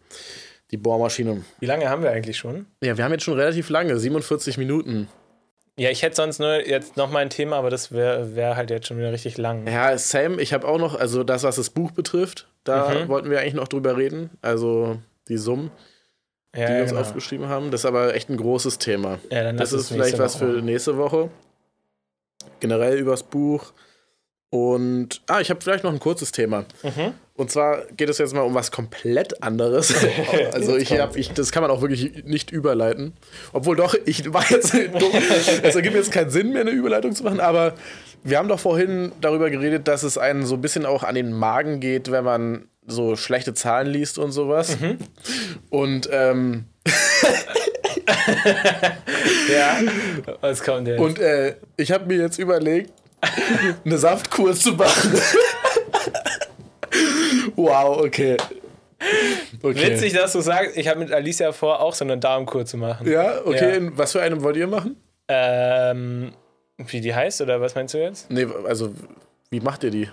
Die 0.72 0.78
Bohrmaschine. 0.78 1.44
Wie 1.60 1.66
lange 1.66 1.90
haben 1.90 2.04
wir 2.04 2.12
eigentlich 2.12 2.38
schon? 2.38 2.66
Ja, 2.84 2.98
wir 2.98 3.04
haben 3.04 3.12
jetzt 3.12 3.24
schon 3.24 3.34
relativ 3.34 3.70
lange, 3.70 3.98
47 3.98 4.58
Minuten. 4.58 5.08
Ja, 5.78 5.90
ich 5.90 6.04
hätte 6.04 6.18
sonst 6.18 6.40
nur 6.40 6.68
jetzt 6.68 6.98
noch 6.98 7.10
mal 7.10 7.20
ein 7.20 7.30
Thema, 7.30 7.56
aber 7.56 7.70
das 7.70 7.92
wäre 7.92 8.36
wär 8.36 8.56
halt 8.58 8.70
jetzt 8.70 8.88
schon 8.88 8.98
wieder 8.98 9.12
richtig 9.14 9.38
lang. 9.38 9.66
Ja, 9.66 9.98
Sam, 9.98 10.38
ich 10.38 10.54
habe 10.54 10.68
auch 10.68 10.78
noch, 10.78 11.00
also 11.00 11.24
das, 11.24 11.44
was 11.44 11.56
das 11.56 11.70
Buch 11.70 11.92
betrifft, 11.92 12.48
da 12.66 12.90
Mhm. 12.90 13.08
wollten 13.08 13.30
wir 13.30 13.40
eigentlich 13.40 13.54
noch 13.54 13.68
drüber 13.70 13.96
reden. 13.98 14.30
Also 14.42 14.98
die 15.30 15.38
Summen, 15.38 15.72
die 16.54 16.60
ja, 16.60 16.68
wir 16.68 16.76
ja, 16.76 16.82
uns 16.82 16.92
genau. 16.92 17.02
aufgeschrieben 17.02 17.48
haben. 17.48 17.72
Das 17.72 17.82
ist 17.82 17.86
aber 17.86 18.14
echt 18.14 18.30
ein 18.30 18.38
großes 18.38 18.78
Thema. 18.78 19.20
ja, 19.32 19.44
dann 19.44 19.58
Das 19.58 19.72
ist 19.72 19.88
vielleicht 19.88 20.18
nächste 20.18 20.24
was 20.24 20.42
Woche 20.42 20.54
für 20.58 20.62
nächste 20.62 20.98
Woche. 20.98 21.30
Generell 22.60 22.98
übers 22.98 23.24
Buch. 23.24 23.72
Und, 24.52 25.22
ah, 25.28 25.42
ich 25.42 25.52
habe 25.52 25.62
vielleicht 25.62 25.84
noch 25.84 25.94
ein 25.94 26.00
kurzes 26.00 26.32
Thema. 26.32 26.66
Mhm. 26.82 27.14
Und 27.36 27.52
zwar 27.52 27.86
geht 27.96 28.10
es 28.10 28.18
jetzt 28.18 28.34
mal 28.34 28.42
um 28.42 28.56
was 28.56 28.72
komplett 28.72 29.44
anderes. 29.44 29.94
also 30.54 30.76
ich 30.76 30.90
Jetzt 30.90 31.02
hab, 31.02 31.16
ich, 31.16 31.32
das 31.32 31.52
kann 31.52 31.62
man 31.62 31.72
auch 31.72 31.82
wirklich 31.82 32.26
nicht 32.26 32.52
überleiten. 32.52 33.14
Obwohl 33.54 33.76
doch, 33.76 33.96
ich 34.06 34.34
war 34.34 34.44
jetzt 34.50 34.74
dumm. 35.00 35.12
Es 35.64 35.76
ergibt 35.76 35.96
jetzt 35.96 36.12
keinen 36.12 36.32
Sinn 36.32 36.52
mehr, 36.52 36.62
eine 36.62 36.72
Überleitung 36.72 37.14
zu 37.14 37.24
machen, 37.24 37.40
aber 37.40 37.76
wir 38.24 38.38
haben 38.38 38.50
doch 38.50 38.60
vorhin 38.60 39.12
darüber 39.22 39.50
geredet, 39.50 39.88
dass 39.88 40.04
es 40.04 40.18
einen 40.18 40.46
so 40.46 40.56
ein 40.56 40.62
bisschen 40.62 40.86
auch 40.86 41.04
an 41.04 41.16
den 41.16 41.32
Magen 41.32 41.80
geht, 41.80 42.12
wenn 42.12 42.24
man 42.24 42.68
so 42.88 43.16
schlechte 43.16 43.54
Zahlen 43.54 43.88
liest 43.88 44.18
und 44.18 44.32
sowas. 44.32 44.80
Mhm. 44.80 44.98
Und, 45.70 46.10
ähm, 46.12 46.66
Ja, 49.52 49.80
was 50.42 50.64
kommt 50.64 50.88
denn? 50.88 51.00
und 51.00 51.20
äh, 51.20 51.56
ich 51.78 51.92
habe 51.92 52.06
mir 52.06 52.18
jetzt 52.18 52.38
überlegt, 52.38 52.92
eine 53.86 53.98
Saftkur 53.98 54.54
zu 54.54 54.74
machen. 54.74 55.14
wow, 57.56 57.98
okay. 58.00 58.38
okay. 59.62 59.92
Witzig, 59.92 60.14
dass 60.14 60.34
du 60.34 60.42
sagst, 60.42 60.78
ich 60.78 60.88
habe 60.88 61.00
mit 61.00 61.12
Alicia 61.12 61.52
vor, 61.52 61.80
auch 61.82 61.94
so 61.94 62.06
eine 62.06 62.18
Darmkur 62.18 62.66
zu 62.66 62.78
machen. 62.78 63.10
Ja, 63.10 63.40
okay. 63.46 63.84
Ja. 63.84 63.92
Was 63.96 64.14
für 64.14 64.22
eine 64.22 64.42
wollt 64.44 64.58
ihr 64.58 64.68
machen? 64.68 64.96
Ähm, 65.28 66.32
wie 66.78 67.02
die 67.02 67.14
heißt 67.14 67.42
oder 67.42 67.62
was 67.62 67.76
meinst 67.76 67.94
du 67.94 68.00
jetzt? 68.00 68.32
Nee, 68.32 68.48
also, 68.66 68.94
wie 69.52 69.60
macht 69.60 69.84
ihr 69.84 69.92
die? 69.92 70.10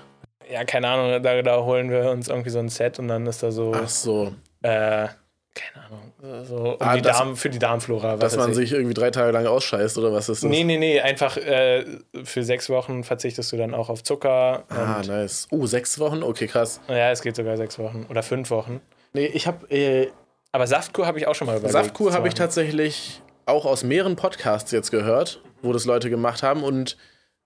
ja, 0.51 0.65
keine 0.65 0.89
Ahnung, 0.89 1.23
da, 1.23 1.43
da 1.43 1.65
holen 1.65 1.91
wir 1.91 2.11
uns 2.11 2.29
irgendwie 2.29 2.51
so 2.51 2.59
ein 2.59 2.69
Set 2.69 2.99
und 2.99 3.09
dann 3.09 3.27
ist 3.27 3.43
da 3.43 3.51
so, 3.51 3.73
Ach 3.75 3.89
so. 3.89 4.35
äh, 4.63 5.09
keine 5.57 5.87
Ahnung, 5.87 6.45
so 6.45 6.57
um 6.57 6.77
Ah, 6.81 6.95
die 6.97 7.03
das- 7.03 7.19
Darm, 7.19 7.37
für 7.37 7.49
die 7.51 7.59
Darmflora. 7.59 8.13
was 8.13 8.19
Dass 8.21 8.37
man 8.37 8.51
ich. 8.51 8.57
sich 8.57 8.73
irgendwie 8.73 8.95
drei 8.95 9.11
Tage 9.11 9.33
lang 9.33 9.47
ausscheißt 9.47 9.97
oder 9.99 10.13
was 10.13 10.29
ist 10.29 10.43
das? 10.45 10.51
Nee, 10.51 10.63
nee, 10.65 10.79
nee, 10.79 11.01
einfach 11.01 11.37
äh, 11.39 11.85
für 12.25 12.43
sechs 12.45 12.69
Wochen 12.71 13.03
verzichtest 13.05 13.51
du 13.53 13.57
dann 13.57 13.75
auch 13.75 13.89
auf 13.89 14.03
Zucker. 14.05 14.65
Ah, 14.69 15.03
nice. 15.07 15.49
Oh, 15.51 15.67
sechs 15.67 15.99
Wochen? 15.99 16.23
Okay, 16.23 16.47
krass. 16.47 16.81
ja, 16.89 17.11
es 17.11 17.23
geht 17.23 17.35
sogar 17.37 17.57
sechs 17.57 17.79
Wochen 17.79 18.07
oder 18.09 18.23
fünf 18.23 18.51
Wochen. 18.51 18.81
Nee, 19.13 19.27
ich 19.27 19.47
habe 19.47 19.69
äh, 19.75 20.09
Aber 20.53 20.67
Saftkur 20.67 21.07
habe 21.07 21.19
ich 21.19 21.27
auch 21.27 21.35
schon 21.35 21.47
mal 21.47 21.55
überlegt. 21.57 21.73
Saftkur 21.73 22.13
habe 22.13 22.29
ich 22.29 22.35
tatsächlich 22.35 23.23
auch 23.47 23.65
aus 23.65 23.83
mehreren 23.85 24.17
Podcasts 24.17 24.71
jetzt 24.73 24.91
gehört, 24.91 25.41
wo 25.63 25.73
das 25.73 25.85
Leute 25.87 26.11
gemacht 26.11 26.43
haben 26.43 26.63
und 26.65 26.97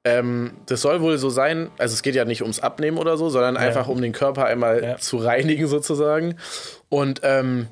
ähm, 0.05 0.53
das 0.67 0.81
soll 0.81 1.03
wohl 1.03 1.19
so 1.19 1.29
sein, 1.29 1.71
also 1.77 1.93
es 1.93 2.03
geht 2.03 2.15
ja 2.15 2.25
nicht 2.25 2.41
ums 2.41 2.59
Abnehmen 2.61 2.97
oder 2.97 3.19
so, 3.19 3.29
sondern 3.29 3.59
einfach 3.59 3.87
um 3.87 4.01
den 4.01 4.13
Körper 4.13 4.47
einmal 4.47 4.83
Ja. 4.83 4.97
zu 4.97 5.19
reinigen 5.19 5.67
sozusagen. 5.67 6.37
Und 6.89 7.21
ähm, 7.23 7.69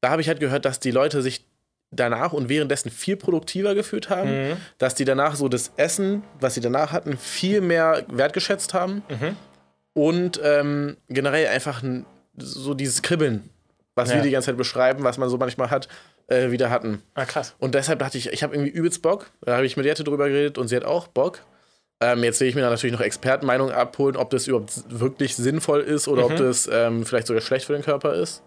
da 0.00 0.10
habe 0.10 0.22
ich 0.22 0.28
halt 0.28 0.40
gehört, 0.40 0.64
dass 0.64 0.80
die 0.80 0.90
Leute 0.90 1.22
sich 1.22 1.44
danach 1.90 2.32
und 2.32 2.48
währenddessen 2.48 2.90
viel 2.90 3.16
produktiver 3.16 3.74
gefühlt 3.74 4.10
haben, 4.10 4.30
Mhm. 4.50 4.56
dass 4.78 4.94
die 4.94 5.04
danach 5.04 5.34
so 5.34 5.48
das 5.48 5.72
Essen, 5.76 6.22
was 6.38 6.54
sie 6.54 6.60
danach 6.60 6.92
hatten, 6.92 7.16
viel 7.18 7.60
mehr 7.60 8.04
wertgeschätzt 8.08 8.74
haben 8.74 9.02
Mhm. 9.08 9.36
und 9.94 10.40
ähm, 10.42 10.96
generell 11.08 11.48
einfach 11.48 11.82
ein, 11.82 12.06
so 12.38 12.74
dieses 12.74 13.02
Kribbeln, 13.02 13.50
was 13.96 14.10
Ja. 14.10 14.16
wir 14.16 14.22
die 14.22 14.30
ganze 14.30 14.46
Zeit 14.46 14.56
beschreiben, 14.56 15.02
was 15.02 15.18
man 15.18 15.28
so 15.28 15.36
manchmal 15.36 15.70
hat, 15.70 15.88
äh, 16.28 16.52
wieder 16.52 16.70
hatten. 16.70 17.02
Ah, 17.14 17.24
krass. 17.24 17.56
Und 17.58 17.74
deshalb 17.74 17.98
dachte 17.98 18.16
ich, 18.18 18.28
ich 18.32 18.42
habe 18.44 18.54
irgendwie 18.54 18.70
übelst 18.70 19.02
Bock. 19.02 19.26
Da 19.42 19.56
habe 19.56 19.66
ich 19.66 19.76
mit 19.76 19.84
Jette 19.84 20.04
drüber 20.04 20.28
geredet 20.28 20.58
und 20.58 20.68
sie 20.68 20.76
hat 20.76 20.84
auch 20.84 21.08
Bock. 21.08 21.40
Ähm, 22.00 22.22
jetzt 22.22 22.40
will 22.40 22.46
ich 22.48 22.54
mir 22.54 22.60
dann 22.62 22.70
natürlich 22.70 22.92
noch 22.94 23.00
Expertenmeinungen 23.04 23.74
abholen, 23.74 24.16
ob 24.16 24.30
das 24.30 24.46
überhaupt 24.46 24.72
wirklich 24.88 25.34
sinnvoll 25.34 25.80
ist 25.80 26.06
oder 26.06 26.24
ob 26.24 26.32
Mhm. 26.32 26.36
das 26.36 26.68
ähm, 26.72 27.04
vielleicht 27.04 27.26
sogar 27.26 27.42
schlecht 27.42 27.66
für 27.66 27.72
den 27.72 27.82
Körper 27.82 28.14
ist. 28.14 28.42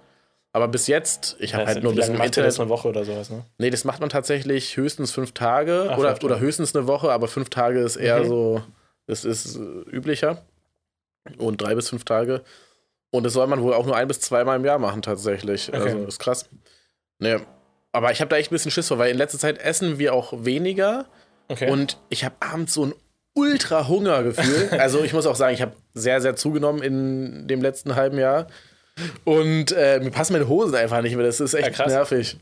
Aber 0.56 0.68
bis 0.68 0.86
jetzt, 0.88 1.36
ich 1.40 1.54
habe 1.56 1.64
Ja, 1.64 1.68
halt 1.74 1.84
nur 1.84 1.96
bisschen 1.96 2.14
im 2.14 2.20
macht 2.20 2.38
ihr 2.38 2.44
das? 2.44 2.56
Internet. 2.56 2.60
Eine 2.60 2.70
Woche 2.70 2.88
oder 2.88 3.04
sowas, 3.04 3.30
ne? 3.32 3.44
Nee, 3.58 3.72
das 3.72 3.86
macht 3.86 4.00
man 4.00 4.10
tatsächlich 4.10 4.78
höchstens 4.78 5.12
fünf 5.12 5.32
Tage 5.32 5.88
Ach, 5.90 5.98
oder, 5.98 6.18
oder 6.24 6.40
höchstens 6.40 6.76
eine 6.76 6.86
Woche, 6.88 7.12
aber 7.12 7.28
fünf 7.28 7.50
Tage 7.50 7.80
ist 7.80 7.96
eher 7.96 8.20
Mhm. 8.20 8.28
so, 8.28 8.62
das 9.08 9.26
ist 9.26 9.56
äh, 9.56 9.60
üblicher. 9.60 10.44
Und 11.40 11.62
drei 11.62 11.74
bis 11.74 11.90
fünf 11.90 12.06
Tage. 12.06 12.44
Und 13.12 13.24
das 13.24 13.34
soll 13.34 13.48
man 13.48 13.62
wohl 13.64 13.74
auch 13.74 13.86
nur 13.86 13.96
ein 13.96 14.08
bis 14.08 14.20
zweimal 14.20 14.58
im 14.58 14.66
Jahr 14.66 14.78
machen, 14.80 15.02
tatsächlich. 15.02 15.70
Okay. 15.70 15.78
Also 15.82 16.06
ist 16.06 16.20
krass. 16.20 16.50
Nee. 17.20 17.38
Aber 17.92 18.12
ich 18.12 18.22
habe 18.22 18.30
da 18.30 18.38
echt 18.38 18.52
ein 18.52 18.56
bisschen 18.56 18.72
Schiss 18.72 18.88
vor, 18.88 18.98
weil 19.00 19.12
in 19.12 19.18
letzter 19.18 19.40
Zeit 19.40 19.60
essen 19.60 19.98
wir 20.00 20.14
auch 20.14 20.34
weniger 20.46 21.06
Okay. 21.50 21.70
und 21.70 21.98
ich 22.10 22.24
habe 22.26 22.36
abends 22.40 22.74
so 22.74 22.86
ein 22.86 22.94
ultra 23.36 23.88
Hungergefühl. 23.88 24.70
also 24.80 25.04
ich 25.04 25.14
muss 25.14 25.26
auch 25.26 25.36
sagen, 25.36 25.54
ich 25.54 25.62
habe 25.62 25.74
sehr, 25.94 26.22
sehr 26.22 26.36
zugenommen 26.36 26.82
in 26.84 27.48
dem 27.48 27.62
letzten 27.62 27.96
halben 27.96 28.18
Jahr. 28.18 28.48
Und 29.24 29.72
äh, 29.72 30.00
mir 30.00 30.12
passen 30.12 30.34
meine 30.34 30.48
Hosen 30.48 30.76
einfach 30.76 31.02
nicht 31.02 31.16
mehr. 31.16 31.26
Das 31.26 31.40
ist 31.40 31.54
echt 31.54 31.78
Ja, 31.78 31.88
nervig. 31.88 32.38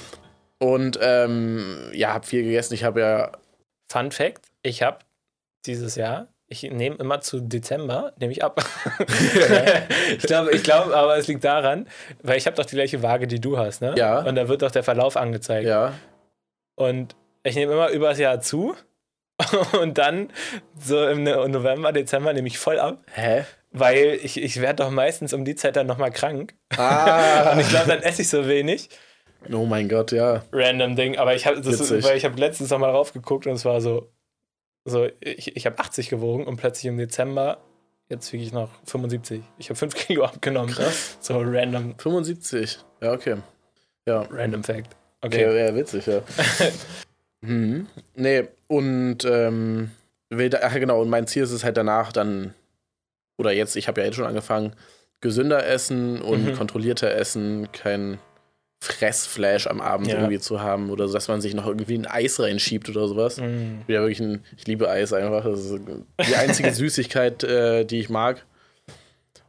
Und 0.60 0.98
ähm, 1.00 1.90
ja, 1.92 2.12
habe 2.14 2.26
viel 2.26 2.42
gegessen. 2.44 2.74
Ich 2.74 2.84
habe 2.84 3.00
ja. 3.00 3.32
Fun 3.90 4.10
Fact: 4.10 4.46
Ich 4.62 4.82
habe 4.82 4.98
dieses 5.66 5.94
Jahr, 5.96 6.28
ich 6.46 6.62
nehme 6.62 6.96
immer 6.96 7.20
zu 7.20 7.40
Dezember, 7.40 8.12
nehme 8.18 8.32
ich 8.32 8.42
ab. 8.44 8.60
ich 10.16 10.22
glaube, 10.24 10.50
ich 10.52 10.62
glaube, 10.62 10.96
aber 10.96 11.16
es 11.16 11.26
liegt 11.28 11.44
daran, 11.44 11.88
weil 12.22 12.36
ich 12.38 12.46
habe 12.46 12.56
doch 12.56 12.64
die 12.64 12.74
gleiche 12.76 13.02
Waage, 13.02 13.26
die 13.26 13.40
du 13.40 13.58
hast, 13.58 13.80
ne? 13.82 13.94
Ja. 13.96 14.20
Und 14.20 14.34
da 14.34 14.48
wird 14.48 14.62
doch 14.62 14.70
der 14.70 14.82
Verlauf 14.82 15.16
angezeigt. 15.16 15.66
Ja. 15.66 15.94
Und 16.76 17.16
ich 17.42 17.54
nehme 17.54 17.72
immer 17.72 17.90
übers 17.90 18.18
Jahr 18.18 18.40
zu. 18.40 18.74
Und 19.80 19.98
dann, 19.98 20.30
so 20.80 21.06
im 21.06 21.22
No- 21.22 21.46
November, 21.46 21.92
Dezember, 21.92 22.32
nehme 22.32 22.48
ich 22.48 22.58
voll 22.58 22.80
ab, 22.80 22.98
Hä? 23.12 23.44
Weil 23.70 24.18
ich, 24.22 24.40
ich 24.42 24.60
werde 24.60 24.82
doch 24.84 24.90
meistens 24.90 25.32
um 25.32 25.44
die 25.44 25.54
Zeit 25.54 25.76
dann 25.76 25.86
nochmal 25.86 26.10
krank. 26.10 26.54
Ah. 26.76 27.52
Und 27.52 27.60
ich 27.60 27.68
glaube, 27.68 27.88
dann 27.88 28.02
esse 28.02 28.22
ich 28.22 28.28
so 28.28 28.46
wenig. 28.48 28.88
oh 29.52 29.66
mein 29.66 29.88
Gott, 29.88 30.12
ja. 30.12 30.42
Random 30.52 30.96
Ding. 30.96 31.18
Aber 31.18 31.34
ich 31.34 31.46
habe 31.46 31.64
weil 31.64 32.16
ich 32.16 32.24
habe 32.24 32.38
letztens 32.40 32.70
nochmal 32.70 32.92
drauf 32.92 33.12
geguckt 33.12 33.46
und 33.46 33.52
es 33.52 33.64
war 33.64 33.80
so, 33.80 34.10
so 34.84 35.08
ich, 35.20 35.56
ich 35.56 35.66
habe 35.66 35.78
80 35.78 36.08
gewogen 36.08 36.46
und 36.46 36.56
plötzlich 36.56 36.86
im 36.86 36.96
Dezember, 36.98 37.58
jetzt 38.08 38.32
wiege 38.32 38.42
ich 38.42 38.52
noch 38.52 38.70
75. 38.86 39.42
Ich 39.58 39.68
habe 39.68 39.76
5 39.78 39.94
Kilo 40.06 40.24
abgenommen. 40.24 40.70
Krass. 40.74 41.18
So 41.20 41.38
random, 41.40 41.94
75. 41.98 42.78
Ja, 43.02 43.12
okay. 43.12 43.36
Ja. 44.06 44.22
random 44.30 44.64
Fact. 44.64 44.96
Okay, 45.20 45.46
Okay. 45.46 45.66
ja, 45.66 45.74
witzig, 45.74 46.06
ja. 46.06 46.22
hm. 47.44 47.86
Nee, 48.14 48.48
und 48.68 49.24
ähm, 49.24 49.90
will 50.30 50.48
da, 50.48 50.60
ach, 50.62 50.74
genau, 50.74 51.00
und 51.02 51.08
mein 51.10 51.26
Ziel 51.26 51.42
ist 51.42 51.50
es 51.50 51.64
halt 51.64 51.76
danach 51.76 52.12
dann, 52.12 52.54
oder 53.38 53.52
jetzt, 53.52 53.76
ich 53.76 53.88
habe 53.88 54.00
ja 54.00 54.06
jetzt 54.06 54.16
schon 54.16 54.26
angefangen, 54.26 54.74
gesünder 55.20 55.66
essen 55.66 56.20
und 56.20 56.44
Mhm. 56.44 56.52
kontrollierter 56.54 57.10
essen, 57.12 57.68
kein 57.72 58.18
Fressflash 58.80 59.66
am 59.66 59.80
Abend 59.80 60.06
Ja. 60.08 60.14
irgendwie 60.16 60.38
zu 60.38 60.60
haben 60.60 60.90
oder 60.90 61.08
so, 61.08 61.14
dass 61.14 61.26
man 61.28 61.40
sich 61.40 61.54
noch 61.54 61.66
irgendwie 61.66 61.96
ein 61.98 62.06
Eis 62.06 62.38
reinschiebt 62.38 62.88
oder 62.88 63.08
sowas. 63.08 63.38
Mm. 63.38 63.80
Ich 63.80 63.86
bin 63.86 63.94
ja 63.94 64.00
wirklich 64.02 64.20
ein, 64.20 64.44
ich 64.56 64.66
liebe 64.68 64.88
Eis 64.88 65.12
einfach. 65.12 65.42
Das 65.44 65.64
ist 65.64 65.80
die 66.28 66.36
einzige 66.36 66.70
Süßigkeit, 66.72 67.42
äh, 67.42 67.84
die 67.84 67.98
ich 67.98 68.08
mag. 68.08 68.44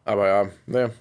Aber 0.04 0.28
ja, 0.28 0.50
ne. 0.66 0.92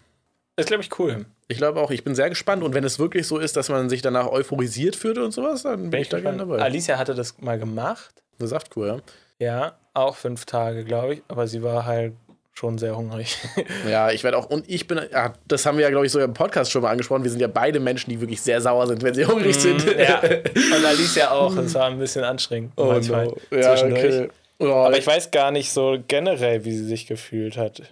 Ist, 0.56 0.68
glaube 0.68 0.82
ich, 0.82 0.98
cool. 0.98 1.24
Ich 1.46 1.56
glaube 1.56 1.80
auch, 1.80 1.90
ich 1.90 2.04
bin 2.04 2.14
sehr 2.14 2.28
gespannt 2.28 2.62
und 2.62 2.74
wenn 2.74 2.84
es 2.84 2.98
wirklich 2.98 3.26
so 3.26 3.38
ist, 3.38 3.56
dass 3.56 3.70
man 3.70 3.88
sich 3.88 4.02
danach 4.02 4.26
euphorisiert 4.26 4.96
fühlt 4.96 5.16
und 5.16 5.30
sowas, 5.32 5.62
dann 5.62 5.88
bin, 5.88 6.00
ich 6.02 6.10
da 6.10 6.20
gerne 6.20 6.36
dabei. 6.38 6.58
Alicia 6.60 6.98
hatte 6.98 7.14
das 7.14 7.38
mal 7.40 7.58
gemacht. 7.58 8.22
Eine 8.38 8.48
Saftkur, 8.48 8.86
ja. 8.86 8.96
Ja, 9.38 9.78
auch 9.94 10.16
fünf 10.16 10.44
Tage, 10.44 10.84
glaube 10.84 11.14
ich. 11.14 11.22
Aber 11.28 11.46
sie 11.46 11.62
war 11.62 11.86
halt 11.86 12.12
schon 12.58 12.76
sehr 12.76 12.96
hungrig. 12.96 13.38
Ja, 13.88 14.10
ich 14.10 14.24
werde 14.24 14.36
auch, 14.36 14.46
und 14.50 14.68
ich 14.68 14.86
bin, 14.86 15.00
ja, 15.12 15.32
das 15.46 15.64
haben 15.64 15.78
wir 15.78 15.84
ja, 15.84 15.90
glaube 15.90 16.06
ich, 16.06 16.12
so 16.12 16.18
im 16.20 16.34
Podcast 16.34 16.72
schon 16.72 16.82
mal 16.82 16.90
angesprochen. 16.90 17.22
Wir 17.22 17.30
sind 17.30 17.40
ja 17.40 17.46
beide 17.46 17.78
Menschen, 17.80 18.10
die 18.10 18.20
wirklich 18.20 18.42
sehr 18.42 18.60
sauer 18.60 18.86
sind, 18.88 19.02
wenn 19.02 19.14
sie 19.14 19.24
hungrig 19.24 19.56
sind. 19.56 19.86
Mm, 19.86 19.98
ja. 19.98 20.20
Und 20.76 20.84
Alicia 20.84 21.30
auch. 21.30 21.54
Das 21.54 21.74
war 21.74 21.86
ein 21.86 21.98
bisschen 21.98 22.24
anstrengend. 22.24 22.72
Oh 22.76 22.86
manchmal 22.86 23.26
no. 23.26 23.36
Ja, 23.52 23.76
zwischendurch. 23.76 24.04
okay. 24.04 24.28
Oh, 24.58 24.66
Aber 24.86 24.98
ich 24.98 25.06
weiß 25.06 25.30
gar 25.30 25.52
nicht 25.52 25.70
so 25.70 25.98
generell, 26.08 26.64
wie 26.64 26.72
sie 26.72 26.84
sich 26.84 27.06
gefühlt 27.06 27.56
hat. 27.56 27.82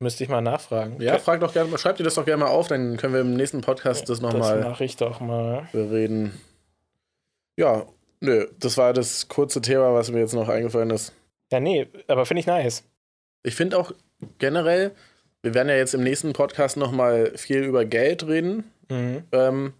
Müsste 0.00 0.24
ich 0.24 0.30
mal 0.30 0.40
nachfragen. 0.40 1.00
ja, 1.02 1.18
frag 1.18 1.40
doch 1.40 1.52
gerne, 1.52 1.76
schreibt 1.76 1.98
ihr 2.00 2.04
das 2.04 2.14
doch 2.14 2.24
gerne 2.24 2.44
mal 2.44 2.50
auf, 2.50 2.68
dann 2.68 2.96
können 2.96 3.12
wir 3.12 3.20
im 3.20 3.34
nächsten 3.34 3.60
Podcast 3.60 4.08
das 4.08 4.20
Das 4.20 4.20
nochmal 4.20 4.60
mache 4.62 4.84
ich 4.84 4.96
doch 4.96 5.20
mal. 5.20 5.68
bereden. 5.72 6.40
Ja, 7.58 7.84
nö, 8.20 8.46
das 8.58 8.78
war 8.78 8.92
das 8.94 9.28
kurze 9.28 9.60
Thema, 9.60 9.92
was 9.92 10.10
mir 10.10 10.20
jetzt 10.20 10.34
noch 10.34 10.48
eingefallen 10.48 10.90
ist. 10.90 11.12
Ja, 11.52 11.60
nee, 11.60 11.86
aber 12.06 12.24
finde 12.24 12.40
ich 12.40 12.46
nice. 12.46 12.84
Ich 13.48 13.54
finde 13.54 13.78
auch 13.78 13.92
generell, 14.38 14.92
wir 15.42 15.54
werden 15.54 15.68
ja 15.68 15.76
jetzt 15.76 15.94
im 15.94 16.02
nächsten 16.02 16.32
Podcast 16.32 16.76
nochmal 16.76 17.32
viel 17.36 17.64
über 17.64 17.84
Geld 17.84 18.26
reden. 18.26 18.64
Mhm. 18.88 19.22
Ähm, 19.32 19.72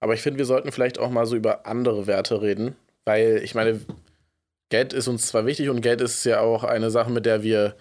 aber 0.00 0.14
ich 0.14 0.20
finde, 0.22 0.38
wir 0.38 0.44
sollten 0.46 0.72
vielleicht 0.72 0.98
auch 0.98 1.10
mal 1.10 1.26
so 1.26 1.36
über 1.36 1.66
andere 1.66 2.06
Werte 2.06 2.42
reden, 2.42 2.76
weil 3.04 3.40
ich 3.42 3.54
meine, 3.54 3.80
Geld 4.70 4.92
ist 4.92 5.08
uns 5.08 5.26
zwar 5.28 5.46
wichtig 5.46 5.68
und 5.68 5.80
Geld 5.80 6.00
ist 6.00 6.24
ja 6.24 6.40
auch 6.40 6.64
eine 6.64 6.90
Sache, 6.90 7.10
mit 7.10 7.26
der 7.26 7.42
wir 7.42 7.74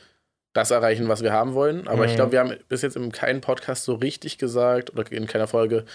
das 0.54 0.70
erreichen, 0.72 1.08
was 1.08 1.24
wir 1.24 1.34
haben 1.34 1.54
wollen. 1.56 1.88
Aber 1.88 2.06
ich 2.06 2.12
Mhm. 2.12 2.16
glaube, 2.18 2.32
wir 2.34 2.40
haben 2.40 2.56
bis 2.70 2.82
jetzt 2.84 2.96
in 2.96 3.12
keinem 3.12 3.42
Podcast 3.42 3.84
so 3.86 3.96
richtig 3.96 4.38
gesagt 4.38 4.92
oder 4.94 5.12
in 5.12 5.26
keiner 5.28 5.48
Folge, 5.48 5.86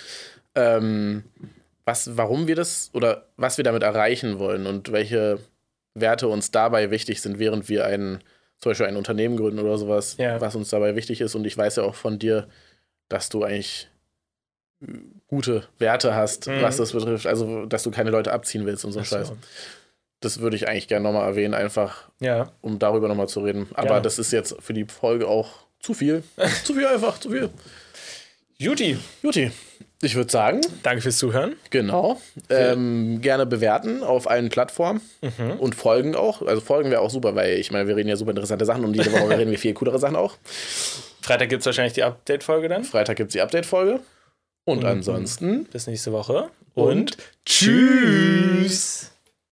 ähm, 0.55 1.23
was, 1.85 2.17
warum 2.17 2.49
wir 2.49 2.57
das 2.57 2.91
oder 2.93 3.27
was 3.37 3.57
wir 3.57 3.65
damit 3.65 3.83
erreichen 3.83 4.39
wollen 4.39 4.67
und 4.67 4.91
welche 4.93 5.39
Werte 5.95 6.29
uns 6.29 6.51
dabei 6.51 6.91
wichtig 6.91 7.23
sind, 7.23 7.39
während 7.39 7.69
wir 7.69 7.87
ein, 7.87 8.19
zum 8.59 8.71
Beispiel 8.71 8.87
ein 8.87 8.97
Unternehmen 8.97 9.37
gründen 9.37 9.61
oder 9.61 9.79
sowas, 9.79 10.17
Ja. 10.19 10.41
was 10.41 10.55
uns 10.57 10.69
dabei 10.71 10.97
wichtig 10.97 11.21
ist. 11.21 11.35
Und 11.35 11.47
ich 11.47 11.57
weiß 11.57 11.77
ja 11.77 11.83
auch 11.85 11.95
von 11.95 12.19
dir, 12.19 12.49
dass 13.09 13.29
du 13.29 13.45
eigentlich 13.45 13.89
gute 15.27 15.65
Werte 15.79 16.15
hast, 16.15 16.47
Mhm. 16.47 16.63
was 16.63 16.77
das 16.77 16.93
betrifft. 16.93 17.27
Also, 17.27 17.67
dass 17.67 17.83
du 17.83 17.91
keine 17.91 18.11
Leute 18.11 18.33
abziehen 18.33 18.65
willst 18.67 18.85
und 18.85 18.93
so. 18.93 19.03
Scheiß. 19.03 19.33
Das 20.21 20.41
würde 20.41 20.57
ich 20.57 20.69
eigentlich 20.69 20.89
gerne 20.89 21.05
nochmal 21.05 21.29
erwähnen, 21.29 21.55
einfach 21.55 22.09
Ja, 22.21 22.53
um 22.61 22.79
darüber 22.79 23.07
nochmal 23.09 23.29
zu 23.29 23.41
reden. 23.41 23.69
Aber 23.75 23.87
Gerne. 23.89 24.03
das 24.03 24.19
ist 24.19 24.33
jetzt 24.33 24.57
für 24.61 24.75
die 24.75 24.85
Folge 24.85 25.29
auch 25.29 25.51
zu 25.81 25.95
viel. 25.95 26.23
zu 26.65 26.75
viel 26.75 26.87
einfach, 26.87 27.19
zu 27.19 27.31
viel. 27.31 27.51
Juti, 28.57 28.99
Juti, 29.23 29.53
ich 30.01 30.15
würde 30.15 30.31
sagen, 30.31 30.61
danke 30.83 31.03
fürs 31.03 31.19
Zuhören. 31.19 31.57
genau. 31.71 32.21
Ähm, 32.51 33.21
gerne 33.21 33.47
bewerten 33.47 34.03
auf 34.03 34.31
allen 34.31 34.49
Plattformen 34.49 35.01
Mhm. 35.23 35.53
und 35.59 35.75
folgen 35.75 36.15
auch. 36.15 36.43
Also 36.43 36.61
folgen 36.61 36.91
wäre 36.91 37.01
auch 37.01 37.11
super, 37.11 37.35
weil 37.35 37.59
ich 37.59 37.71
meine, 37.73 37.89
wir 37.89 37.97
reden 37.97 38.09
ja 38.09 38.17
super 38.17 38.31
interessante 38.31 38.65
Sachen 38.65 38.85
und 38.85 38.95
jede 38.95 39.11
Woche 39.13 39.29
reden 39.39 39.51
wir 39.51 39.59
viel 39.59 39.75
coolere 39.75 39.99
Sachen 39.99 40.17
auch. 40.17 40.37
Freitag 41.21 41.49
gibt 41.49 41.61
es 41.61 41.67
wahrscheinlich 41.67 41.95
die 41.95 42.05
Update-Folge 42.05 42.69
dann. 42.69 42.85
Freitag 42.85 43.17
gibt 43.17 43.31
es 43.31 43.33
die 43.33 43.41
Update-Folge. 43.41 44.01
Und 44.65 44.81
Mhm. 44.81 44.87
ansonsten 44.87 45.65
Bis 45.65 45.87
nächste 45.87 46.13
Woche. 46.13 46.49
und 46.75 47.17
tschüss. 47.45 49.11